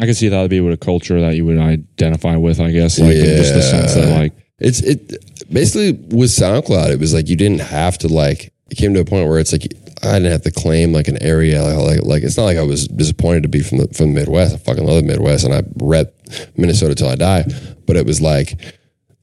I 0.00 0.06
can 0.06 0.14
see 0.14 0.28
that 0.28 0.40
would 0.40 0.50
be 0.50 0.60
with 0.60 0.72
a 0.74 0.76
culture 0.76 1.20
that 1.20 1.36
you 1.36 1.44
would 1.46 1.58
identify 1.58 2.36
with. 2.36 2.60
I 2.60 2.70
guess, 2.72 2.98
like 2.98 3.14
in 3.16 3.24
just 3.36 3.54
the 3.54 3.62
sense 3.62 3.94
that 3.94 4.08
Yeah. 4.08 4.18
like 4.18 4.32
It's 4.58 4.80
it 4.80 5.16
basically 5.52 5.92
with 6.16 6.30
SoundCloud. 6.30 6.90
It 6.90 6.98
was 7.00 7.14
like 7.14 7.28
you 7.28 7.36
didn't 7.36 7.60
have 7.60 7.98
to 7.98 8.08
like. 8.08 8.52
It 8.70 8.76
came 8.76 8.94
to 8.94 9.00
a 9.00 9.04
point 9.04 9.28
where 9.28 9.38
it's 9.38 9.52
like 9.52 9.66
I 10.02 10.14
didn't 10.14 10.32
have 10.32 10.42
to 10.42 10.50
claim 10.50 10.92
like 10.92 11.06
an 11.08 11.22
area. 11.22 11.62
Like 11.62 12.02
like, 12.02 12.22
it's 12.24 12.36
not 12.36 12.44
like 12.44 12.56
I 12.58 12.62
was 12.62 12.88
disappointed 12.88 13.42
to 13.44 13.48
be 13.48 13.60
from 13.60 13.78
the 13.78 13.88
from 13.88 14.14
the 14.14 14.20
Midwest. 14.20 14.54
I 14.54 14.58
fucking 14.58 14.84
love 14.84 14.96
the 14.96 15.06
Midwest, 15.06 15.44
and 15.44 15.54
I 15.54 15.62
rep 15.76 16.14
Minnesota 16.56 16.94
till 16.94 17.08
I 17.08 17.14
die. 17.16 17.44
But 17.86 17.96
it 17.96 18.04
was 18.06 18.20
like 18.20 18.58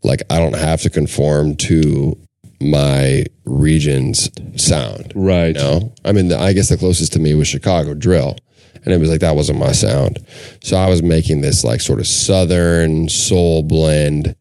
like 0.03 0.21
I 0.29 0.37
don't 0.39 0.55
have 0.55 0.81
to 0.83 0.89
conform 0.89 1.55
to 1.57 2.17
my 2.61 3.25
region's 3.45 4.29
sound. 4.55 5.11
right. 5.15 5.55
You 5.55 5.61
know, 5.61 5.93
I 6.05 6.11
mean, 6.11 6.27
the, 6.29 6.37
I 6.39 6.53
guess 6.53 6.69
the 6.69 6.77
closest 6.77 7.13
to 7.13 7.19
me 7.19 7.33
was 7.33 7.47
Chicago 7.47 7.93
drill, 7.95 8.37
and 8.83 8.93
it 8.93 8.99
was 8.99 9.09
like 9.09 9.19
that 9.21 9.35
wasn't 9.35 9.59
my 9.59 9.71
sound. 9.71 10.19
So 10.63 10.77
I 10.77 10.89
was 10.89 11.01
making 11.03 11.41
this 11.41 11.63
like 11.63 11.81
sort 11.81 11.99
of 11.99 12.07
southern 12.07 13.09
soul 13.09 13.63
blend. 13.63 14.35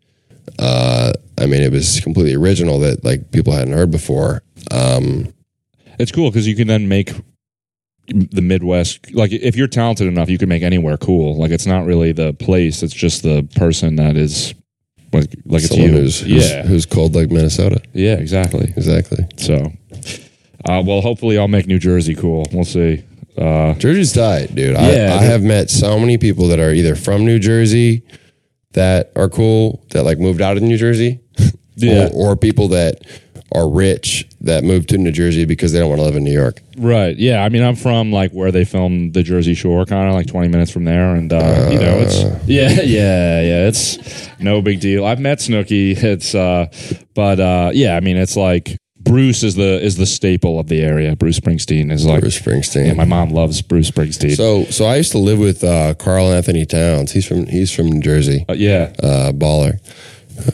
Uh, 0.58 1.12
I 1.38 1.46
mean, 1.46 1.62
it 1.62 1.72
was 1.72 2.00
completely 2.00 2.34
original 2.34 2.78
that 2.80 3.04
like 3.04 3.30
people 3.32 3.52
hadn't 3.52 3.72
heard 3.74 3.90
before. 3.90 4.42
Um, 4.70 5.32
It's 5.98 6.12
cool 6.12 6.30
because 6.30 6.46
you 6.46 6.54
can 6.56 6.68
then 6.68 6.88
make 6.88 7.12
the 8.08 8.42
Midwest 8.42 9.14
like 9.14 9.32
if 9.32 9.54
you're 9.56 9.68
talented 9.68 10.06
enough, 10.08 10.28
you 10.28 10.38
can 10.38 10.48
make 10.48 10.62
anywhere 10.62 10.96
cool. 10.96 11.36
Like 11.36 11.50
it's 11.50 11.66
not 11.66 11.84
really 11.86 12.12
the 12.12 12.32
place; 12.34 12.82
it's 12.82 12.94
just 12.94 13.22
the 13.22 13.46
person 13.56 13.96
that 13.96 14.16
is 14.16 14.54
like 15.12 15.30
like 15.44 15.62
it's 15.62 15.76
you. 15.76 15.88
who's, 15.88 16.20
who's 16.20 16.50
yeah, 16.50 16.62
who's 16.64 16.86
cold 16.86 17.14
like 17.14 17.30
Minnesota. 17.30 17.80
yeah, 17.92 18.14
exactly. 18.14 18.72
Exactly. 18.76 19.26
So, 19.36 19.72
uh, 20.68 20.82
well, 20.84 21.00
hopefully, 21.02 21.38
I'll 21.38 21.48
make 21.48 21.66
New 21.66 21.78
Jersey 21.78 22.14
cool. 22.14 22.44
We'll 22.52 22.64
see. 22.64 23.04
Uh, 23.40 23.74
Jersey's 23.74 24.12
tight, 24.12 24.54
dude. 24.54 24.76
I, 24.76 24.92
Yeah, 24.92 25.14
I 25.16 25.20
dude. 25.20 25.30
have 25.30 25.42
met 25.42 25.70
so 25.70 25.98
many 25.98 26.18
people 26.18 26.48
that 26.48 26.60
are 26.60 26.72
either 26.72 26.94
from 26.94 27.24
New 27.24 27.38
Jersey 27.38 28.02
that 28.72 29.10
are 29.16 29.28
cool 29.28 29.84
that 29.90 30.04
like 30.04 30.18
moved 30.18 30.40
out 30.40 30.56
of 30.56 30.62
New 30.62 30.76
Jersey, 30.76 31.20
Yeah. 31.76 32.08
or, 32.14 32.32
or 32.32 32.36
people 32.36 32.68
that 32.68 33.00
are 33.52 33.68
rich 33.68 34.28
that 34.42 34.62
moved 34.62 34.90
to 34.90 34.98
New 34.98 35.10
Jersey 35.10 35.44
because 35.44 35.72
they 35.72 35.80
don't 35.80 35.88
want 35.88 35.98
to 35.98 36.04
live 36.04 36.14
in 36.14 36.22
New 36.22 36.32
York. 36.32 36.62
right? 36.78 37.16
Yeah, 37.16 37.42
I 37.42 37.48
mean, 37.48 37.62
I'm 37.64 37.74
from 37.74 38.12
like 38.12 38.30
where 38.30 38.52
they 38.52 38.64
filmed 38.64 39.12
the 39.14 39.22
Jersey 39.24 39.54
Shore, 39.54 39.84
kind 39.86 40.08
of 40.08 40.14
like 40.14 40.28
20 40.28 40.46
minutes 40.48 40.70
from 40.70 40.84
there, 40.84 41.16
and 41.16 41.32
uh, 41.32 41.68
you 41.72 41.80
know, 41.80 41.98
it's 41.98 42.22
yeah, 42.46 42.68
yeah, 42.82 43.40
yeah. 43.40 43.66
It's 43.68 44.28
no 44.38 44.62
big 44.62 44.78
deal. 44.80 45.04
I've 45.04 45.18
met 45.18 45.38
Snooki. 45.38 46.00
It's 46.00 46.32
uh, 46.34 46.66
but 47.14 47.40
uh, 47.40 47.70
yeah, 47.74 47.96
I 47.96 48.00
mean, 48.00 48.16
it's 48.18 48.36
like 48.36 48.76
Bruce 49.02 49.42
is 49.42 49.54
the 49.54 49.82
is 49.82 49.96
the 49.96 50.06
staple 50.06 50.58
of 50.60 50.68
the 50.68 50.80
area. 50.82 51.16
Bruce 51.16 51.40
Springsteen 51.40 51.90
is 51.90 52.04
like. 52.04 52.20
Bruce 52.20 52.38
Springsteen. 52.38 52.86
Yeah, 52.86 52.92
my 52.94 53.04
mom 53.04 53.30
loves 53.30 53.62
Bruce 53.62 53.90
Springsteen. 53.90 54.36
So, 54.36 54.64
so 54.66 54.84
I 54.84 54.96
used 54.96 55.12
to 55.12 55.18
live 55.18 55.38
with 55.38 55.64
uh, 55.64 55.94
Karl 55.94 56.32
Anthony 56.32 56.66
Towns. 56.66 57.12
He's 57.12 57.26
from 57.26 57.46
he's 57.46 57.72
from 57.74 57.86
New 57.86 58.00
Jersey, 58.00 58.44
Uh, 58.48 58.54
yeah, 58.54 58.92
uh, 59.02 59.32
baller. 59.32 59.80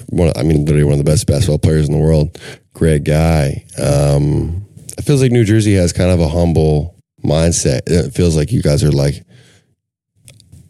One, 0.08 0.32
I 0.36 0.42
mean, 0.42 0.64
literally 0.64 0.84
one 0.84 0.92
of 0.94 0.98
the 0.98 1.04
best 1.04 1.26
basketball 1.26 1.58
players 1.58 1.88
in 1.88 1.92
the 1.92 2.00
world. 2.00 2.40
Great 2.72 3.04
guy. 3.04 3.64
Um, 3.78 4.66
it 4.98 5.02
feels 5.02 5.22
like 5.22 5.32
New 5.32 5.44
Jersey 5.44 5.74
has 5.74 5.92
kind 5.92 6.10
of 6.10 6.20
a 6.20 6.28
humble 6.28 6.96
mindset. 7.24 7.82
It 7.86 8.12
feels 8.12 8.36
like 8.36 8.52
you 8.52 8.62
guys 8.62 8.82
are 8.82 8.90
like, 8.92 9.24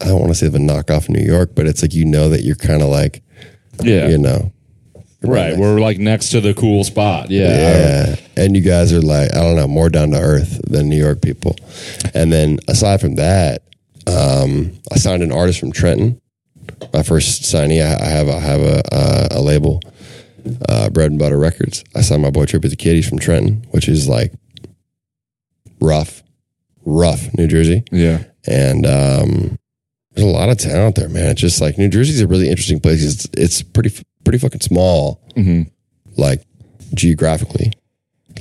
I 0.01 0.05
don't 0.05 0.19
want 0.19 0.31
to 0.31 0.35
say 0.35 0.47
the 0.49 0.59
knockoff 0.59 1.09
New 1.09 1.23
York, 1.23 1.51
but 1.55 1.65
it's 1.67 1.81
like 1.81 1.93
you 1.93 2.05
know 2.05 2.29
that 2.29 2.41
you're 2.41 2.55
kind 2.55 2.81
of 2.81 2.89
like, 2.89 3.23
yeah, 3.81 4.07
you 4.07 4.17
know, 4.17 4.51
right. 5.21 5.57
We're 5.57 5.79
like 5.79 5.97
next 5.99 6.29
to 6.29 6.41
the 6.41 6.53
cool 6.53 6.83
spot. 6.83 7.29
Yeah, 7.29 7.47
Yeah. 7.47 8.15
And 8.35 8.55
you 8.55 8.61
guys 8.61 8.93
are 8.93 9.01
like, 9.01 9.33
I 9.33 9.39
don't 9.41 9.55
know, 9.55 9.67
more 9.67 9.89
down 9.89 10.11
to 10.11 10.19
earth 10.19 10.61
than 10.69 10.89
New 10.89 10.97
York 10.97 11.21
people. 11.21 11.55
And 12.13 12.31
then 12.31 12.59
aside 12.67 13.01
from 13.01 13.15
that, 13.15 13.63
um, 14.05 14.73
I 14.91 14.97
signed 14.97 15.23
an 15.23 15.31
artist 15.31 15.59
from 15.59 15.71
Trenton. 15.71 16.21
My 16.93 17.03
first 17.03 17.43
signee, 17.43 17.81
I, 17.81 18.03
I 18.03 18.07
have 18.07 18.29
I 18.29 18.39
have 18.39 18.61
a 18.61 18.81
uh, 18.93 19.27
a 19.31 19.41
label, 19.41 19.81
uh, 20.69 20.89
Bread 20.89 21.11
and 21.11 21.19
Butter 21.19 21.37
Records. 21.37 21.83
I 21.95 22.01
signed 22.01 22.21
my 22.21 22.29
boy 22.29 22.45
Trip 22.45 22.61
Trippy 22.61 22.69
the 22.69 22.75
Kid. 22.75 22.95
He's 22.95 23.07
from 23.09 23.19
Trenton, 23.19 23.65
which 23.71 23.87
is 23.89 24.07
like 24.07 24.33
rough, 25.79 26.23
rough 26.85 27.33
New 27.33 27.47
Jersey. 27.47 27.83
yeah. 27.91 28.23
And 28.45 28.85
um, 28.85 29.59
there's 30.11 30.27
a 30.27 30.31
lot 30.31 30.49
of 30.49 30.57
talent 30.57 30.95
there, 30.95 31.09
man. 31.09 31.27
It's 31.31 31.41
just 31.41 31.59
like 31.59 31.77
New 31.77 31.89
Jersey's 31.89 32.21
a 32.21 32.27
really 32.27 32.49
interesting 32.49 32.79
place. 32.79 33.03
It's 33.03 33.27
it's 33.33 33.61
pretty 33.61 33.89
pretty 34.27 34.39
fucking 34.39 34.61
small, 34.61 35.21
hmm 35.35 35.61
like 36.17 36.43
geographically. 36.93 37.71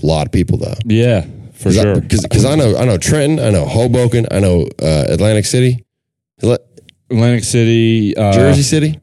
A 0.03 0.07
lot 0.07 0.27
of 0.27 0.33
people 0.33 0.59
though. 0.59 0.75
Yeah, 0.85 1.27
for 1.53 1.70
sure. 1.70 2.01
Because 2.01 2.44
I 2.44 2.55
know 2.57 2.77
I 2.77 2.85
know 2.85 2.99
Trenton, 2.99 3.38
I 3.38 3.51
know 3.51 3.66
Hoboken, 3.66 4.27
I 4.31 4.40
know 4.40 4.66
uh, 4.83 5.05
Atlantic 5.09 5.44
City, 5.44 5.85
Atlantic 6.42 7.44
City, 7.44 8.16
uh, 8.16 8.33
Jersey 8.33 8.62
City. 8.62 9.01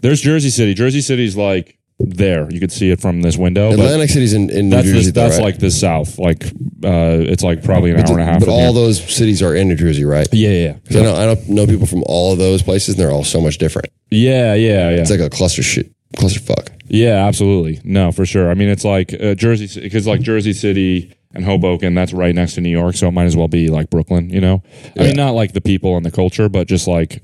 There's 0.00 0.20
Jersey 0.20 0.50
City. 0.50 0.74
Jersey 0.74 1.00
City's 1.00 1.36
like 1.36 1.78
there. 2.00 2.50
You 2.50 2.60
could 2.60 2.72
see 2.72 2.90
it 2.90 3.00
from 3.00 3.22
this 3.22 3.36
window. 3.36 3.70
But 3.70 3.80
Atlantic 3.80 4.10
City's 4.10 4.32
in, 4.32 4.50
in 4.50 4.68
New 4.70 4.76
that's 4.76 4.88
Jersey. 4.88 5.06
the, 5.06 5.12
though, 5.12 5.22
that's 5.24 5.36
right? 5.36 5.44
like 5.44 5.58
the 5.58 5.70
south. 5.70 6.18
Like 6.18 6.44
uh, 6.46 7.20
it's 7.30 7.42
like 7.42 7.62
probably 7.62 7.90
an 7.90 7.98
hour 8.00 8.12
and 8.12 8.20
a 8.20 8.24
half. 8.24 8.40
But 8.40 8.48
all 8.48 8.60
here. 8.60 8.72
those 8.72 9.02
cities 9.14 9.42
are 9.42 9.54
in 9.54 9.68
New 9.68 9.76
Jersey, 9.76 10.04
right? 10.04 10.26
yeah, 10.32 10.48
yeah, 10.50 10.72
'Cause 10.86 10.96
I 10.96 11.02
know 11.02 11.14
I 11.14 11.26
know, 11.34 11.40
know 11.48 11.66
people 11.66 11.86
from 11.86 12.02
all 12.06 12.32
of 12.32 12.38
those 12.38 12.62
places, 12.62 12.94
and 12.94 12.98
they're 12.98 13.12
all 13.12 13.24
so 13.24 13.40
much 13.40 13.58
different. 13.58 13.88
yeah, 14.10 14.54
yeah, 14.54 14.90
yeah. 14.90 14.96
It's 15.00 15.10
like 15.10 15.20
a 15.20 15.30
cluster 15.30 15.62
shit, 15.62 15.92
cluster 16.16 16.40
fuck. 16.40 16.72
Yeah, 16.88 17.26
absolutely. 17.26 17.80
No, 17.84 18.10
for 18.10 18.26
sure. 18.26 18.50
I 18.50 18.54
mean, 18.54 18.68
it's 18.68 18.84
like 18.84 19.14
uh, 19.14 19.34
Jersey 19.34 19.80
because 19.80 20.06
like 20.06 20.20
Jersey 20.22 20.52
City 20.52 21.12
and 21.32 21.44
Hoboken, 21.44 21.94
that's 21.94 22.12
right 22.12 22.34
next 22.34 22.54
to 22.54 22.60
New 22.60 22.70
York, 22.70 22.96
so 22.96 23.06
it 23.06 23.12
might 23.12 23.26
as 23.26 23.36
well 23.36 23.46
be 23.46 23.68
like 23.68 23.90
Brooklyn. 23.90 24.30
You 24.30 24.40
know, 24.40 24.62
I 24.98 25.02
mean, 25.04 25.16
not 25.16 25.32
like 25.34 25.52
the 25.52 25.60
people 25.60 25.96
and 25.96 26.04
the 26.04 26.10
culture, 26.10 26.48
but 26.48 26.66
just 26.66 26.88
like 26.88 27.22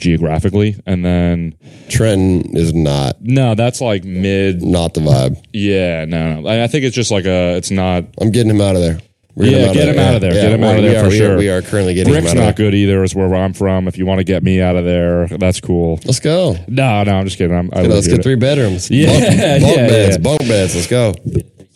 geographically. 0.00 0.76
And 0.86 1.04
then 1.04 1.54
Trenton 1.88 2.56
is 2.56 2.74
not 2.74 3.20
no, 3.20 3.54
that's 3.54 3.80
like 3.80 4.04
mid. 4.04 4.62
not 4.62 4.94
the 4.94 5.00
vibe. 5.00 5.42
Yeah, 5.52 6.04
no, 6.06 6.40
no. 6.40 6.48
I 6.48 6.64
I 6.64 6.66
think 6.66 6.84
it's 6.84 6.96
just 6.96 7.10
like 7.10 7.24
a. 7.26 7.56
It's 7.56 7.70
not. 7.70 8.04
I'm 8.20 8.30
getting 8.30 8.50
him 8.50 8.60
out 8.60 8.76
of 8.76 8.82
there. 8.82 8.98
We're 9.36 9.46
Yeah, 9.46 9.66
him 9.68 9.74
get 9.74 9.88
him 9.88 9.98
out 9.98 10.14
of 10.16 10.20
there. 10.20 10.32
Get 10.32 10.50
him 10.52 10.64
out 10.64 10.76
of 10.76 10.82
there 10.82 11.00
for 11.02 11.06
are- 11.06 11.10
sure. 11.12 11.36
We 11.38 11.48
are 11.48 11.62
currently 11.62 11.94
getting 11.94 12.12
Brick's 12.12 12.32
him 12.32 12.38
out 12.38 12.42
not 12.42 12.50
of 12.50 12.56
there. 12.56 12.66
good 12.70 12.74
either. 12.74 13.02
Is 13.04 13.14
where 13.14 13.32
I'm 13.34 13.52
from. 13.52 13.86
If 13.86 13.96
you 13.96 14.04
want 14.04 14.18
to 14.18 14.24
get 14.24 14.42
me 14.42 14.60
out 14.60 14.74
of 14.76 14.84
there, 14.84 15.28
that's 15.28 15.60
cool. 15.60 16.00
Let's 16.04 16.18
go. 16.20 16.56
No, 16.66 17.04
no, 17.04 17.12
I'm 17.14 17.24
just 17.26 17.38
kidding. 17.38 17.56
I'm, 17.56 17.70
I 17.72 17.82
You 17.82 17.88
know, 17.88 17.94
live 17.94 18.04
let's 18.04 18.08
get 18.08 18.22
three 18.24 18.34
bedrooms. 18.34 18.90
Yeah, 18.90 19.06
bunk, 19.06 19.22
bunk 19.62 19.76
yeah, 19.76 19.86
beds, 19.88 20.16
yeah. 20.16 20.22
bunk 20.22 20.40
beds. 20.40 20.74
Let's 20.74 20.86
go. 20.88 21.14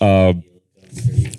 Um 0.01 0.43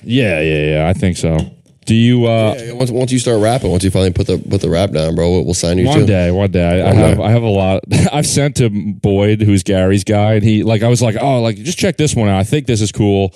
Yeah, 0.04 0.40
yeah, 0.42 0.72
yeah. 0.78 0.88
I 0.88 0.94
think 0.94 1.18
so. 1.18 1.38
Do 1.86 1.94
you? 1.96 2.26
uh 2.26 2.56
Yeah, 2.58 2.72
once, 2.74 2.92
once 2.92 3.12
you 3.12 3.20
start 3.20 3.40
rapping, 3.42 3.70
once 3.72 3.84
you 3.84 3.92
finally 3.92 4.12
put 4.12 4.28
the 4.28 4.38
put 4.38 4.62
the 4.62 4.70
rap 4.70 4.92
down, 4.92 5.16
bro, 5.16 5.42
we'll, 5.42 5.54
sign 5.54 5.78
you 5.78 5.86
One 5.86 6.00
too. 6.00 6.06
day, 6.06 6.32
one 6.32 6.52
day. 6.52 6.82
I, 6.82 6.90
I 6.90 6.94
have 6.94 7.18
day. 7.18 7.24
I 7.24 7.32
have 7.32 7.44
a 7.44 7.48
lot. 7.50 7.84
I've 8.14 8.26
sent 8.28 8.56
to 8.58 8.70
Boyd, 8.70 9.42
who's 9.42 9.64
Gary's 9.64 10.04
guy, 10.04 10.34
and 10.34 10.44
he 10.44 10.64
like 10.64 10.82
I 10.84 10.88
was 10.88 11.02
like, 11.02 11.16
oh, 11.22 11.42
like 11.42 11.58
just 11.58 11.78
check 11.78 11.98
this 11.98 12.16
one 12.16 12.28
out. 12.30 12.40
I 12.40 12.44
think 12.44 12.66
this 12.68 12.82
is 12.82 12.92
cool. 12.92 13.34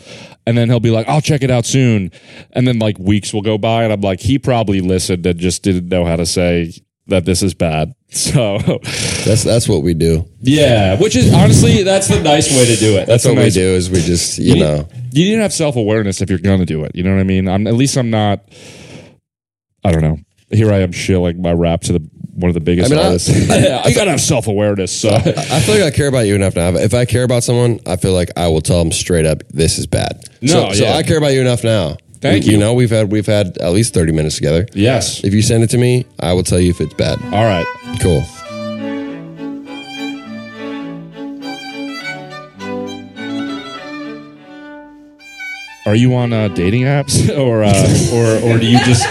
And 0.48 0.58
then 0.58 0.68
he'll 0.70 0.80
be 0.80 0.90
like, 0.90 1.08
I'll 1.08 1.22
check 1.22 1.44
it 1.44 1.52
out 1.52 1.66
soon. 1.66 2.12
And 2.54 2.68
then 2.68 2.80
like 2.80 2.98
weeks 2.98 3.34
will 3.34 3.44
go 3.44 3.58
by, 3.58 3.84
and 3.84 3.94
I'm 3.94 4.02
like, 4.02 4.20
he 4.20 4.40
probably 4.40 4.82
listened 4.82 5.26
and 5.26 5.40
just 5.40 5.62
didn't 5.64 5.88
know 5.90 6.06
how 6.06 6.16
to 6.16 6.26
say 6.26 6.74
that 7.08 7.26
this 7.26 7.42
is 7.44 7.54
bad. 7.54 7.94
So 8.12 8.58
That's 9.26 9.44
that's 9.44 9.70
what 9.70 9.84
we 9.84 9.94
do. 9.94 10.26
yeah, 10.42 11.00
which 11.00 11.16
is 11.16 11.32
honestly 11.32 11.84
that's 11.84 12.08
the 12.08 12.20
nice 12.24 12.50
way 12.52 12.66
to 12.66 12.76
do 12.76 12.94
it. 12.98 13.06
That's 13.06 13.24
That's, 13.24 13.26
what 13.28 13.36
nice, 13.36 13.56
we 13.56 13.62
do. 13.62 13.68
Is 13.68 13.92
we 13.92 14.02
just 14.02 14.40
you 14.40 14.56
know 14.60 14.88
You 15.12 15.26
need 15.30 15.36
to 15.38 15.42
have 15.42 15.54
self 15.54 15.76
awareness 15.76 16.22
if 16.22 16.30
you're 16.30 16.40
gonna 16.40 16.66
do 16.66 16.84
it. 16.84 16.96
You 16.96 17.04
know 17.04 17.14
what 17.14 17.20
I 17.20 17.24
mean? 17.24 17.48
I'm 17.48 17.68
at 17.68 17.74
least 17.74 17.98
I'm 17.98 18.10
not. 18.10 18.42
I 19.84 19.92
don't 19.92 20.02
know. 20.02 20.18
Here 20.52 20.72
I 20.72 20.80
am 20.80 20.92
shilling 20.92 21.42
my 21.42 21.54
rap 21.54 21.82
to 21.82 21.94
the 21.94 22.10
one 22.34 22.50
of 22.50 22.54
the 22.54 22.60
biggest 22.62 22.92
I 22.92 22.96
mean, 22.96 23.04
I- 23.04 23.08
artists. 23.08 23.30
I, 23.50 23.94
gotta 23.94 24.12
have 24.12 24.22
self 24.22 24.48
awareness. 24.48 24.92
So 24.98 25.10
I 25.10 25.22
feel 25.62 25.76
like 25.76 25.84
I 25.84 25.96
care 25.96 26.08
about 26.08 26.26
you 26.26 26.36
enough 26.36 26.56
now. 26.56 26.70
If 26.70 26.94
I 26.94 27.06
care 27.06 27.24
about 27.24 27.44
someone, 27.44 27.80
I 27.86 27.98
feel 27.98 28.14
like 28.14 28.30
I 28.38 28.48
will 28.48 28.62
tell 28.62 28.80
them 28.80 28.92
straight 28.92 29.26
up, 29.26 29.44
this 29.50 29.78
is 29.78 29.88
bad. 29.88 30.24
No, 30.42 30.72
so, 30.72 30.74
so. 30.74 30.88
I 30.88 31.04
care 31.04 31.18
about 31.18 31.34
you 31.34 31.42
enough 31.42 31.64
now. 31.64 31.98
Thank 32.22 32.46
you. 32.46 32.54
you. 32.54 32.58
know, 32.58 32.74
we've 32.74 32.90
had 32.90 33.12
we've 33.12 33.26
had 33.26 33.58
at 33.60 33.72
least 33.72 33.94
thirty 33.94 34.12
minutes 34.12 34.36
together. 34.36 34.68
yes. 34.74 35.24
If 35.24 35.34
you 35.34 35.42
send 35.42 35.64
it 35.64 35.70
to 35.72 35.78
me, 35.78 36.06
I 36.20 36.34
will 36.34 36.44
tell 36.44 36.60
you 36.60 36.70
if 36.70 36.82
it's 36.82 36.94
bad. 36.94 37.22
All 37.34 37.46
right. 37.46 37.66
Cool. 38.02 38.24
Are 45.90 45.96
you 45.96 46.14
on 46.14 46.32
uh, 46.34 46.50
dating 46.50 46.84
apps 46.84 47.28
or 47.36 47.64
uh, 47.64 48.14
or 48.14 48.54
or 48.54 48.60
do 48.60 48.68
you 48.68 48.78
just 48.86 49.04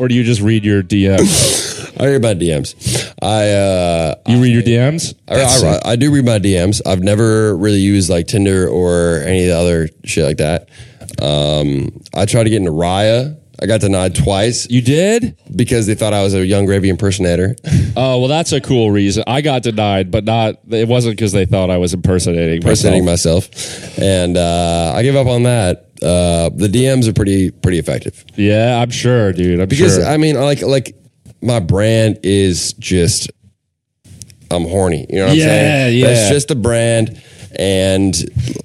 or 0.00 0.08
do 0.08 0.14
you 0.14 0.24
just 0.24 0.40
read 0.40 0.64
your 0.64 0.82
DMs? 0.82 1.92
I 2.00 2.06
read 2.06 2.22
my 2.22 2.32
DMs. 2.32 3.12
I 3.20 3.50
uh, 3.50 4.14
You 4.26 4.40
read 4.42 4.54
your 4.54 4.62
DMs? 4.62 5.14
I, 5.28 5.42
I, 5.86 5.92
I 5.92 5.96
do 5.96 6.10
read 6.10 6.24
my 6.24 6.38
DMs. 6.38 6.80
I've 6.86 7.02
never 7.02 7.54
really 7.54 7.78
used 7.80 8.08
like 8.08 8.26
Tinder 8.26 8.66
or 8.66 9.18
any 9.18 9.42
of 9.42 9.48
the 9.48 9.56
other 9.58 9.88
shit 10.04 10.24
like 10.24 10.38
that. 10.38 10.70
Um, 11.22 12.02
I 12.14 12.24
tried 12.24 12.44
to 12.44 12.50
get 12.50 12.56
into 12.56 12.72
Raya. 12.72 13.38
I 13.62 13.66
got 13.66 13.80
denied 13.82 14.16
twice 14.16 14.68
You 14.68 14.82
did? 14.82 15.36
because 15.54 15.86
they 15.86 15.94
thought 15.94 16.12
I 16.12 16.22
was 16.24 16.34
a 16.34 16.44
Yung 16.44 16.64
Gravy 16.66 16.88
impersonator. 16.88 17.54
Oh 17.96 18.18
well, 18.18 18.26
that's 18.28 18.50
a 18.50 18.60
cool 18.60 18.90
reason. 18.90 19.22
I 19.28 19.40
got 19.40 19.62
denied, 19.62 20.10
but 20.10 20.24
not. 20.24 20.56
It 20.68 20.88
wasn't 20.88 21.14
because 21.14 21.30
they 21.30 21.46
thought 21.46 21.70
I 21.70 21.76
was 21.76 21.94
impersonating 21.94 22.56
impersonating 22.56 23.04
myself. 23.04 23.48
myself, 23.54 23.98
and 24.00 24.36
uh, 24.36 24.92
I 24.96 25.04
gave 25.04 25.14
up 25.14 25.28
on 25.28 25.44
that. 25.44 25.83
Uh, 26.04 26.50
the 26.50 26.68
DMs 26.68 27.08
are 27.08 27.12
pretty 27.14 27.50
pretty 27.50 27.78
effective 27.78 28.24
Yeah, 28.36 28.78
I'm 28.80 28.90
sure, 28.90 29.32
dude. 29.32 29.58
I'm 29.60 29.68
because 29.68 29.96
sure. 29.96 30.04
I 30.04 30.16
mean, 30.18 30.36
like 30.36 30.60
like 30.62 30.94
my 31.40 31.60
brand 31.60 32.18
is 32.22 32.74
just 32.74 33.30
I'm 34.50 34.64
horny. 34.64 35.06
You 35.08 35.16
know 35.20 35.24
what 35.26 35.32
I'm 35.32 35.38
Yeah, 35.38 35.44
saying? 35.46 35.98
yeah. 35.98 36.06
That's 36.06 36.28
just 36.30 36.50
a 36.50 36.54
brand, 36.54 37.20
and 37.58 38.14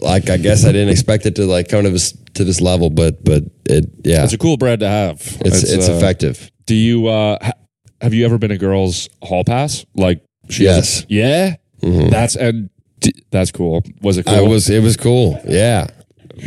like 0.02 0.30
I 0.30 0.38
guess 0.38 0.66
I 0.66 0.72
didn't 0.72 0.90
expect 0.90 1.26
it 1.26 1.36
to 1.36 1.46
like 1.46 1.70
come 1.70 1.84
to 1.84 1.90
this 1.90 2.12
to 2.36 2.44
this 2.44 2.60
level, 2.62 2.90
but 2.90 3.24
but 3.24 3.44
it 3.66 3.86
yeah, 4.04 4.24
it's 4.24 4.34
a 4.34 4.38
cool 4.38 4.58
brand 4.58 4.82
to 4.82 4.88
have. 4.90 5.22
it's 5.42 5.64
it's, 5.64 5.88
uh, 5.90 5.94
effective. 5.94 6.52
Do 6.66 6.76
you 6.76 7.08
uh 7.08 7.38
ha- 7.42 7.54
have 8.02 8.14
you 8.14 8.26
ever 8.26 8.38
been 8.38 8.52
a 8.52 8.58
girl's 8.58 9.10
hall 9.24 9.44
pass? 9.46 9.86
Like 9.96 10.22
she 10.50 10.66
has 10.66 11.04
a- 11.04 11.06
Yes. 11.10 11.56
Mm-hmm. 11.82 12.02
yeah. 12.02 12.10
That's 12.10 12.36
and 12.36 12.70
d- 13.00 13.14
that's 13.32 13.52
cool. 13.52 13.84
Was 14.02 14.18
it 14.18 14.26
cool? 14.26 14.36
I 14.36 14.42
was 14.42 14.70
it 14.70 14.84
was 14.84 14.98
cool. 14.98 15.40
Yeah. 15.48 15.88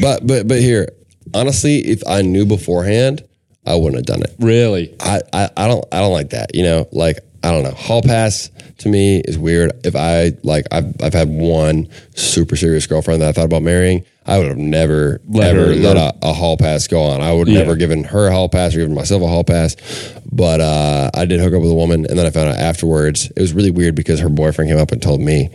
But 0.00 0.26
but 0.26 0.48
but 0.48 0.60
here, 0.60 0.88
honestly, 1.34 1.78
if 1.78 2.02
I 2.06 2.22
knew 2.22 2.46
beforehand, 2.46 3.22
I 3.66 3.74
wouldn't 3.76 3.96
have 3.96 4.06
done 4.06 4.22
it. 4.22 4.34
really. 4.38 4.94
I, 5.00 5.20
I, 5.32 5.50
I 5.56 5.68
don't 5.68 5.84
I 5.92 6.00
don't 6.00 6.12
like 6.12 6.30
that. 6.30 6.54
You 6.54 6.62
know, 6.64 6.88
like 6.92 7.18
I 7.44 7.50
don't 7.50 7.62
know. 7.64 7.70
Hall 7.72 8.02
pass 8.02 8.50
to 8.78 8.88
me 8.88 9.20
is 9.20 9.38
weird. 9.38 9.72
If 9.84 9.94
I 9.96 10.32
like 10.42 10.66
I've 10.70 10.94
I've 11.02 11.14
had 11.14 11.28
one 11.28 11.88
super 12.14 12.56
serious 12.56 12.86
girlfriend 12.86 13.22
that 13.22 13.28
I 13.28 13.32
thought 13.32 13.44
about 13.44 13.62
marrying, 13.62 14.04
I 14.26 14.38
would 14.38 14.48
have 14.48 14.58
never 14.58 15.20
Let 15.28 15.54
ever 15.56 15.66
let 15.74 15.96
let 15.96 15.96
a, 15.96 16.28
a 16.28 16.32
hall 16.32 16.56
pass 16.56 16.86
go 16.88 17.02
on. 17.02 17.20
I 17.20 17.32
would 17.32 17.48
Yeah. 17.48 17.60
never 17.60 17.76
given 17.76 18.04
her 18.04 18.28
a 18.28 18.32
hall 18.32 18.48
pass 18.48 18.74
or 18.74 18.78
given 18.78 18.94
myself 18.94 19.22
a 19.22 19.26
hall 19.28 19.44
pass. 19.44 19.76
But 20.30 20.60
uh, 20.60 21.10
I 21.14 21.24
did 21.26 21.40
hook 21.40 21.52
up 21.54 21.60
with 21.62 21.70
a 21.70 21.74
woman, 21.74 22.06
and 22.08 22.18
then 22.18 22.24
I 22.26 22.30
found 22.30 22.48
out 22.48 22.56
afterwards 22.56 23.30
it 23.36 23.40
was 23.40 23.52
really 23.52 23.70
weird 23.70 23.94
because 23.94 24.18
her 24.20 24.28
boyfriend 24.30 24.70
came 24.70 24.78
up 24.78 24.90
and 24.92 25.02
told 25.02 25.20
me. 25.20 25.50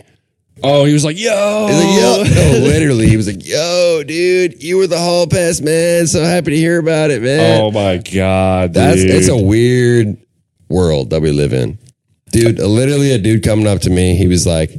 Oh, 0.62 0.84
he 0.84 0.92
was 0.92 1.04
like, 1.04 1.18
yo. 1.18 1.66
He's 1.68 1.76
like, 1.84 2.00
yo, 2.00 2.22
no, 2.34 2.58
literally, 2.66 3.08
he 3.08 3.16
was 3.16 3.26
like, 3.26 3.46
yo, 3.46 4.02
dude, 4.06 4.62
you 4.62 4.76
were 4.78 4.86
the 4.86 4.98
hall 4.98 5.26
pass 5.26 5.60
man. 5.60 6.06
So 6.06 6.22
happy 6.24 6.52
to 6.52 6.56
hear 6.56 6.78
about 6.78 7.10
it, 7.10 7.22
man. 7.22 7.60
Oh 7.60 7.70
my 7.70 7.98
god, 7.98 8.74
That's 8.74 9.00
dude. 9.02 9.10
it's 9.10 9.28
a 9.28 9.36
weird 9.36 10.16
world 10.68 11.10
that 11.10 11.20
we 11.22 11.30
live 11.32 11.52
in. 11.52 11.78
Dude, 12.30 12.58
literally 12.58 13.12
a 13.12 13.18
dude 13.18 13.42
coming 13.42 13.66
up 13.66 13.80
to 13.80 13.90
me, 13.90 14.14
he 14.14 14.26
was 14.26 14.46
like, 14.46 14.70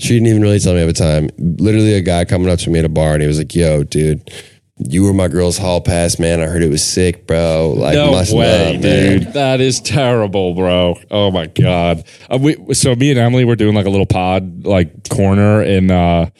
she 0.00 0.14
didn't 0.14 0.28
even 0.28 0.42
really 0.42 0.58
tell 0.58 0.74
me 0.74 0.80
at 0.82 0.86
the 0.86 0.92
time. 0.92 1.30
Literally 1.38 1.94
a 1.94 2.00
guy 2.00 2.24
coming 2.24 2.48
up 2.48 2.58
to 2.60 2.70
me 2.70 2.78
at 2.80 2.84
a 2.84 2.88
bar 2.88 3.12
and 3.14 3.22
he 3.22 3.28
was 3.28 3.38
like, 3.38 3.54
Yo, 3.54 3.84
dude, 3.84 4.30
you 4.78 5.04
were 5.04 5.12
my 5.12 5.28
girl's 5.28 5.58
hall 5.58 5.80
pass, 5.80 6.18
man. 6.18 6.40
I 6.40 6.46
heard 6.46 6.62
it 6.62 6.68
was 6.68 6.84
sick, 6.84 7.26
bro. 7.26 7.74
Like 7.76 7.94
no 7.94 8.12
way, 8.32 8.78
man." 8.78 8.80
dude. 8.80 9.32
That 9.32 9.60
is 9.60 9.80
terrible, 9.80 10.54
bro. 10.54 10.98
Oh 11.10 11.30
my 11.30 11.46
god. 11.46 12.04
Uh, 12.30 12.38
we, 12.40 12.74
so 12.74 12.94
me 12.94 13.10
and 13.10 13.18
Emily 13.18 13.44
were 13.44 13.56
doing 13.56 13.74
like 13.74 13.86
a 13.86 13.90
little 13.90 14.06
pod 14.06 14.64
like 14.66 15.08
corner 15.08 15.62
in 15.62 15.90
uh 15.90 16.30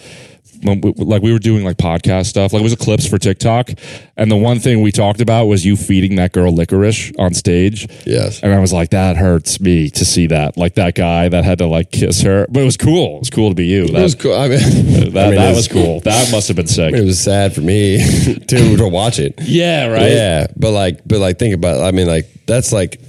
when 0.62 0.80
we- 0.80 0.92
like 0.96 1.22
we 1.22 1.32
were 1.32 1.38
doing 1.38 1.64
like 1.64 1.76
podcast 1.76 2.26
stuff. 2.26 2.52
Like 2.52 2.60
it 2.60 2.64
was 2.64 2.72
a 2.72 2.76
clips 2.76 3.06
for 3.06 3.18
TikTok, 3.18 3.70
and 4.16 4.30
the 4.30 4.36
one 4.36 4.58
thing 4.58 4.82
we 4.82 4.92
talked 4.92 5.20
about 5.20 5.46
was 5.46 5.64
you 5.64 5.76
feeding 5.76 6.16
that 6.16 6.32
girl 6.32 6.52
licorice 6.52 7.12
on 7.18 7.34
stage. 7.34 7.88
Yes. 8.06 8.40
And 8.42 8.52
I 8.52 8.58
was 8.60 8.72
like, 8.72 8.90
that 8.90 9.16
hurts 9.16 9.60
me 9.60 9.90
to 9.90 10.04
see 10.04 10.26
that. 10.28 10.56
Like 10.56 10.74
that 10.74 10.94
guy 10.94 11.28
that 11.28 11.44
had 11.44 11.58
to 11.58 11.66
like 11.66 11.90
kiss 11.90 12.22
her, 12.22 12.46
but 12.50 12.60
it 12.60 12.64
was 12.64 12.76
cool. 12.76 13.16
It 13.16 13.20
was 13.20 13.30
cool 13.30 13.48
to 13.50 13.54
be 13.54 13.66
you. 13.66 13.84
It 13.84 13.92
was 13.92 14.14
cool. 14.14 14.34
I 14.34 14.48
mean, 14.48 14.58
that, 15.12 15.26
I 15.26 15.30
mean, 15.30 15.36
that 15.36 15.54
was 15.54 15.68
cool. 15.68 16.00
That 16.08 16.30
must 16.32 16.48
have 16.48 16.56
been 16.56 16.66
sick. 16.66 16.94
It 16.94 17.04
was 17.04 17.20
sad 17.20 17.54
for 17.54 17.60
me 17.60 17.98
to 18.48 18.76
to 18.76 18.88
watch 18.88 19.18
it. 19.18 19.34
Yeah, 19.42 19.86
right. 19.88 20.10
Yeah, 20.10 20.46
but 20.56 20.70
like, 20.72 21.00
but 21.06 21.18
like, 21.18 21.38
think 21.38 21.54
about. 21.54 21.82
I 21.82 21.90
mean, 21.92 22.06
like, 22.06 22.26
that's 22.46 22.72
like, 22.72 23.00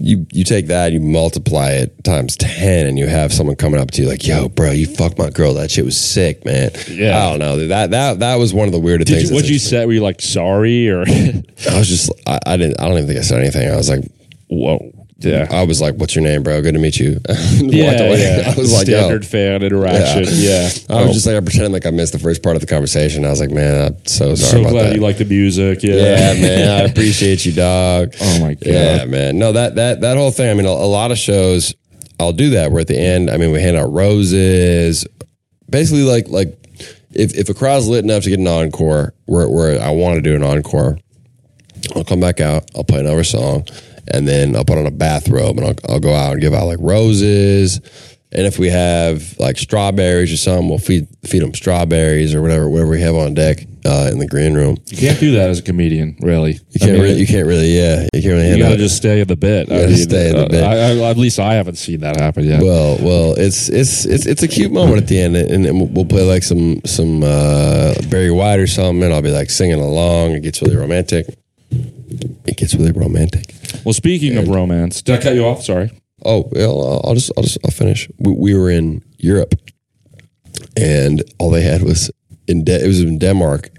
you 0.00 0.26
you 0.32 0.44
take 0.44 0.68
that, 0.68 0.92
you 0.92 1.00
multiply 1.00 1.70
it 1.70 2.04
times 2.04 2.36
ten, 2.36 2.86
and 2.86 2.98
you 2.98 3.06
have 3.06 3.32
someone 3.32 3.56
coming 3.56 3.80
up 3.80 3.90
to 3.92 4.02
you 4.02 4.08
like, 4.08 4.26
"Yo, 4.26 4.48
bro, 4.48 4.70
you 4.70 4.86
fucked 4.86 5.18
my 5.18 5.30
girl. 5.30 5.54
That 5.54 5.70
shit 5.70 5.84
was 5.84 5.98
sick, 6.00 6.44
man." 6.44 6.70
Yeah. 6.88 7.18
I 7.18 7.30
don't 7.30 7.38
know. 7.38 7.66
That 7.68 7.90
that 7.90 8.20
that 8.20 8.36
was 8.36 8.54
one 8.54 8.66
of 8.66 8.72
the 8.72 8.78
weirdest 8.80 9.08
Did 9.08 9.16
things. 9.18 9.30
you, 9.30 9.34
what'd 9.34 9.50
you 9.50 9.58
say? 9.58 9.84
Were 9.86 9.92
you 9.92 10.00
like 10.00 10.20
sorry 10.20 10.88
or 10.88 11.00
I 11.08 11.78
was 11.78 11.88
just, 11.88 12.10
I, 12.26 12.38
I 12.46 12.56
didn't, 12.56 12.80
I 12.80 12.84
don't 12.84 12.94
even 12.94 13.06
think 13.06 13.18
I 13.18 13.22
said 13.22 13.40
anything. 13.40 13.70
I 13.70 13.76
was 13.76 13.88
like, 13.90 14.04
whoa? 14.48 14.92
Yeah. 15.20 15.48
I 15.50 15.64
was 15.64 15.80
like, 15.80 15.96
"What's 15.96 16.14
your 16.14 16.22
name, 16.22 16.44
bro? 16.44 16.62
Good 16.62 16.74
to 16.74 16.78
meet 16.78 16.98
you." 16.98 17.20
Yeah, 17.58 18.14
yeah. 18.14 18.52
I 18.54 18.58
was 18.58 18.72
like, 18.72 18.86
"Yo." 18.86 18.98
standard 18.98 19.26
fan 19.26 19.62
interaction. 19.62 20.24
Yeah, 20.36 20.70
I 20.88 21.02
was 21.02 21.10
oh. 21.10 21.12
just 21.12 21.26
like, 21.26 21.36
I 21.36 21.40
pretended 21.40 21.72
like 21.72 21.86
I 21.86 21.90
missed 21.90 22.12
the 22.12 22.20
first 22.20 22.42
part 22.42 22.54
of 22.54 22.60
the 22.60 22.68
conversation. 22.68 23.24
I 23.24 23.30
was 23.30 23.40
like, 23.40 23.50
man, 23.50 23.92
I'm 23.92 24.06
so 24.06 24.36
sorry 24.36 24.64
so 24.64 24.70
glad 24.70 24.90
that. 24.90 24.94
you 24.94 25.00
like 25.00 25.18
the 25.18 25.24
music. 25.24 25.82
Yeah, 25.82 25.94
yeah, 25.94 26.40
man, 26.40 26.68
I 26.68 26.84
appreciate 26.90 27.44
you, 27.44 27.52
dog. 27.52 28.14
Oh 28.20 28.40
my 28.40 28.54
god. 28.54 28.66
Yeah, 28.66 29.04
man. 29.06 29.38
No, 29.38 29.52
that 29.52 29.74
that 29.74 30.02
that 30.02 30.16
whole 30.16 30.30
thing. 30.30 30.50
I 30.50 30.54
mean, 30.54 30.66
a, 30.66 30.70
a 30.70 30.86
lot 30.86 31.10
of 31.10 31.18
shows, 31.18 31.74
I'll 32.20 32.32
do 32.32 32.50
that. 32.50 32.70
Where 32.70 32.80
at 32.80 32.88
the 32.88 32.98
end, 32.98 33.28
I 33.28 33.38
mean, 33.38 33.50
we 33.50 33.60
hand 33.60 33.76
out 33.76 33.92
roses. 33.92 35.04
Basically, 35.68 36.04
like 36.04 36.28
like 36.28 36.56
if 37.12 37.36
if 37.36 37.48
a 37.48 37.54
crowd's 37.54 37.88
lit 37.88 38.04
enough 38.04 38.22
to 38.22 38.30
get 38.30 38.38
an 38.38 38.46
encore, 38.46 39.14
where 39.26 39.48
where 39.48 39.82
I 39.82 39.90
want 39.90 40.16
to 40.16 40.22
do 40.22 40.36
an 40.36 40.44
encore, 40.44 40.98
I'll 41.96 42.04
come 42.04 42.20
back 42.20 42.40
out. 42.40 42.70
I'll 42.76 42.84
play 42.84 43.00
another 43.00 43.24
song, 43.24 43.66
and 44.12 44.26
then 44.26 44.56
I'll 44.56 44.64
put 44.64 44.78
on 44.78 44.86
a 44.86 44.90
bathrobe 44.90 45.58
and 45.58 45.66
I'll 45.66 45.94
I'll 45.94 46.00
go 46.00 46.14
out 46.14 46.32
and 46.32 46.40
give 46.40 46.54
out 46.54 46.66
like 46.66 46.78
roses. 46.80 47.80
And 48.30 48.46
if 48.46 48.58
we 48.58 48.68
have 48.68 49.38
like 49.38 49.56
strawberries 49.56 50.30
or 50.32 50.36
something, 50.36 50.68
we'll 50.68 50.78
feed 50.78 51.08
feed 51.24 51.40
them 51.40 51.54
strawberries 51.54 52.34
or 52.34 52.42
whatever 52.42 52.68
whatever 52.68 52.90
we 52.90 53.00
have 53.00 53.14
on 53.14 53.32
deck 53.32 53.66
uh, 53.86 54.10
in 54.12 54.18
the 54.18 54.26
green 54.26 54.54
room. 54.54 54.76
You 54.86 54.98
can't 54.98 55.18
do 55.18 55.32
that 55.32 55.48
as 55.48 55.60
a 55.60 55.62
comedian, 55.62 56.14
really. 56.20 56.60
You 56.70 56.80
can't 56.80 57.00
really, 57.00 57.20
you 57.20 57.26
can't 57.26 57.46
really, 57.46 57.74
yeah, 57.74 58.06
you 58.12 58.20
can't 58.20 58.34
really. 58.34 58.50
You 58.50 58.58
gotta 58.58 58.74
out- 58.74 58.78
just 58.78 58.96
stay 58.98 59.20
in 59.20 59.28
the 59.28 59.36
bit. 59.36 59.68
gotta 59.70 59.96
stay 59.96 60.28
in 60.28 60.36
the 60.36 60.44
uh, 60.44 60.48
bit. 60.48 60.62
I, 60.62 60.74
I, 61.06 61.10
at 61.10 61.16
least 61.16 61.38
I 61.38 61.54
haven't 61.54 61.76
seen 61.76 62.00
that 62.00 62.20
happen 62.20 62.44
yet. 62.44 62.62
Well, 62.62 62.98
well, 63.00 63.34
it's 63.38 63.70
it's 63.70 64.04
it's 64.04 64.26
it's 64.26 64.42
a 64.42 64.48
cute 64.48 64.72
moment 64.72 64.98
at 64.98 65.08
the 65.08 65.18
end, 65.18 65.36
and, 65.36 65.64
and 65.64 65.94
we'll 65.94 66.04
play 66.04 66.22
like 66.22 66.42
some 66.42 66.82
some 66.84 67.22
uh, 67.22 67.94
Barry 68.10 68.30
White 68.30 68.58
or 68.58 68.66
something, 68.66 69.02
and 69.04 69.14
I'll 69.14 69.22
be 69.22 69.30
like 69.30 69.48
singing 69.48 69.80
along. 69.80 70.32
It 70.32 70.42
gets 70.42 70.60
really 70.60 70.76
romantic. 70.76 71.26
It 72.46 72.56
gets 72.56 72.74
really 72.74 72.92
romantic. 72.92 73.54
Well, 73.84 73.92
speaking 73.94 74.36
of 74.38 74.48
romance, 74.48 75.02
did 75.02 75.18
I 75.18 75.22
cut 75.22 75.34
you 75.34 75.44
off? 75.44 75.62
Sorry. 75.64 75.90
Oh, 76.24 76.48
well, 76.52 76.82
I'll- 76.86 77.00
I'll 77.04 77.14
just 77.14 77.30
I'll 77.36 77.44
just 77.44 77.58
I'll 77.64 77.70
finish. 77.70 78.08
We, 78.18 78.32
we 78.32 78.54
were 78.54 78.70
in 78.70 79.02
Europe, 79.18 79.54
and 80.76 81.22
all 81.38 81.50
they 81.50 81.62
had 81.62 81.82
was 81.82 82.10
in 82.46 82.64
De- 82.64 82.82
it 82.84 82.86
was 82.86 83.00
in 83.00 83.18
Denmark. 83.18 83.70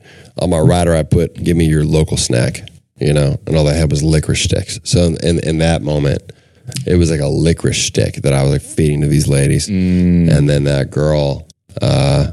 On 0.42 0.50
my 0.50 0.60
rider, 0.60 0.96
I 0.96 1.04
put 1.04 1.34
"Give 1.44 1.58
me 1.58 1.66
your 1.66 1.84
local 1.84 2.18
snack," 2.18 2.62
you 3.00 3.14
know, 3.14 3.38
and 3.46 3.56
all 3.58 3.66
they 3.66 3.78
had 3.78 3.92
was 3.92 4.04
licorice 4.04 4.44
sticks. 4.44 4.80
So 4.84 5.16
in 5.24 5.40
in 5.40 5.58
that 5.60 5.82
moment, 5.82 6.22
it 6.86 6.96
was 6.96 7.12
like 7.12 7.20
a 7.20 7.28
licorice 7.28 7.84
stick 7.84 8.16
that 8.22 8.34
I 8.34 8.44
was 8.44 8.52
like 8.52 8.62
feeding 8.62 9.02
to 9.02 9.08
these 9.08 9.28
ladies, 9.28 9.68
Mm. 9.68 10.32
and 10.32 10.50
then 10.50 10.64
that 10.64 10.92
girl, 10.92 11.48
uh, 11.82 12.32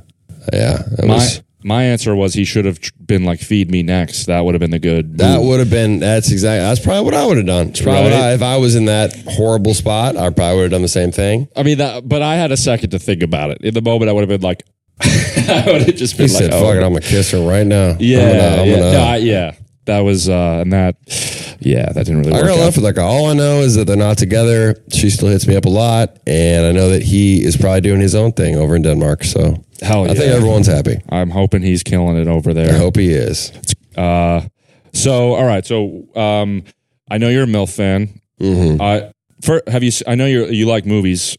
yeah, 0.52 0.82
it 0.98 1.04
My 1.06 1.14
was. 1.14 1.42
My 1.66 1.82
answer 1.84 2.14
was 2.14 2.34
he 2.34 2.44
should 2.44 2.64
have 2.64 2.78
been 3.04 3.24
like, 3.24 3.40
"Feed 3.40 3.70
me 3.70 3.82
next." 3.82 4.26
That 4.26 4.44
would 4.44 4.54
have 4.54 4.60
been 4.60 4.70
the 4.70 4.78
good. 4.78 5.18
That 5.18 5.42
would 5.42 5.58
have 5.58 5.70
been. 5.70 5.98
That's 5.98 6.30
exactly. 6.30 6.60
That's 6.66 6.80
probably 6.80 7.04
what 7.04 7.14
I 7.14 7.26
would 7.26 7.36
have 7.36 7.46
done. 7.46 7.68
It's 7.68 7.82
probably 7.82 8.04
what 8.04 8.12
Right. 8.12 8.22
I, 8.30 8.32
if 8.34 8.42
I 8.42 8.56
was 8.56 8.74
in 8.74 8.84
that 8.86 9.14
horrible 9.28 9.74
spot, 9.74 10.16
I 10.16 10.30
probably 10.30 10.56
would 10.56 10.62
have 10.62 10.70
done 10.70 10.82
the 10.82 10.88
same 10.88 11.12
thing. 11.12 11.48
I 11.56 11.62
mean 11.62 11.78
that, 11.78 12.08
but 12.08 12.22
I 12.22 12.36
had 12.36 12.52
a 12.52 12.56
second 12.56 12.90
to 12.90 12.98
think 12.98 13.22
about 13.22 13.50
it. 13.50 13.58
In 13.62 13.74
the 13.74 13.82
moment, 13.82 14.08
I 14.08 14.12
would 14.12 14.20
have 14.22 14.28
been 14.28 14.40
like, 14.48 14.62
I 15.00 15.64
would 15.66 15.82
have 15.82 15.96
just 15.96 16.16
He 16.16 16.24
been 16.24 16.32
like, 16.32 16.42
said, 16.42 16.52
oh, 16.54 16.60
"Fuck 16.62 16.76
it, 16.76 16.82
I'm 16.82 16.92
gonna 16.92 17.00
kiss 17.00 17.30
her 17.32 17.40
right 17.46 17.66
now." 17.66 17.96
Yeah, 17.98 18.18
I'm 18.20 18.26
gonna, 18.36 18.62
I'm 18.62 18.68
yeah, 18.68 18.76
gonna- 18.78 18.92
No, 18.92 19.14
yeah. 19.16 19.52
That 19.86 20.00
was 20.00 20.28
uh, 20.28 20.58
and 20.62 20.72
that, 20.72 20.96
yeah, 21.60 21.92
that 21.92 22.06
didn't 22.06 22.22
really 22.22 22.32
I 22.32 22.40
work. 22.42 22.48
got 22.48 22.58
left 22.58 22.76
with 22.76 22.84
like 22.84 22.98
all 22.98 23.26
I 23.26 23.34
know 23.34 23.60
is 23.60 23.76
that 23.76 23.86
they're 23.86 23.96
not 23.96 24.18
together. 24.18 24.74
She 24.92 25.10
still 25.10 25.28
hits 25.28 25.46
me 25.46 25.54
up 25.54 25.64
a 25.64 25.68
lot, 25.68 26.18
and 26.26 26.66
I 26.66 26.72
know 26.72 26.88
that 26.90 27.02
he 27.02 27.44
is 27.44 27.56
probably 27.56 27.82
doing 27.82 28.00
his 28.00 28.12
own 28.14 28.32
thing 28.32 28.56
over 28.56 28.74
in 28.74 28.82
Denmark. 28.82 29.22
So 29.22 29.62
Hell 29.82 30.06
yeah. 30.06 30.12
I 30.12 30.14
think 30.14 30.32
everyone's 30.32 30.66
happy. 30.66 30.96
I'm 31.08 31.30
hoping 31.30 31.62
he's 31.62 31.82
killing 31.82 32.16
it 32.16 32.28
over 32.28 32.54
there. 32.54 32.74
I 32.74 32.78
hope 32.78 32.96
he 32.96 33.12
is. 33.12 33.52
Uh, 33.96 34.42
so 34.92 35.34
all 35.34 35.44
right, 35.44 35.64
so 35.64 36.06
um, 36.14 36.64
I 37.10 37.18
know 37.18 37.28
you're 37.28 37.44
a 37.44 37.46
MILF 37.46 37.74
fan. 37.74 38.20
hmm 38.40 38.80
I 38.80 39.12
for 39.42 39.62
have 39.66 39.82
you? 39.82 39.92
I 40.06 40.14
know 40.14 40.26
you 40.26 40.46
you 40.46 40.66
like 40.66 40.86
movies. 40.86 41.36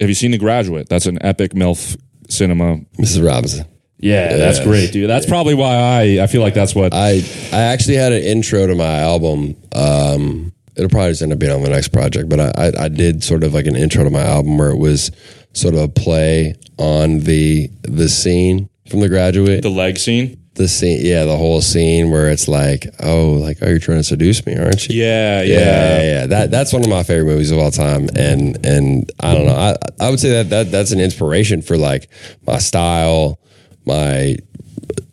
Have 0.00 0.08
you 0.08 0.14
seen 0.14 0.30
The 0.30 0.38
Graduate? 0.38 0.88
That's 0.88 1.06
an 1.06 1.18
epic 1.22 1.52
MILF 1.52 1.96
cinema. 2.28 2.78
Mrs. 2.98 3.26
Robinson. 3.26 3.66
Yeah, 3.98 4.36
that's 4.36 4.60
great, 4.60 4.92
dude. 4.92 5.08
That's 5.08 5.24
probably 5.26 5.54
why 5.54 5.74
I 5.74 6.22
I 6.22 6.26
feel 6.26 6.42
like 6.42 6.54
that's 6.54 6.74
what. 6.74 6.92
I 6.92 7.22
I 7.52 7.60
actually 7.72 7.96
had 7.96 8.12
an 8.12 8.22
intro 8.22 8.66
to 8.66 8.74
my 8.74 8.98
album. 8.98 9.56
Um, 9.72 10.52
it'll 10.76 10.90
probably 10.90 11.10
just 11.12 11.22
end 11.22 11.32
up 11.32 11.38
being 11.38 11.52
on 11.52 11.62
the 11.62 11.70
next 11.70 11.88
project, 11.88 12.28
but 12.28 12.38
I, 12.40 12.52
I 12.56 12.84
I 12.84 12.88
did 12.88 13.24
sort 13.24 13.42
of 13.42 13.54
like 13.54 13.66
an 13.66 13.74
intro 13.76 14.04
to 14.04 14.10
my 14.10 14.20
album 14.22 14.58
where 14.58 14.68
it 14.70 14.76
was 14.76 15.10
sort 15.56 15.74
of 15.74 15.80
a 15.80 15.88
play 15.88 16.54
on 16.78 17.20
the 17.20 17.68
the 17.82 18.08
scene 18.08 18.68
from 18.90 19.00
The 19.00 19.08
Graduate. 19.08 19.62
the 19.62 19.70
leg 19.70 19.98
scene. 19.98 20.36
the 20.54 20.68
scene, 20.68 21.00
yeah, 21.04 21.24
the 21.24 21.36
whole 21.36 21.60
scene 21.60 22.10
where 22.10 22.30
it's 22.30 22.46
like, 22.48 22.86
oh, 23.02 23.32
like, 23.32 23.58
oh, 23.62 23.68
you're 23.68 23.78
trying 23.78 23.98
to 23.98 24.04
seduce 24.04 24.46
me, 24.46 24.56
aren't 24.56 24.88
you? 24.88 25.02
Yeah, 25.02 25.42
Yeah, 25.42 25.54
yeah. 25.54 25.58
yeah, 25.58 26.02
yeah. 26.02 26.26
That 26.26 26.50
that's 26.50 26.72
one 26.72 26.82
of 26.82 26.88
my 26.88 27.02
favorite 27.02 27.26
movies 27.26 27.50
of 27.50 27.58
all 27.58 27.70
time, 27.70 28.08
and 28.16 28.64
and 28.64 29.10
I 29.20 29.34
don't 29.34 29.46
know. 29.46 29.54
I 29.56 29.76
I 30.00 30.08
would 30.10 30.20
say 30.20 30.30
that 30.30 30.50
that 30.50 30.70
that's 30.70 30.92
an 30.92 31.00
inspiration 31.00 31.62
for 31.62 31.76
like 31.76 32.08
my 32.46 32.58
style, 32.58 33.38
my 33.84 34.36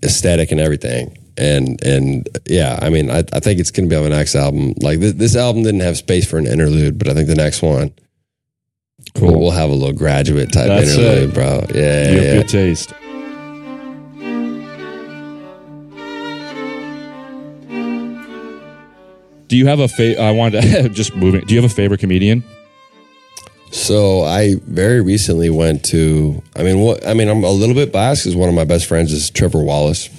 aesthetic, 0.03 0.51
and 0.51 0.59
everything. 0.61 1.17
and 1.37 1.81
and 1.83 2.29
yeah, 2.45 2.77
I 2.81 2.89
mean, 2.89 3.09
I, 3.09 3.23
I 3.33 3.39
think 3.39 3.59
it's 3.59 3.71
going 3.71 3.89
to 3.89 3.93
be 3.93 3.97
on 3.97 4.03
the 4.03 4.09
next 4.15 4.35
album. 4.35 4.73
Like 4.81 4.99
th- 4.99 5.15
this 5.15 5.35
album 5.35 5.63
didn't 5.63 5.81
have 5.81 5.97
space 5.97 6.29
for 6.29 6.37
an 6.37 6.45
interlude, 6.47 6.97
but 6.99 7.07
I 7.09 7.13
think 7.15 7.27
the 7.27 7.35
next 7.35 7.61
one, 7.63 7.91
Cool. 9.15 9.31
we'll, 9.31 9.39
we'll 9.39 9.51
have 9.51 9.69
a 9.69 9.73
little 9.73 9.93
graduate 9.93 10.51
type 10.51 10.67
That's 10.67 10.91
interlude, 10.95 11.29
it. 11.29 11.33
bro. 11.33 11.65
Yeah, 11.73 12.11
you 12.11 12.17
have 12.17 12.23
yeah. 12.23 12.33
good 12.37 12.49
taste. 12.49 12.93
Do 19.47 19.57
you 19.57 19.67
have 19.67 19.79
a 19.79 19.87
fa- 19.87 20.19
I 20.21 20.31
wanted 20.31 20.61
to 20.61 20.89
just 20.93 21.15
moving. 21.15 21.41
Do 21.45 21.53
you 21.53 21.61
have 21.61 21.69
a 21.69 21.73
favorite 21.73 21.99
comedian? 21.99 22.43
So 23.71 24.23
I 24.23 24.55
very 24.67 25.01
recently 25.01 25.49
went 25.49 25.83
to. 25.85 26.41
I 26.55 26.63
mean, 26.63 26.79
what? 26.79 27.05
I 27.07 27.13
mean, 27.13 27.27
I'm 27.27 27.43
a 27.43 27.51
little 27.51 27.75
bit 27.75 27.91
biased 27.91 28.23
because 28.23 28.35
one 28.35 28.49
of 28.49 28.55
my 28.55 28.63
best 28.65 28.85
friends 28.87 29.11
is 29.11 29.29
Trevor 29.29 29.63
Wallace. 29.63 30.09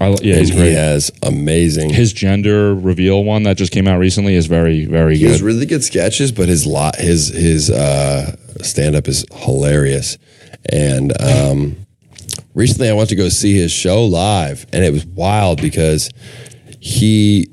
I, 0.00 0.08
yeah, 0.22 0.36
he's 0.36 0.50
and 0.50 0.58
he 0.60 0.72
has 0.72 1.10
amazing. 1.22 1.90
His 1.90 2.12
gender 2.12 2.74
reveal 2.74 3.24
one 3.24 3.44
that 3.44 3.56
just 3.56 3.72
came 3.72 3.88
out 3.88 3.98
recently 3.98 4.34
is 4.34 4.46
very, 4.46 4.84
very 4.84 5.14
good. 5.14 5.26
He 5.26 5.26
has 5.26 5.42
really 5.42 5.66
good 5.66 5.84
sketches, 5.84 6.32
but 6.32 6.48
his 6.48 6.66
lot, 6.66 6.96
his 6.96 7.28
his 7.28 7.70
uh, 7.70 8.36
stand 8.62 8.96
up 8.96 9.08
is 9.08 9.24
hilarious. 9.32 10.18
And 10.70 11.12
um, 11.20 11.76
recently, 12.54 12.88
I 12.88 12.92
went 12.92 13.08
to 13.10 13.16
go 13.16 13.28
see 13.28 13.56
his 13.56 13.72
show 13.72 14.04
live, 14.04 14.66
and 14.72 14.84
it 14.84 14.92
was 14.92 15.06
wild 15.06 15.60
because 15.62 16.10
he 16.80 17.48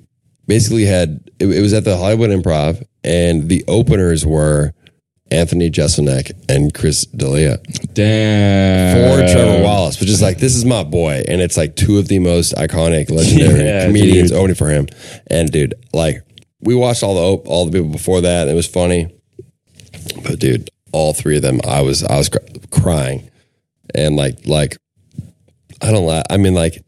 basically 0.48 0.86
had 0.86 1.30
it, 1.40 1.48
it 1.48 1.62
was 1.62 1.74
at 1.74 1.84
the 1.84 1.98
Hollywood 1.98 2.30
Improv, 2.30 2.84
and 3.04 3.50
the 3.50 3.64
openers 3.68 4.26
were 4.26 4.74
Anthony 5.34 5.69
Jeselnik 5.69 6.32
and 6.48 6.74
Chris 6.74 7.06
D'Elia 7.06 7.58
Damn. 7.93 8.96
for 9.28 9.34
Trevor 9.34 9.63
Wallace, 9.63 10.00
which 10.00 10.10
is 10.10 10.22
like 10.22 10.38
this 10.38 10.56
is 10.56 10.65
my 10.65 10.84
boy, 10.84 11.24
and 11.28 11.41
it's 11.41 11.58
like 11.58 11.76
two 11.76 11.98
of 11.98 12.08
the 12.08 12.19
most 12.19 12.54
iconic, 12.56 13.10
legendary 13.10 13.63
Yeah, 13.65 13.86
comedians 13.88 14.30
dude. 14.30 14.38
opening 14.39 14.56
for 14.56 14.69
him. 14.69 14.88
And 15.28 15.52
dude, 15.52 15.74
like 15.93 16.24
we 16.62 16.76
watched 16.76 17.04
all 17.04 17.15
the 17.15 17.50
all 17.50 17.65
the 17.65 17.72
people 17.72 17.89
before 17.91 18.22
that, 18.22 18.41
and 18.43 18.52
it 18.52 18.56
was 18.56 18.67
funny. 18.67 19.13
But 20.24 20.39
dude, 20.39 20.69
all 20.91 21.13
three 21.13 21.36
of 21.38 21.41
them, 21.41 21.60
I 21.67 21.82
was 21.82 22.04
I 22.04 22.17
was 22.17 22.30
cr- 22.30 22.38
crying, 22.72 23.30
and 23.96 24.15
like 24.15 24.46
like 24.46 24.78
I 25.82 25.91
don't 25.91 26.06
la 26.06 26.24
I 26.30 26.38
mean 26.38 26.54
like. 26.54 26.84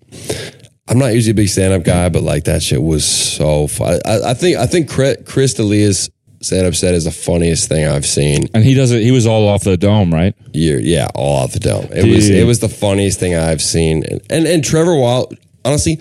I'm 0.87 0.99
not 0.99 1.15
usually 1.15 1.31
a 1.31 1.33
big 1.33 1.49
stand 1.49 1.73
up 1.73 1.83
guy, 1.83 2.09
but 2.09 2.21
like 2.21 2.43
that 2.43 2.61
shit 2.61 2.79
was 2.79 3.03
so 3.03 3.65
fun. 3.65 3.99
I, 4.05 4.19
I 4.19 4.33
think 4.35 4.57
I 4.57 4.67
think 4.67 4.87
Chris, 4.87 5.17
Chris 5.25 5.55
D'Elia's 5.55 6.11
stand 6.45 6.67
up 6.67 6.75
set 6.75 6.93
is 6.93 7.03
the 7.05 7.11
funniest 7.11 7.67
thing 7.67 7.87
I've 7.87 8.05
seen 8.05 8.47
And 8.53 8.63
he 8.63 8.73
does 8.73 8.91
it. 8.91 9.01
He 9.01 9.11
was 9.11 9.25
all 9.25 9.47
off 9.47 9.63
the 9.63 9.77
dome, 9.77 10.13
right? 10.13 10.35
year. 10.53 10.79
Yeah, 10.79 11.07
all 11.15 11.43
off 11.43 11.53
the 11.53 11.59
dome. 11.59 11.87
It 11.91 12.05
was 12.07 12.29
it 12.29 12.45
was 12.45 12.59
the 12.59 12.69
funniest 12.69 13.19
thing 13.19 13.35
I've 13.35 13.61
seen. 13.61 14.03
And 14.03 14.21
and, 14.29 14.47
and 14.47 14.63
Trevor 14.63 14.95
Wall, 14.95 15.31
honestly, 15.65 15.97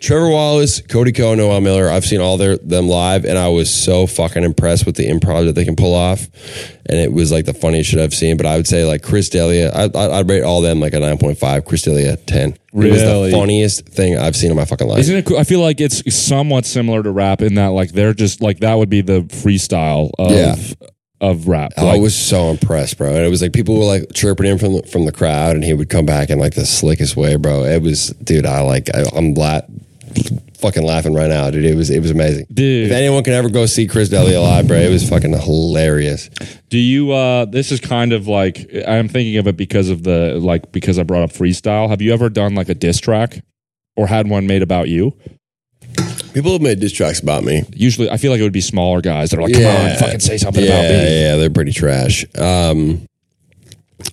Trevor 0.00 0.30
Wallace, 0.30 0.80
Cody 0.80 1.12
Ko, 1.12 1.34
Noel 1.34 1.60
Miller. 1.60 1.88
I've 1.88 2.04
seen 2.04 2.20
all 2.20 2.36
their 2.38 2.56
them 2.56 2.88
live, 2.88 3.24
and 3.24 3.38
I 3.38 3.48
was 3.48 3.70
so 3.72 4.06
fucking 4.06 4.42
impressed 4.42 4.86
with 4.86 4.96
the 4.96 5.06
improv 5.08 5.44
that 5.46 5.52
they 5.54 5.64
can 5.64 5.76
pull 5.76 5.94
off. 5.94 6.26
And 6.86 6.98
it 6.98 7.12
was 7.12 7.30
like 7.30 7.44
the 7.44 7.54
funniest 7.54 7.90
shit 7.90 8.00
I've 8.00 8.12
seen. 8.14 8.36
But 8.36 8.46
I 8.46 8.56
would 8.56 8.66
say 8.66 8.84
like 8.84 9.02
Chris 9.02 9.28
D'Elia, 9.28 9.70
I, 9.72 9.84
I, 9.94 10.18
I'd 10.18 10.28
rate 10.28 10.42
all 10.42 10.60
them 10.62 10.80
like 10.80 10.94
a 10.94 10.98
nine 11.00 11.18
point 11.18 11.38
five. 11.38 11.64
Chris 11.64 11.82
D'Elia 11.82 12.16
ten. 12.16 12.50
It 12.50 12.58
was 12.74 13.02
Really? 13.02 13.30
the 13.30 13.36
funniest 13.36 13.86
thing 13.88 14.16
I've 14.16 14.34
seen 14.34 14.50
in 14.50 14.56
my 14.56 14.64
fucking 14.64 14.88
life. 14.88 15.00
Isn't 15.00 15.16
it 15.16 15.26
cool? 15.26 15.36
I 15.38 15.44
feel 15.44 15.60
like 15.60 15.78
it's 15.80 16.02
somewhat 16.14 16.64
similar 16.64 17.02
to 17.02 17.10
rap 17.10 17.42
in 17.42 17.54
that, 17.56 17.66
like, 17.68 17.92
they're 17.92 18.14
just 18.14 18.40
like 18.40 18.60
that 18.60 18.74
would 18.78 18.88
be 18.88 19.02
the 19.02 19.20
freestyle 19.24 20.10
of, 20.18 20.30
Yeah. 20.32 20.54
Of 21.22 21.48
rap. 21.48 21.72
Oh, 21.78 21.86
Like, 21.86 21.94
I 21.96 21.98
was 22.00 22.14
so 22.14 22.50
impressed, 22.50 22.98
bro. 22.98 23.08
And 23.14 23.24
it 23.24 23.30
was 23.30 23.40
like 23.40 23.52
people 23.54 23.78
were 23.78 23.84
like 23.86 24.12
chirping 24.12 24.44
him 24.46 24.58
from 24.58 24.74
the, 24.74 24.82
from 24.82 25.06
the 25.06 25.12
crowd, 25.12 25.54
and 25.54 25.64
he 25.64 25.72
would 25.72 25.88
come 25.88 26.04
back 26.04 26.28
in 26.28 26.38
like 26.38 26.54
the 26.54 26.66
slickest 26.66 27.16
way, 27.16 27.36
bro. 27.36 27.64
It 27.64 27.80
was, 27.80 28.08
dude. 28.22 28.44
I 28.44 28.60
like, 28.62 28.90
I, 28.94 29.04
I'm 29.16 29.32
la- 29.34 29.60
fucking 30.58 30.82
laughing 30.82 31.14
right 31.14 31.28
now, 31.28 31.50
dude. 31.50 31.64
It 31.64 31.74
was, 31.76 31.90
it 31.90 32.00
was 32.00 32.10
amazing, 32.10 32.46
Dude. 32.52 32.86
If 32.86 32.92
anyone 32.92 33.24
can 33.24 33.32
ever 33.32 33.48
go 33.48 33.66
see 33.66 33.86
Chris 33.86 34.08
D'Elia 34.10 34.40
live, 34.40 34.66
bro, 34.68 34.76
it 34.76 34.90
was 34.90 35.08
fucking 35.08 35.32
hilarious. 35.32 36.28
Do 36.68 36.78
you? 36.78 37.12
uh 37.12 37.44
This 37.46 37.72
is 37.72 37.80
kind 37.80 38.12
of 38.12 38.26
like 38.28 38.68
I'm 38.86 39.08
thinking 39.08 39.36
of 39.38 39.46
it 39.46 39.56
because 39.56 39.88
of 39.90 40.02
the 40.02 40.38
like 40.40 40.70
because 40.72 40.98
I 40.98 41.02
brought 41.04 41.22
up 41.22 41.30
freestyle. 41.30 41.88
Have 41.88 42.02
you 42.02 42.12
ever 42.12 42.28
done 42.28 42.54
like 42.54 42.68
a 42.68 42.74
diss 42.74 42.98
track 43.00 43.42
or 43.96 44.06
had 44.06 44.28
one 44.28 44.46
made 44.46 44.62
about 44.62 44.88
you? 44.88 45.16
People 46.34 46.52
have 46.52 46.62
made 46.62 46.80
diss 46.80 46.92
tracks 46.92 47.20
about 47.20 47.44
me. 47.44 47.62
Usually, 47.74 48.08
I 48.10 48.16
feel 48.16 48.30
like 48.30 48.40
it 48.40 48.44
would 48.44 48.52
be 48.52 48.60
smaller 48.62 49.00
guys 49.00 49.30
that 49.30 49.38
are 49.38 49.42
like, 49.42 49.52
"Come 49.54 49.64
on, 49.66 49.96
fucking 49.98 50.20
say 50.20 50.38
something 50.38 50.64
yeah, 50.64 50.70
about 50.70 50.82
me." 50.90 51.20
Yeah, 51.20 51.36
they're 51.36 51.50
pretty 51.50 51.72
trash. 51.72 52.24
Um, 52.38 53.06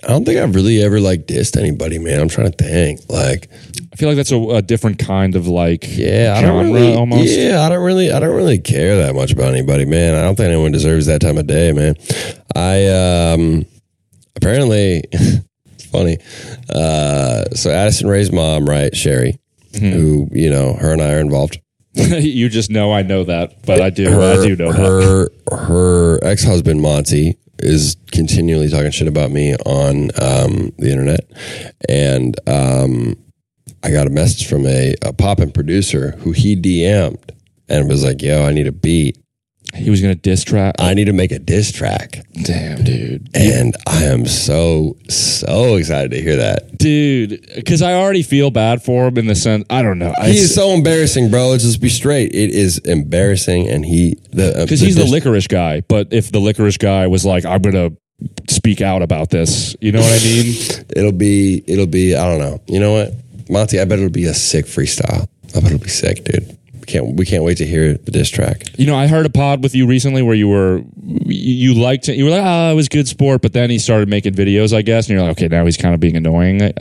I 0.04 0.08
don't 0.10 0.24
think 0.26 0.38
I've 0.40 0.54
really 0.54 0.82
ever 0.84 1.00
like 1.00 1.26
dissed 1.26 1.58
anybody, 1.58 1.98
man. 1.98 2.20
I'm 2.20 2.30
trying 2.30 2.52
to 2.52 2.58
think. 2.64 3.02
Like, 3.10 3.50
I 3.92 3.96
feel 3.96 4.08
like 4.10 4.18
that's 4.18 4.32
a, 4.32 4.38
a 4.40 4.62
different 4.62 5.00
kind 5.00 5.36
of 5.36 5.48
like 5.48 5.86
Yeah, 5.98 6.34
I 6.38 6.42
genre 6.42 6.64
don't 6.64 6.74
really. 6.74 6.94
almost. 6.96 7.30
Yeah, 7.38 7.62
I 7.62 7.70
don't 7.70 7.84
really. 7.84 8.12
I 8.12 8.20
don't 8.20 8.36
really 8.36 8.60
care 8.60 8.98
that 8.98 9.16
much 9.16 9.32
about 9.32 9.54
anybody, 9.54 9.86
man. 9.86 10.14
I 10.16 10.22
don't 10.22 10.36
think 10.36 10.48
anyone 10.52 10.72
deserves 10.72 11.06
that 11.08 11.22
time 11.22 11.38
of 11.38 11.48
day, 11.48 11.72
man. 11.72 11.96
I 12.56 12.88
um 13.34 13.66
apparently 14.36 15.04
it's 15.12 15.86
funny. 15.92 16.18
Uh, 16.70 17.46
so 17.56 17.72
Addison 17.72 18.08
Rae's 18.08 18.32
mom, 18.32 18.68
right, 18.70 18.92
Sheri, 18.94 19.38
Mm-hmm. 19.74 19.92
who 19.92 20.28
you 20.32 20.50
know, 20.50 20.74
her 20.74 20.92
and 20.94 21.02
I 21.02 21.14
are 21.14 21.20
involved. 21.20 21.60
you 21.94 22.50
just 22.50 22.70
know 22.70 22.92
I 22.94 23.02
know 23.02 23.24
that, 23.24 23.66
but 23.66 23.82
I 23.82 23.90
do. 23.90 24.22
I 24.22 24.36
do 24.46 24.56
know 24.56 24.72
that. 24.72 24.80
her 24.80 25.56
her 25.56 26.24
ex 26.24 26.44
husband 26.44 26.82
Monty 26.82 27.38
is 27.58 27.98
continually 28.12 28.70
talking 28.70 28.92
shit 28.92 29.08
about 29.08 29.32
me 29.32 29.56
on 29.66 30.12
um, 30.22 30.72
the 30.78 30.92
internet, 30.92 31.30
and 31.88 32.40
um, 32.48 33.16
I 33.84 33.92
got 33.92 34.08
a 34.08 34.12
message 34.12 34.48
from 34.48 34.66
a, 34.66 34.94
a 35.02 35.14
poppin' 35.14 35.52
producer 35.52 36.12
who 36.20 36.32
he 36.32 36.56
DM'd 36.56 37.32
and 37.68 37.90
was 37.90 38.04
like, 38.04 38.22
"Yo, 38.22 38.46
I 38.46 38.52
need 38.52 38.68
a 38.68 38.72
beat. 38.72 39.18
He 39.76 39.90
was 39.90 40.02
gonna 40.02 40.16
diss 40.16 40.44
track. 40.44 40.76
I 40.80 40.94
need 40.94 41.06
to 41.06 41.14
make 41.14 41.32
a 41.32 41.40
diss 41.40 41.72
track." 41.72 42.26
Damn, 42.44 42.84
dude, 42.84 43.30
And 43.34 43.76
I 43.88 44.06
am 44.06 44.26
so 44.26 44.98
so 45.10 45.76
excited 45.76 46.12
to 46.12 46.22
hear 46.22 46.36
that. 46.38 46.78
dude, 46.78 47.46
because 47.56 47.82
I 47.82 47.94
already 47.94 48.24
feel 48.24 48.52
bad 48.52 48.82
for 48.84 49.08
him 49.08 49.18
in 49.18 49.28
the 49.28 49.36
sense. 49.36 49.66
I 49.70 49.82
don't 49.82 50.00
know. 50.00 50.14
He 50.24 50.38
is 50.38 50.54
so 50.54 50.72
embarrassing, 50.72 51.30
bro. 51.30 51.50
Let's 51.50 51.64
just 51.64 51.82
be 51.82 51.90
straight. 51.90 52.34
It 52.34 52.50
is 52.52 52.78
embarrassing, 52.80 53.68
and 53.68 53.86
he 53.86 54.18
the 54.32 54.58
uh, 54.62 54.64
because 54.66 54.80
he's 54.80 54.96
the 54.96 55.06
licorice 55.06 55.48
guy. 55.48 55.82
But 55.82 56.12
if 56.12 56.32
the 56.32 56.40
licorice 56.40 56.78
guy 56.78 57.08
was 57.08 57.26
like, 57.26 57.46
"I'm 57.46 57.62
gonna 57.62 57.92
speak 58.50 58.82
out 58.82 59.02
about 59.02 59.30
this," 59.30 59.76
you 59.82 59.92
know 59.92 60.02
what 60.02 60.12
I 60.22 60.24
mean? 60.24 60.86
It'll 60.96 61.12
be, 61.12 61.64
it'll 61.68 61.86
be, 61.86 62.16
I 62.16 62.26
don't 62.28 62.40
know. 62.40 62.60
You 62.68 62.80
know 62.80 62.92
what, 62.92 63.14
Monty? 63.50 63.80
I 63.80 63.86
bet 63.86 64.00
it'll 64.00 64.10
be 64.12 64.26
a 64.26 64.34
sick 64.34 64.66
freestyle. 64.66 65.28
I 65.56 65.60
bet 65.62 65.66
it'll 65.72 65.78
be 65.80 65.88
sick, 65.90 66.24
dude. 66.26 66.58
Can't, 66.90 67.16
we 67.18 67.26
can't 67.26 67.44
wait 67.44 67.58
to 67.58 67.66
hear 67.66 67.94
the 67.94 68.10
diss 68.10 68.30
track. 68.30 68.64
You 68.78 68.88
know, 68.88 68.96
I 68.96 69.06
heard 69.06 69.26
a 69.26 69.30
pod 69.30 69.62
with 69.62 69.76
you 69.76 69.86
recently 69.86 70.24
where 70.24 70.34
you 70.34 70.48
were 70.48 70.82
you, 71.26 71.76
liked 71.76 72.10
it. 72.10 72.16
You 72.16 72.26
were 72.26 72.32
like, 72.32 72.42
"Ah, 72.44 72.72
it 72.72 72.74
was 72.74 72.90
good 72.90 73.08
sport," 73.08 73.42
but 73.44 73.54
then 73.54 73.70
he 73.70 73.78
started 73.78 74.10
making 74.10 74.34
videos, 74.34 74.76
I 74.76 74.82
guess, 74.82 75.08
and 75.08 75.14
you're 75.16 75.22
like, 75.22 75.38
"Okay, 75.38 75.48
now 75.48 75.66
he's 75.66 75.78
kind 75.78 75.94
of 75.94 76.00
being 76.00 76.16
annoying." 76.16 76.62
Uh, 76.64 76.72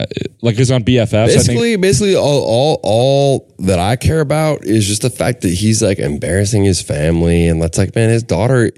Like 0.41 0.57
it's 0.57 0.71
on 0.71 0.83
BFFs. 0.83 1.13
I 1.13 1.27
think. 1.27 1.37
Basically, 1.47 1.75
basically, 1.75 2.15
all, 2.15 2.43
all, 2.43 2.79
all 2.81 3.53
that 3.59 3.77
I 3.77 3.95
care 3.97 4.21
about 4.21 4.65
is 4.65 4.87
just 4.87 5.03
the 5.03 5.09
fact 5.11 5.41
that 5.41 5.53
he's 5.53 5.83
like 5.83 5.99
embarrassing 5.99 6.63
his 6.63 6.81
family, 6.81 7.47
and 7.47 7.61
that's 7.61 7.77
like, 7.77 7.95
man, 7.95 8.09
his 8.09 8.23
daughter 8.23 8.71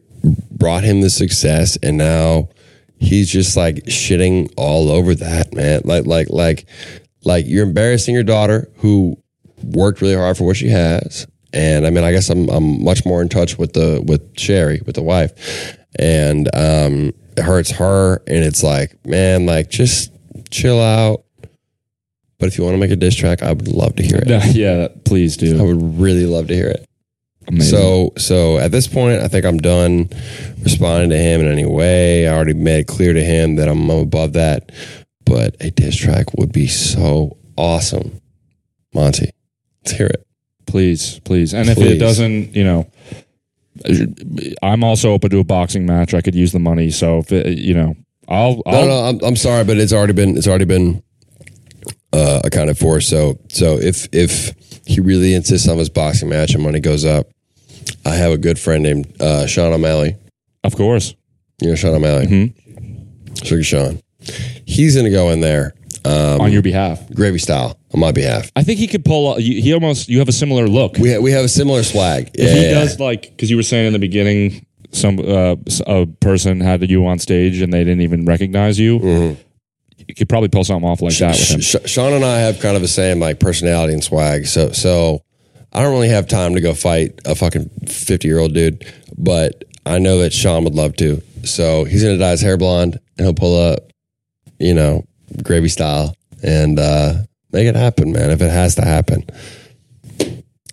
brought 0.51 0.83
him 0.83 0.99
the 1.01 1.09
success, 1.09 1.77
and 1.81 1.97
now 1.97 2.49
he's 2.99 3.29
just 3.31 3.55
like 3.55 3.85
shitting 3.85 4.51
all 4.57 4.91
over 4.91 5.15
that, 5.15 5.53
man. 5.53 5.81
Like, 5.85 6.05
like, 6.05 6.29
like, 6.29 6.65
like 7.23 7.45
you're 7.47 7.65
embarrassing 7.65 8.15
your 8.15 8.23
daughter 8.23 8.69
who 8.77 9.17
worked 9.63 10.01
really 10.01 10.15
hard 10.15 10.37
for 10.37 10.45
what 10.45 10.57
she 10.57 10.69
has. 10.69 11.27
And 11.53 11.85
I 11.85 11.89
mean, 11.89 12.03
I 12.03 12.11
guess 12.11 12.29
I'm 12.29 12.49
I'm 12.49 12.83
much 12.83 13.05
more 13.05 13.21
in 13.21 13.29
touch 13.29 13.57
with 13.57 13.73
the 13.73 14.01
with 14.05 14.33
Sheri, 14.35 14.85
with 14.85 14.95
the 14.95 15.01
wife, 15.01 15.77
and 15.99 16.47
um, 16.55 17.11
it 17.35 17.43
hurts 17.43 17.71
her, 17.71 18.21
and 18.27 18.43
it's 18.43 18.63
like, 18.63 19.05
man, 19.05 19.45
like 19.45 19.69
just 19.69 20.11
chill 20.49 20.81
out. 20.81 21.23
But 22.39 22.47
if 22.47 22.57
you 22.57 22.63
want 22.63 22.73
to 22.73 22.79
make 22.79 22.91
a 22.91 22.95
diss 22.95 23.15
track, 23.15 23.43
I 23.43 23.51
would 23.51 23.67
love 23.67 23.95
to 23.97 24.03
hear 24.03 24.23
it. 24.25 24.55
Yeah, 24.55 24.87
please 25.05 25.37
do. 25.37 25.59
I 25.59 25.63
would 25.63 25.99
really 25.99 26.25
love 26.25 26.47
to 26.47 26.55
hear 26.55 26.69
it. 26.69 26.85
Amazing. 27.47 27.77
So, 27.77 28.13
so 28.17 28.57
at 28.57 28.71
this 28.71 28.87
point, 28.87 29.21
I 29.21 29.27
think 29.27 29.45
I'm 29.45 29.57
done 29.57 30.09
responding 30.61 31.09
to 31.11 31.17
him 31.17 31.41
in 31.41 31.51
any 31.51 31.65
way. 31.65 32.27
I 32.27 32.33
already 32.33 32.53
made 32.53 32.79
it 32.79 32.87
clear 32.87 33.13
to 33.13 33.23
him 33.23 33.55
that 33.57 33.67
I'm 33.67 33.89
above 33.89 34.33
that. 34.33 34.71
But 35.25 35.55
a 35.59 35.69
diss 35.71 35.95
track 35.95 36.33
would 36.35 36.51
be 36.51 36.67
so 36.67 37.37
awesome, 37.57 38.21
Monty. 38.93 39.31
Let's 39.83 39.97
hear 39.97 40.07
it. 40.07 40.25
please, 40.67 41.19
please, 41.25 41.53
and 41.53 41.69
if 41.69 41.75
Please. 41.77 41.91
it 41.93 41.97
doesn't, 41.99 42.55
you 42.55 42.63
know, 42.63 42.89
I'm 44.61 44.83
also 44.83 45.11
open 45.11 45.29
to 45.31 45.39
a 45.39 45.43
boxing 45.43 45.85
match. 45.85 46.13
I 46.13 46.21
could 46.21 46.35
use 46.35 46.51
the 46.51 46.59
money, 46.59 46.89
so 46.91 47.19
if 47.19 47.31
it, 47.31 47.57
you 47.57 47.73
know, 47.73 47.95
I'll, 48.27 48.61
I'll 48.65 48.81
No, 48.81 48.87
no, 48.87 48.99
I'm, 49.09 49.19
I'm 49.23 49.35
sorry, 49.35 49.63
but 49.63 49.77
it's 49.77 49.91
already 49.93 50.13
been 50.13 50.37
it's 50.37 50.47
already 50.47 50.65
been 50.65 51.01
uh, 52.13 52.41
accounted 52.43 52.77
for. 52.77 53.01
So, 53.01 53.39
so 53.49 53.77
if 53.79 54.07
if 54.13 54.53
he 54.85 54.99
really 55.01 55.33
insists 55.33 55.67
on 55.67 55.77
his 55.77 55.89
boxing 55.89 56.29
match 56.29 56.53
and 56.53 56.63
money 56.63 56.79
goes 56.79 57.05
up, 57.05 57.27
I 58.05 58.15
have 58.15 58.31
a 58.31 58.37
good 58.37 58.59
friend 58.59 58.83
named 58.83 59.13
uh, 59.21 59.47
Sean 59.47 59.73
O'Malley. 59.73 60.15
of 60.63 60.75
course. 60.75 61.15
You 61.61 61.69
know 61.69 61.75
Sean 61.75 61.95
O'Malley, 61.95 62.27
Mhm. 62.27 63.45
Sugar 63.45 63.63
Sean. 63.63 64.01
He's 64.65 64.93
going 64.95 65.05
to 65.05 65.11
go 65.11 65.31
in 65.31 65.41
there 65.41 65.73
on 66.05 66.51
your 66.51 66.61
behalf. 66.61 67.09
Gravy 67.13 67.37
style 67.37 67.77
on 67.93 67.99
my 67.99 68.11
behalf. 68.11 68.51
I 68.55 68.63
think 68.63 68.79
he 68.79 68.87
could 68.87 69.05
pull. 69.05 69.35
He 69.35 69.73
almost. 69.73 70.09
You 70.09 70.19
have 70.19 70.29
a 70.29 70.33
similar 70.33 70.67
look. 70.67 70.97
We 70.97 71.13
ha- 71.13 71.19
we 71.19 71.31
have 71.31 71.45
a 71.45 71.49
similar 71.49 71.83
swag. 71.83 72.31
Yeah, 72.33 72.45
if 72.45 72.51
he 72.51 72.63
yeah, 72.63 72.73
does 72.73 72.99
like 72.99 73.23
because 73.23 73.49
you 73.49 73.57
were 73.57 73.63
saying 73.63 73.87
in 73.87 73.93
the 73.93 73.99
beginning, 73.99 74.65
some 74.91 75.19
uh, 75.19 75.55
a 75.87 76.05
person 76.05 76.59
had 76.59 76.87
you 76.89 77.05
on 77.05 77.19
stage 77.19 77.61
and 77.61 77.71
they 77.71 77.83
didn't 77.83 78.01
even 78.01 78.25
recognize 78.25 78.79
you. 78.79 79.37
You 80.07 80.15
could 80.15 80.27
probably 80.27 80.49
pull 80.49 80.63
something 80.63 80.87
off 80.87 81.01
like 81.01 81.17
that 81.19 81.37
with 81.37 81.73
him. 81.73 81.87
Sean 81.87 82.13
and 82.13 82.25
I 82.25 82.39
have 82.39 82.59
kind 82.59 82.75
of 82.75 82.81
the 82.81 82.87
same 82.87 83.19
like 83.19 83.39
personality 83.39 83.93
and 83.93 84.03
swag. 84.03 84.45
So 84.45 84.71
so 84.71 85.23
I 85.71 85.81
don't 85.81 85.93
really 85.93 86.09
have 86.09 86.27
time 86.27 86.55
to 86.55 86.61
go 86.61 86.73
fight 86.73 87.19
a 87.25 87.35
fucking 87.35 87.69
fifty 87.87 88.27
year 88.27 88.39
old 88.39 88.53
dude, 88.53 88.85
but 89.17 89.63
I 89.85 89.99
know 89.99 90.19
that 90.19 90.33
Sean 90.33 90.63
would 90.63 90.75
love 90.75 90.95
to. 90.97 91.21
So 91.43 91.85
he's 91.85 92.03
gonna 92.03 92.17
dye 92.17 92.31
his 92.31 92.41
hair 92.41 92.57
blonde 92.57 92.99
and 93.17 93.25
he'll 93.25 93.33
pull 93.33 93.59
up, 93.59 93.91
you 94.59 94.73
know, 94.73 95.05
gravy 95.43 95.69
style 95.69 96.15
and 96.43 96.79
uh, 96.79 97.13
make 97.51 97.67
it 97.67 97.75
happen, 97.75 98.11
man. 98.11 98.31
If 98.31 98.41
it 98.41 98.51
has 98.51 98.75
to 98.75 98.85
happen. 98.85 99.23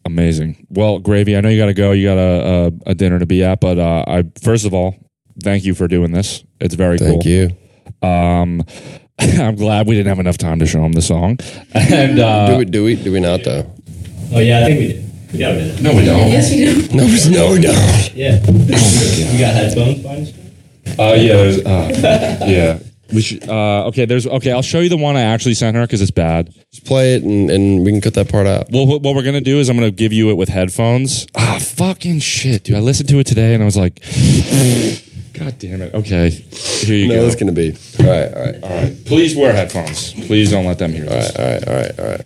Amazing. 0.04 0.66
Well, 0.70 0.98
gravy. 1.00 1.36
I 1.36 1.40
know 1.42 1.50
you 1.50 1.58
got 1.58 1.66
to 1.66 1.74
go. 1.74 1.92
You 1.92 2.08
got 2.08 2.18
a, 2.18 2.72
a, 2.86 2.90
a 2.90 2.94
dinner 2.94 3.18
to 3.18 3.26
be 3.26 3.44
at, 3.44 3.60
but 3.60 3.78
uh, 3.78 4.04
I 4.06 4.24
first 4.42 4.64
of 4.64 4.72
all, 4.72 4.96
thank 5.42 5.64
you 5.64 5.74
for 5.74 5.86
doing 5.86 6.12
this. 6.12 6.44
It's 6.60 6.74
very 6.74 6.98
Thank 6.98 7.22
cool. 7.22 7.22
Thank 7.22 7.52
you. 8.02 8.08
Um, 8.08 8.62
I'm 9.18 9.56
glad 9.56 9.86
we 9.86 9.94
didn't 9.96 10.08
have 10.08 10.18
enough 10.20 10.38
time 10.38 10.60
to 10.60 10.66
show 10.66 10.82
him 10.82 10.92
the 10.92 11.02
song. 11.02 11.38
And 11.74 12.18
uh, 12.18 12.48
do 12.48 12.56
we 12.58 12.64
do 12.64 12.84
we 12.84 12.94
do 12.96 13.12
we 13.12 13.20
not 13.20 13.44
though? 13.44 13.70
Oh 14.32 14.38
yeah, 14.40 14.60
I 14.60 14.64
think 14.64 14.80
we 14.80 14.86
did. 14.88 15.04
Yeah, 15.32 15.52
we 15.52 15.58
did. 15.58 15.82
no, 15.82 15.94
we 15.94 16.04
don't. 16.06 16.30
Yes, 16.30 16.50
we 16.50 16.64
do. 16.64 16.96
No, 16.96 17.06
no, 17.46 17.52
we 17.52 17.60
don't. 17.60 18.14
Yeah. 18.14 18.40
you 18.46 19.38
got 19.38 19.54
headphones 19.54 20.02
by 20.02 20.10
any? 20.14 20.34
Uh, 20.98 21.14
yeah, 21.14 21.34
there's, 21.34 21.58
uh, 21.66 22.44
yeah. 22.48 22.78
We 23.12 23.22
should. 23.22 23.48
Uh, 23.48 23.86
okay, 23.86 24.04
there's. 24.04 24.26
Okay, 24.26 24.52
I'll 24.52 24.60
show 24.62 24.80
you 24.80 24.88
the 24.90 24.96
one 24.98 25.16
I 25.16 25.22
actually 25.22 25.54
sent 25.54 25.76
her 25.76 25.82
because 25.86 26.02
it's 26.02 26.10
bad. 26.10 26.52
Just 26.72 26.84
play 26.84 27.14
it 27.14 27.22
and, 27.22 27.50
and 27.50 27.84
we 27.84 27.90
can 27.90 28.00
cut 28.02 28.14
that 28.14 28.28
part 28.28 28.46
out. 28.46 28.66
Well, 28.70 28.86
what 28.86 29.00
what 29.02 29.14
we're 29.14 29.22
gonna 29.22 29.40
do 29.40 29.58
is 29.58 29.68
I'm 29.70 29.76
gonna 29.76 29.90
give 29.90 30.12
you 30.12 30.28
it 30.30 30.34
with 30.34 30.50
headphones. 30.50 31.26
Ah, 31.34 31.58
fucking 31.60 32.18
shit, 32.20 32.64
dude! 32.64 32.76
I 32.76 32.80
listened 32.80 33.08
to 33.08 33.18
it 33.18 33.26
today 33.26 33.54
and 33.54 33.62
I 33.62 33.66
was 33.66 33.76
like, 33.78 34.00
God 35.34 35.58
damn 35.58 35.80
it. 35.82 35.94
Okay, 35.94 36.30
here 36.30 36.96
you 36.96 37.08
No, 37.08 37.14
go. 37.20 37.26
it's 37.26 37.36
gonna 37.36 37.52
be. 37.52 37.74
All 38.00 38.06
right, 38.06 38.34
all 38.34 38.44
right, 38.44 38.62
All 38.62 38.70
right, 38.82 39.04
please 39.06 39.36
wear 39.36 39.52
headphones. 39.52 40.12
Please 40.26 40.50
don't 40.50 40.66
let 40.66 40.78
them 40.78 40.92
hear 40.92 41.04
this. 41.06 41.34
all 41.36 41.44
right, 41.44 41.66
all 41.68 41.74
right, 41.74 41.98
all 42.00 42.06
right. 42.06 42.24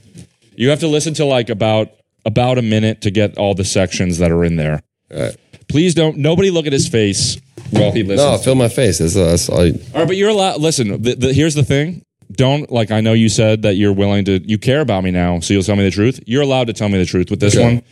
You 0.57 0.70
have 0.70 0.80
to 0.80 0.89
listen 0.89 1.14
to 1.14 1.24
like 1.24 1.49
about 1.49 1.91
about 2.24 2.59
a 2.59 2.62
minute 2.62 3.03
to 3.03 3.11
get 3.11 3.39
all 3.39 3.55
the 3.55 3.64
sections 3.64 4.18
that 4.18 4.30
are 4.33 4.45
in 4.45 4.57
there. 4.57 4.83
All 5.14 5.20
right. 5.20 5.37
Please 5.68 5.95
don't. 5.95 6.18
Nobody 6.18 6.51
look 6.51 6.66
at 6.66 6.72
his 6.72 6.89
face 6.89 7.37
while 7.73 7.93
he 7.93 8.03
listens. 8.03 8.31
No, 8.31 8.39
fill 8.39 8.55
my 8.55 8.68
face. 8.68 8.99
That's, 8.99 9.14
that's 9.14 9.49
all. 9.49 9.61
I, 9.61 9.70
All 9.70 9.73
right, 9.95 10.07
but 10.07 10.16
you're 10.16 10.31
allowed. 10.31 10.61
Listen, 10.61 11.03
the, 11.03 11.14
the, 11.14 11.33
here's 11.33 11.55
the 11.55 11.64
thing. 11.64 12.05
Don't 12.33 12.70
like. 12.70 12.91
I 12.91 13.01
know 13.01 13.12
you 13.12 13.29
said 13.29 13.62
that 13.62 13.75
you're 13.75 13.93
willing 13.93 14.25
to. 14.27 14.39
You 14.39 14.57
care 14.59 14.81
about 14.81 15.05
me 15.05 15.11
now, 15.11 15.41
so 15.41 15.53
you'll 15.55 15.62
tell 15.62 15.77
me 15.77 15.85
the 15.85 15.91
truth. 15.91 16.20
You're 16.27 16.43
allowed 16.43 16.68
to 16.68 16.73
tell 16.73 16.89
me 16.89 16.99
the 16.99 17.05
truth 17.05 17.31
with 17.31 17.41
this 17.41 17.55
Okay. 17.57 17.64
one 17.64 17.83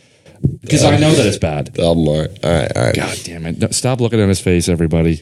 because 0.61 0.83
I 0.83 0.97
know 0.97 1.11
that 1.13 1.25
it's 1.25 1.37
bad. 1.37 1.77
album 1.79 2.07
art. 2.07 2.31
All 2.43 2.51
right, 2.51 2.71
all 2.75 2.83
right, 2.85 2.95
God 2.95 3.17
damn 3.23 3.45
it! 3.45 3.59
No, 3.59 3.67
Stop 3.67 4.01
looking 4.01 4.19
at 4.19 4.27
his 4.29 4.39
face, 4.39 4.67
everybody. 4.67 5.21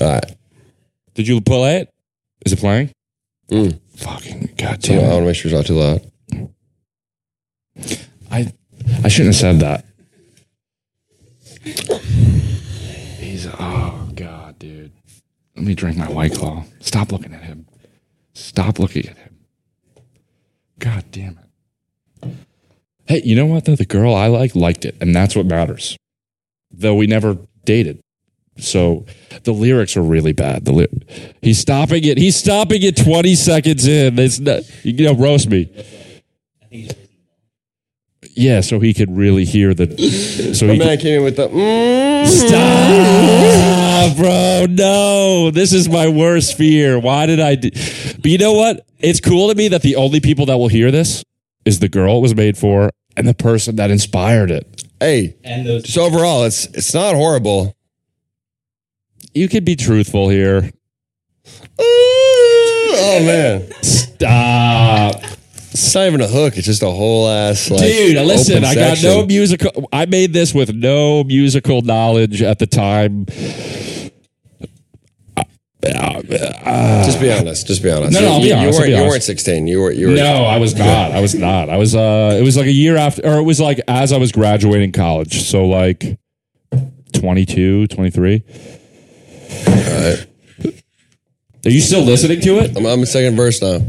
all 0.00 0.08
right. 0.08 0.36
Did 1.14 1.26
you 1.26 1.40
play 1.40 1.78
it? 1.78 1.92
Is 2.46 2.52
it 2.52 2.58
playing? 2.60 2.90
Mm. 3.50 3.80
Fucking 3.96 4.50
So 4.58 4.94
I 4.94 4.98
want 4.98 5.20
to 5.20 5.20
make 5.26 5.34
sure 5.36 5.50
it's 5.50 5.56
not 5.56 5.66
too 5.66 5.74
loud. 5.74 6.02
I 8.30 8.52
I 9.02 9.08
shouldn't 9.08 9.34
have 9.34 9.40
said 9.40 9.60
that. 9.60 9.84
Oh 13.58 14.08
god, 14.14 14.58
dude. 14.58 14.92
Let 15.56 15.64
me 15.64 15.74
drink 15.74 15.96
my 15.96 16.08
white 16.08 16.34
claw. 16.34 16.64
Stop 16.80 17.12
looking 17.12 17.32
at 17.34 17.42
him. 17.42 17.66
Stop 18.32 18.78
looking 18.78 19.06
at 19.06 19.16
him. 19.16 19.36
God 20.78 21.04
damn 21.10 21.38
it. 22.22 22.34
Hey, 23.06 23.22
you 23.24 23.36
know 23.36 23.46
what 23.46 23.64
though? 23.64 23.76
The 23.76 23.84
girl 23.84 24.14
I 24.14 24.26
like 24.26 24.54
liked 24.54 24.84
it, 24.84 24.96
and 25.00 25.14
that's 25.14 25.36
what 25.36 25.46
matters. 25.46 25.96
Though 26.70 26.94
we 26.94 27.06
never 27.06 27.38
dated. 27.64 28.00
So 28.56 29.04
the 29.42 29.52
lyrics 29.52 29.96
are 29.96 30.02
really 30.02 30.32
bad. 30.32 30.64
The 30.64 30.72
li- 30.72 31.32
he's 31.42 31.58
stopping 31.58 32.04
it. 32.04 32.18
He's 32.18 32.36
stopping 32.36 32.82
it 32.82 32.96
20 32.96 33.34
seconds 33.34 33.86
in. 33.86 34.18
It's 34.18 34.38
not, 34.38 34.62
you 34.84 35.04
know, 35.04 35.14
roast 35.14 35.48
me. 35.48 35.70
Yeah, 38.36 38.62
so 38.62 38.80
he 38.80 38.92
could 38.94 39.16
really 39.16 39.44
hear 39.44 39.74
the. 39.74 39.86
So 40.54 40.66
My 40.66 40.72
he 40.72 40.78
man 40.80 40.98
came 40.98 41.18
in 41.18 41.24
with 41.24 41.36
the. 41.36 41.48
Mm, 41.48 42.26
Stop, 42.26 44.16
bro. 44.16 44.66
No, 44.68 45.50
this 45.52 45.72
is 45.72 45.88
my 45.88 46.08
worst 46.08 46.56
fear. 46.56 46.98
Why 46.98 47.26
did 47.26 47.38
I 47.38 47.54
do? 47.54 47.70
But 47.70 48.26
you 48.26 48.38
know 48.38 48.54
what? 48.54 48.84
It's 48.98 49.20
cool 49.20 49.48
to 49.50 49.54
me 49.54 49.68
that 49.68 49.82
the 49.82 49.96
only 49.96 50.18
people 50.20 50.46
that 50.46 50.56
will 50.56 50.68
hear 50.68 50.90
this 50.90 51.22
is 51.64 51.78
the 51.78 51.88
girl 51.88 52.18
it 52.18 52.20
was 52.22 52.34
made 52.34 52.58
for 52.58 52.90
and 53.16 53.26
the 53.28 53.34
person 53.34 53.76
that 53.76 53.90
inspired 53.92 54.50
it. 54.50 54.82
hey, 54.98 55.36
And 55.44 55.64
those. 55.66 55.84
just 55.84 55.96
overall, 55.98 56.44
it's 56.44 56.64
it's 56.66 56.92
not 56.92 57.14
horrible. 57.14 57.76
You 59.32 59.48
could 59.48 59.64
be 59.64 59.76
truthful 59.76 60.28
here. 60.28 60.70
Oh 61.78 63.18
man, 63.24 63.70
Stop. 63.82 65.22
It's 65.74 65.92
not 65.92 66.06
even 66.06 66.20
a 66.20 66.28
hook. 66.28 66.56
It's 66.56 66.66
just 66.66 66.84
a 66.84 66.90
whole 66.90 67.28
ass 67.28 67.68
like. 67.68 67.80
Dude, 67.80 68.16
listen, 68.24 68.64
I 68.64 68.76
got 68.76 69.02
no 69.02 69.26
musical. 69.26 69.88
I 69.92 70.06
made 70.06 70.32
this 70.32 70.54
with 70.54 70.72
no 70.72 71.24
musical 71.24 71.82
knowledge 71.82 72.42
at 72.42 72.60
the 72.60 72.66
time. 72.66 73.26
Just 75.84 77.20
be 77.20 77.32
honest. 77.32 77.66
Just 77.66 77.82
be 77.82 77.90
honest. 77.90 78.12
No, 78.12 78.20
no, 78.20 78.32
I'll 78.34 78.40
be 78.40 78.46
you, 78.46 78.54
honest, 78.54 78.78
You 78.78 78.78
weren't, 78.78 78.92
be 78.92 79.02
you 79.02 79.08
weren't 79.08 79.22
sixteen. 79.24 79.66
You 79.66 79.80
were. 79.80 79.90
You 79.90 80.10
were. 80.10 80.14
No, 80.14 80.44
I 80.44 80.58
was 80.58 80.76
not. 80.76 81.10
I 81.10 81.20
was 81.20 81.34
not. 81.34 81.68
I 81.68 81.76
was. 81.76 81.96
Uh, 81.96 82.38
it 82.40 82.44
was 82.44 82.56
like 82.56 82.66
a 82.66 82.72
year 82.72 82.96
after, 82.96 83.26
or 83.26 83.38
it 83.38 83.42
was 83.44 83.60
like 83.60 83.80
as 83.88 84.12
I 84.12 84.18
was 84.18 84.30
graduating 84.30 84.92
college. 84.92 85.42
So 85.42 85.66
like 85.66 86.18
22, 87.14 87.88
23. 87.88 88.44
Are 91.66 91.70
you 91.70 91.80
still 91.80 92.02
listening 92.02 92.40
to 92.42 92.58
it? 92.58 92.76
I'm, 92.76 92.86
I'm 92.86 93.00
in 93.00 93.06
second 93.06 93.34
verse 93.36 93.60
now. 93.60 93.80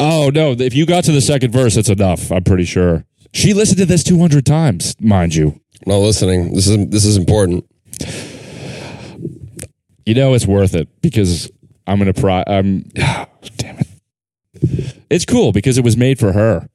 Oh 0.00 0.30
no! 0.32 0.52
If 0.52 0.74
you 0.74 0.86
got 0.86 1.04
to 1.04 1.12
the 1.12 1.20
second 1.20 1.52
verse, 1.52 1.76
it's 1.76 1.88
enough. 1.88 2.30
I'm 2.30 2.44
pretty 2.44 2.64
sure. 2.64 3.04
She 3.32 3.52
listened 3.52 3.78
to 3.78 3.86
this 3.86 4.02
200 4.04 4.46
times, 4.46 4.94
mind 5.00 5.34
you. 5.34 5.60
I'm 5.86 5.92
listening. 5.92 6.54
This 6.54 6.66
is 6.66 6.88
this 6.88 7.04
is 7.04 7.16
important. 7.16 7.64
You 10.06 10.14
know 10.14 10.34
it's 10.34 10.46
worth 10.46 10.74
it 10.74 10.88
because 11.02 11.50
I'm 11.86 11.98
gonna 11.98 12.14
pri 12.14 12.44
I'm 12.46 12.82
damn 12.94 13.78
it. 13.78 13.86
It's 15.10 15.24
cool 15.24 15.52
because 15.52 15.78
it 15.78 15.84
was 15.84 15.96
made 15.96 16.18
for 16.18 16.32
her. 16.32 16.68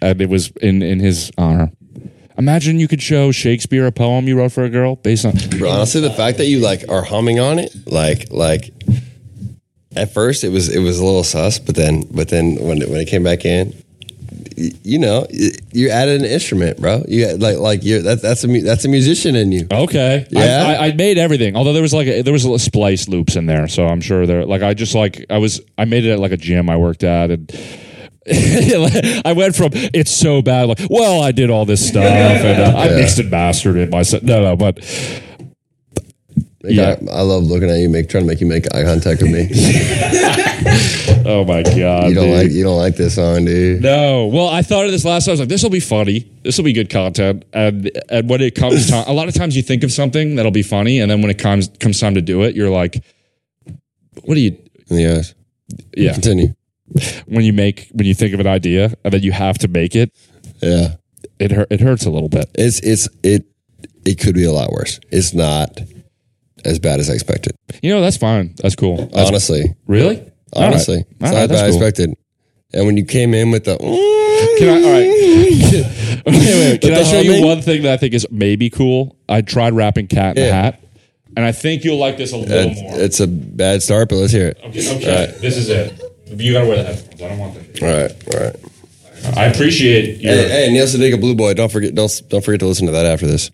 And 0.00 0.20
it 0.20 0.28
was 0.28 0.50
in 0.62 0.82
in 0.82 1.00
his 1.00 1.30
honor. 1.36 1.70
Imagine 2.38 2.78
you 2.78 2.86
could 2.86 3.02
show 3.02 3.32
Shakespeare 3.32 3.84
a 3.86 3.92
poem 3.92 4.28
you 4.28 4.38
wrote 4.38 4.52
for 4.52 4.62
a 4.64 4.70
girl 4.70 4.94
based 4.96 5.24
on 5.24 5.34
Bro, 5.58 5.70
honestly, 5.70 6.00
the 6.00 6.10
fact 6.10 6.38
that 6.38 6.46
you 6.46 6.60
like 6.60 6.84
are 6.88 7.02
humming 7.02 7.40
on 7.40 7.58
it, 7.58 7.74
like 7.86 8.30
like 8.30 8.70
at 9.98 10.12
first 10.14 10.44
it 10.44 10.48
was 10.50 10.68
it 10.74 10.80
was 10.80 10.98
a 10.98 11.04
little 11.04 11.24
sus, 11.24 11.58
but 11.58 11.74
then 11.74 12.02
but 12.10 12.28
then 12.28 12.56
when 12.56 12.82
it, 12.82 12.88
when 12.88 13.00
it 13.00 13.06
came 13.08 13.22
back 13.22 13.44
in, 13.44 13.74
you 14.56 14.98
know, 14.98 15.26
you 15.72 15.88
added 15.90 16.20
an 16.20 16.26
instrument, 16.26 16.80
bro. 16.80 17.04
You 17.08 17.26
had, 17.26 17.40
like 17.42 17.58
like 17.58 17.84
you 17.84 18.02
that 18.02 18.22
that's 18.22 18.44
a 18.44 18.60
that's 18.60 18.84
a 18.84 18.88
musician 18.88 19.36
in 19.36 19.52
you. 19.52 19.66
Okay. 19.70 20.26
Yeah? 20.30 20.64
I, 20.66 20.72
I, 20.72 20.86
I 20.88 20.92
made 20.92 21.18
everything. 21.18 21.56
Although 21.56 21.72
there 21.72 21.82
was 21.82 21.94
like 21.94 22.06
a, 22.08 22.22
there 22.22 22.32
was 22.32 22.44
a 22.44 22.48
little 22.48 22.58
splice 22.58 23.08
loops 23.08 23.36
in 23.36 23.46
there, 23.46 23.68
so 23.68 23.86
I'm 23.86 24.00
sure 24.00 24.26
there. 24.26 24.44
Like 24.44 24.62
I 24.62 24.74
just 24.74 24.94
like 24.94 25.26
I 25.30 25.38
was 25.38 25.60
I 25.76 25.84
made 25.84 26.04
it 26.04 26.12
at 26.12 26.18
like 26.18 26.32
a 26.32 26.36
gym 26.36 26.68
I 26.70 26.76
worked 26.76 27.04
at, 27.04 27.30
and 27.30 27.50
I 28.30 29.32
went 29.36 29.56
from 29.56 29.70
it's 29.74 30.10
so 30.14 30.42
bad 30.42 30.68
like 30.68 30.80
well 30.90 31.22
I 31.22 31.32
did 31.32 31.48
all 31.50 31.64
this 31.64 31.86
stuff 31.88 32.04
and 32.04 32.60
uh, 32.60 32.78
I 32.78 32.88
Yeah. 32.90 32.96
mixed 32.96 33.18
and 33.18 33.30
mastered 33.30 33.76
it 33.76 33.90
myself. 33.90 34.22
No, 34.22 34.42
no, 34.42 34.56
but 34.56 34.84
Like, 36.62 36.74
Yeah. 36.74 36.96
I, 37.12 37.18
I 37.18 37.20
love 37.22 37.44
looking 37.44 37.70
at 37.70 37.78
you, 37.78 37.88
make 37.88 38.08
trying 38.08 38.24
to 38.24 38.28
make 38.28 38.40
you 38.40 38.46
make 38.46 38.66
eye 38.74 38.82
contact 38.82 39.22
with 39.22 39.30
me. 39.30 39.48
oh 41.24 41.44
my 41.46 41.62
god, 41.62 42.08
You 42.08 42.14
don't 42.14 42.24
dude. 42.28 42.34
like 42.36 42.50
you 42.50 42.64
don't 42.64 42.76
like 42.78 42.96
this 42.96 43.14
song, 43.14 43.44
dude. 43.44 43.82
No, 43.82 44.26
well, 44.26 44.48
I 44.48 44.62
thought 44.62 44.84
of 44.86 44.90
this 44.90 45.04
last. 45.04 45.24
time. 45.26 45.30
I 45.30 45.34
was 45.34 45.40
like, 45.40 45.48
"This 45.48 45.62
will 45.62 45.70
be 45.70 45.80
funny. 45.80 46.28
This 46.42 46.56
will 46.58 46.64
be 46.64 46.72
good 46.72 46.90
content." 46.90 47.44
And 47.52 47.90
and 48.10 48.28
when 48.28 48.40
it 48.40 48.54
comes 48.54 48.88
time, 48.90 49.04
a 49.06 49.12
lot 49.12 49.28
of 49.28 49.34
times 49.34 49.56
you 49.56 49.62
think 49.62 49.84
of 49.84 49.92
something 49.92 50.34
that'll 50.36 50.50
be 50.52 50.62
funny, 50.62 51.00
and 51.00 51.10
then 51.10 51.20
when 51.22 51.30
it 51.30 51.38
comes 51.38 51.68
comes 51.80 52.00
time 52.00 52.14
to 52.14 52.22
do 52.22 52.42
it, 52.42 52.54
you're 52.56 52.70
like, 52.70 53.02
"What 54.24 54.34
do 54.34 54.40
you?" 54.40 54.56
Yes. 54.88 55.34
Yeah, 55.96 56.14
Continue. 56.14 56.54
when 57.26 57.44
you 57.44 57.52
make 57.52 57.88
when 57.92 58.06
you 58.06 58.14
think 58.14 58.32
of 58.34 58.40
an 58.40 58.46
idea 58.46 58.94
and 59.04 59.12
then 59.12 59.22
you 59.22 59.32
have 59.32 59.58
to 59.58 59.68
make 59.68 59.94
it, 59.94 60.10
Yeah. 60.62 60.94
it 61.38 61.52
hurt. 61.52 61.68
It 61.70 61.80
hurts 61.80 62.06
a 62.06 62.10
little 62.10 62.28
bit. 62.30 62.50
It's 62.54 62.80
it's 62.80 63.08
it 63.22 63.44
it 64.06 64.18
could 64.18 64.34
be 64.34 64.44
a 64.44 64.52
lot 64.52 64.72
worse. 64.72 64.98
It's 65.10 65.34
not 65.34 65.78
as 66.64 66.78
bad 66.78 67.00
as 67.00 67.10
I 67.10 67.14
expected. 67.14 67.54
You 67.82 67.94
know, 67.94 68.00
that's 68.00 68.16
fine. 68.16 68.54
That's 68.62 68.74
cool. 68.74 68.96
That's- 68.96 69.28
Honestly. 69.28 69.74
really, 69.86 70.22
Honestly. 70.54 71.04
It's 71.08 71.20
not 71.20 71.34
as 71.34 71.48
bad 71.48 71.52
as 71.52 71.62
I 71.62 71.66
cool. 71.68 71.76
expected. 71.76 72.14
And 72.74 72.86
when 72.86 72.96
you 72.96 73.04
came 73.04 73.32
in 73.34 73.50
with 73.50 73.64
the 73.64 73.76
Can 74.58 74.68
I? 74.68 74.82
All 74.82 74.92
right. 74.92 75.08
okay, 76.26 76.26
wait, 76.26 76.70
wait. 76.72 76.80
Can 76.82 76.92
I 76.92 76.98
the 76.98 77.04
show 77.04 77.20
you 77.20 77.44
one 77.44 77.62
thing 77.62 77.82
that 77.82 77.92
I 77.94 77.96
think 77.96 78.12
is 78.12 78.26
maybe 78.30 78.68
cool? 78.70 79.16
I 79.28 79.40
tried 79.40 79.72
rapping 79.72 80.06
"Cat 80.06 80.36
in 80.36 80.44
Yeah. 80.44 80.62
Hat," 80.62 80.82
and 81.36 81.46
I 81.46 81.52
think 81.52 81.84
you'll 81.84 81.98
like 81.98 82.18
this 82.18 82.32
a 82.32 82.36
little 82.36 82.54
it's, 82.54 82.82
more. 82.82 82.92
it's 82.94 83.20
a 83.20 83.26
bad 83.26 83.82
start, 83.82 84.10
but 84.10 84.16
let's 84.16 84.32
hear 84.32 84.48
it. 84.48 84.58
Okay, 84.64 84.96
okay. 84.96 85.34
this 85.40 85.56
is 85.56 85.70
it. 85.70 85.98
You 86.26 86.52
gotta 86.52 86.66
wear 86.66 86.76
the 86.76 86.84
headphones. 86.84 87.22
I 87.22 87.28
don't 87.28 87.38
want 87.38 87.54
that. 87.54 87.82
All 87.82 87.88
right, 87.88 88.34
all 88.34 88.46
right. 88.46 89.36
I 89.36 89.44
appreciate 89.46 90.20
your. 90.20 90.32
Hey, 90.34 90.66
hey, 90.66 90.72
Neil 90.72 90.84
Sedaka, 90.84 91.18
Blue 91.18 91.34
Boy. 91.34 91.54
Don't 91.54 91.72
forget, 91.72 91.94
don't 91.94 92.22
don't 92.28 92.44
forget 92.44 92.60
to 92.60 92.66
listen 92.66 92.86
to 92.86 92.92
that 92.92 93.06
after 93.06 93.26
this. 93.26 93.50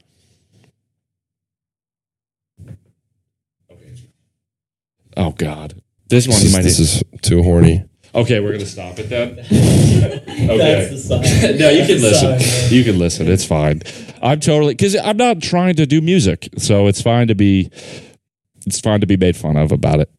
Oh 5.17 5.31
God, 5.33 5.81
this 6.09 6.27
one 6.29 6.35
This 6.41 6.43
you 6.43 6.49
is, 6.49 6.53
might. 6.55 6.63
this 6.63 6.79
is 6.81 7.03
too 7.23 7.43
horny. 7.43 7.85
okay, 8.15 8.41
we're 8.41 8.53
gonna 8.53 8.67
stop 8.67 8.99
it 8.99 9.09
then. 9.09 9.37
That's 9.51 10.51
Okay. 10.51 10.89
the 10.91 10.99
sign. 10.99 11.21
no, 11.59 11.69
you 11.71 11.87
can 11.87 12.01
That's 12.01 12.21
the 12.21 12.29
listen. 12.29 12.41
sign. 12.41 12.73
You 12.73 12.85
can 12.85 12.99
listen. 12.99 13.29
It's 13.29 13.45
fine. 13.45 13.83
I'm 14.23 14.41
totally 14.41 14.75
because 14.75 14.97
I'm 14.97 15.17
not 15.17 15.41
trying 15.41 15.75
to 15.77 15.87
do 15.87 16.01
music, 16.01 16.49
so 16.59 16.87
it's 16.87 17.01
fine 17.03 17.29
to 17.29 17.35
be. 17.35 17.71
It's 18.67 18.81
fine 18.81 19.01
to 19.01 19.07
be 19.07 19.17
made 19.17 19.37
fun 19.37 19.57
of 19.57 19.73
about 19.73 20.01
it. 20.01 20.11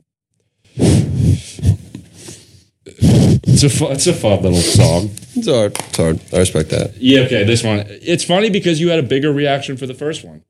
It's 3.48 3.64
a 3.64 3.70
fun, 3.70 3.92
it's 3.94 4.08
a 4.08 4.14
fun 4.14 4.42
little 4.44 4.60
song. 4.60 5.10
It's 5.36 5.48
hard. 5.48 5.78
It's 5.80 5.98
hard. 5.98 6.20
I 6.34 6.38
respect 6.40 6.70
that. 6.70 6.96
Yeah. 6.98 7.22
Okay. 7.22 7.44
This 7.44 7.64
one. 7.64 7.84
It's 7.88 8.24
funny 8.24 8.50
because 8.50 8.80
you 8.80 8.90
had 8.90 9.00
a 9.00 9.04
bigger 9.04 9.32
reaction 9.32 9.78
for 9.78 9.86
the 9.88 9.94
first 9.94 10.24
one, 10.24 10.44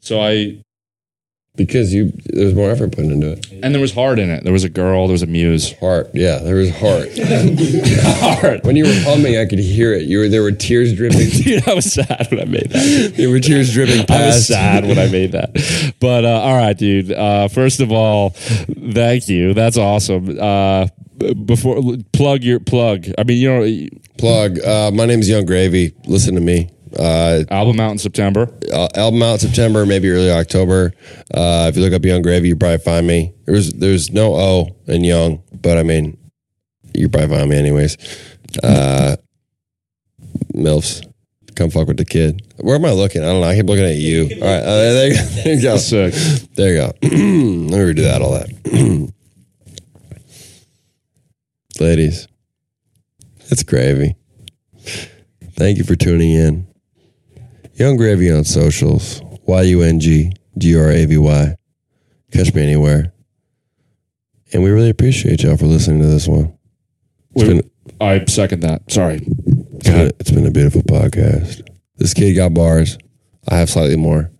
so 0.00 0.20
I 0.20 0.62
Because 1.56 1.94
you, 1.94 2.12
there's 2.26 2.52
more 2.52 2.68
effort 2.70 2.90
put 2.90 3.04
into 3.04 3.30
it. 3.30 3.46
and 3.62 3.72
there 3.72 3.80
was 3.80 3.94
heart 3.94 4.18
in 4.18 4.28
it. 4.28 4.42
There 4.42 4.52
was 4.52 4.64
a 4.64 4.68
girl. 4.68 5.06
There 5.06 5.12
was 5.12 5.22
a 5.22 5.28
muse. 5.28 5.72
Heart. 5.78 6.10
Yeah, 6.12 6.38
there 6.38 6.56
was 6.56 6.70
heart. 6.76 7.08
Heart. 8.20 8.64
when 8.64 8.74
you 8.74 8.84
were 8.84 9.00
humming, 9.04 9.36
I 9.36 9.46
could 9.46 9.60
hear 9.60 9.92
it. 9.94 10.02
You 10.02 10.18
were 10.18 10.28
there 10.28 10.42
were 10.42 10.50
tears 10.50 10.94
dripping. 10.94 11.28
Dude, 11.42 11.68
I 11.68 11.74
was 11.74 11.92
sad 11.92 12.26
when 12.30 12.40
I 12.40 12.44
made 12.44 12.70
that. 12.70 13.14
there 13.16 13.30
were 13.30 13.38
tears 13.38 13.72
dripping 13.72 14.04
past. 14.06 14.10
I 14.10 14.26
was 14.26 14.46
sad 14.48 14.84
when 14.84 14.98
I 14.98 15.06
made 15.08 15.32
that. 15.32 15.94
But 16.00 16.24
uh, 16.24 16.28
all 16.40 16.56
right, 16.56 16.76
dude. 16.76 17.12
Uh, 17.12 17.46
first 17.48 17.80
of 17.80 17.92
all, 17.92 18.30
thank 18.30 19.28
you. 19.28 19.54
That's 19.54 19.76
awesome. 19.76 20.36
Uh, 20.40 20.88
before 21.44 21.80
plug 22.12 22.42
your 22.42 22.58
plug. 22.60 23.06
I 23.16 23.22
mean, 23.22 23.38
you 23.40 23.48
know, 23.50 23.88
Plug. 24.18 24.58
Uh, 24.60 24.90
my 24.92 25.06
name 25.06 25.20
is 25.20 25.28
Yung 25.28 25.44
Gravy. 25.44 25.94
Listen 26.06 26.34
to 26.34 26.40
me. 26.40 26.70
Uh, 26.98 27.44
album 27.50 27.80
out 27.80 27.90
in 27.92 27.98
September. 27.98 28.48
uh, 28.72 28.88
album 28.94 29.22
out 29.22 29.34
in 29.34 29.38
September, 29.40 29.84
maybe 29.86 30.08
early 30.10 30.30
October. 30.30 30.92
Uh, 31.32 31.66
if 31.68 31.76
you 31.76 31.82
look 31.82 31.92
up 31.92 32.04
Young 32.04 32.22
Gravy, 32.22 32.48
you 32.48 32.56
probably 32.56 32.78
find 32.78 33.06
me. 33.06 33.32
There's 33.46 33.72
there's 33.72 34.10
no 34.12 34.34
O 34.34 34.76
in 34.86 35.02
Young, 35.04 35.42
but 35.52 35.76
I 35.78 35.82
mean, 35.82 36.16
you 36.94 37.08
probably 37.08 37.36
find 37.36 37.50
me 37.50 37.56
anyways. 37.56 37.96
Uh, 38.62 39.16
Milfs, 40.54 41.04
come 41.56 41.70
fuck 41.70 41.88
with 41.88 41.96
the 41.96 42.04
kid. 42.04 42.42
Where 42.58 42.76
am 42.76 42.84
I 42.84 42.92
looking? 42.92 43.22
I 43.22 43.26
don't 43.26 43.40
know. 43.40 43.48
I 43.48 43.56
keep 43.56 43.66
looking 43.66 43.84
at 43.86 43.96
you. 43.96 44.28
All 44.40 44.46
right, 44.48 44.62
uh, 44.62 44.76
there, 44.76 45.08
you 45.08 45.14
go. 45.14 45.22
there 45.44 45.54
you 45.54 45.62
go. 45.62 45.76
Sick. 45.78 46.14
There 46.54 46.72
you 46.74 46.76
go. 46.78 46.92
Let 47.02 47.10
me 47.12 47.68
redo 47.92 48.02
that. 48.02 48.22
All 48.22 48.32
that, 48.32 49.12
ladies. 51.80 52.28
It's 53.50 53.62
gravy. 53.62 54.14
Thank 55.56 55.78
you 55.78 55.84
for 55.84 55.96
tuning 55.96 56.30
in. 56.30 56.66
Yung 57.74 57.96
Gravy 57.96 58.30
on 58.30 58.44
socials. 58.44 59.20
Y 59.46 59.62
U 59.62 59.82
N 59.82 60.00
G 60.00 60.32
G 60.58 60.76
R 60.76 60.90
A 60.90 61.04
V 61.06 61.18
Y. 61.18 61.56
Catch 62.32 62.54
me 62.54 62.62
anywhere. 62.62 63.12
And 64.52 64.62
we 64.62 64.70
really 64.70 64.90
appreciate 64.90 65.42
y'all 65.42 65.56
for 65.56 65.66
listening 65.66 66.00
to 66.00 66.06
this 66.06 66.28
one. 66.28 66.56
It's 67.34 67.48
been, 67.48 67.70
I 68.00 68.24
second 68.26 68.60
that. 68.60 68.90
Sorry. 68.90 69.22
it's 69.26 69.88
been, 69.88 70.12
it's 70.20 70.30
been 70.30 70.46
a 70.46 70.50
beautiful 70.50 70.82
podcast. 70.82 71.62
This 71.96 72.14
kid 72.14 72.34
got 72.34 72.54
bars. 72.54 72.96
I 73.48 73.56
have 73.56 73.68
slightly 73.68 73.96
more. 73.96 74.30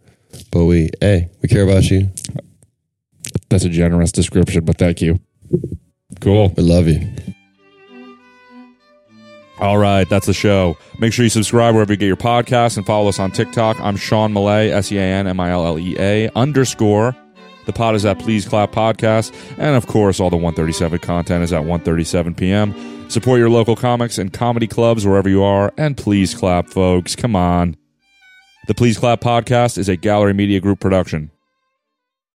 But 0.50 0.64
we, 0.66 0.90
hey, 1.00 1.30
we 1.42 1.48
care 1.48 1.64
about 1.64 1.90
you. 1.90 2.10
That's 3.48 3.64
a 3.64 3.68
generous 3.68 4.12
description, 4.12 4.64
but 4.64 4.78
thank 4.78 5.02
you. 5.02 5.18
Cool. 6.20 6.52
We 6.56 6.62
love 6.62 6.86
you. 6.88 7.34
All 9.64 9.78
right, 9.78 10.06
that's 10.06 10.26
the 10.26 10.34
show. 10.34 10.76
Make 10.98 11.14
sure 11.14 11.24
you 11.24 11.30
subscribe 11.30 11.74
wherever 11.74 11.92
you 11.92 11.96
get 11.96 12.06
your 12.06 12.16
podcasts 12.16 12.76
and 12.76 12.84
follow 12.84 13.08
us 13.08 13.18
on 13.18 13.30
TikTok. 13.30 13.80
I'm 13.80 13.96
Sean 13.96 14.34
Millea, 14.34 14.70
S 14.70 14.92
E 14.92 14.98
A 14.98 15.02
N 15.02 15.26
M 15.26 15.40
I 15.40 15.50
L 15.50 15.66
L 15.66 15.78
E 15.78 15.96
A 15.98 16.30
underscore. 16.36 17.16
The 17.64 17.72
pod 17.72 17.94
is 17.94 18.04
at 18.04 18.18
Please 18.18 18.46
Clap 18.46 18.72
Podcast. 18.72 19.34
And 19.56 19.74
of 19.74 19.86
course, 19.86 20.20
all 20.20 20.28
the 20.28 20.36
One37pm 20.36 21.00
content 21.00 21.44
is 21.44 21.52
at 21.52 21.62
One37pm 21.62 23.10
Support 23.10 23.38
your 23.38 23.50
local 23.50 23.76
comics 23.76 24.18
and 24.18 24.32
comedy 24.32 24.66
clubs 24.66 25.06
wherever 25.06 25.28
you 25.28 25.42
are. 25.42 25.72
And 25.76 25.96
please 25.96 26.34
clap, 26.34 26.68
folks. 26.68 27.14
Come 27.14 27.36
on. 27.36 27.76
The 28.66 28.74
Please 28.74 28.98
Clap 28.98 29.20
Podcast 29.20 29.78
is 29.78 29.88
a 29.88 29.96
Gallery 29.96 30.32
Media 30.32 30.60
Group 30.60 30.80
production. 30.80 31.30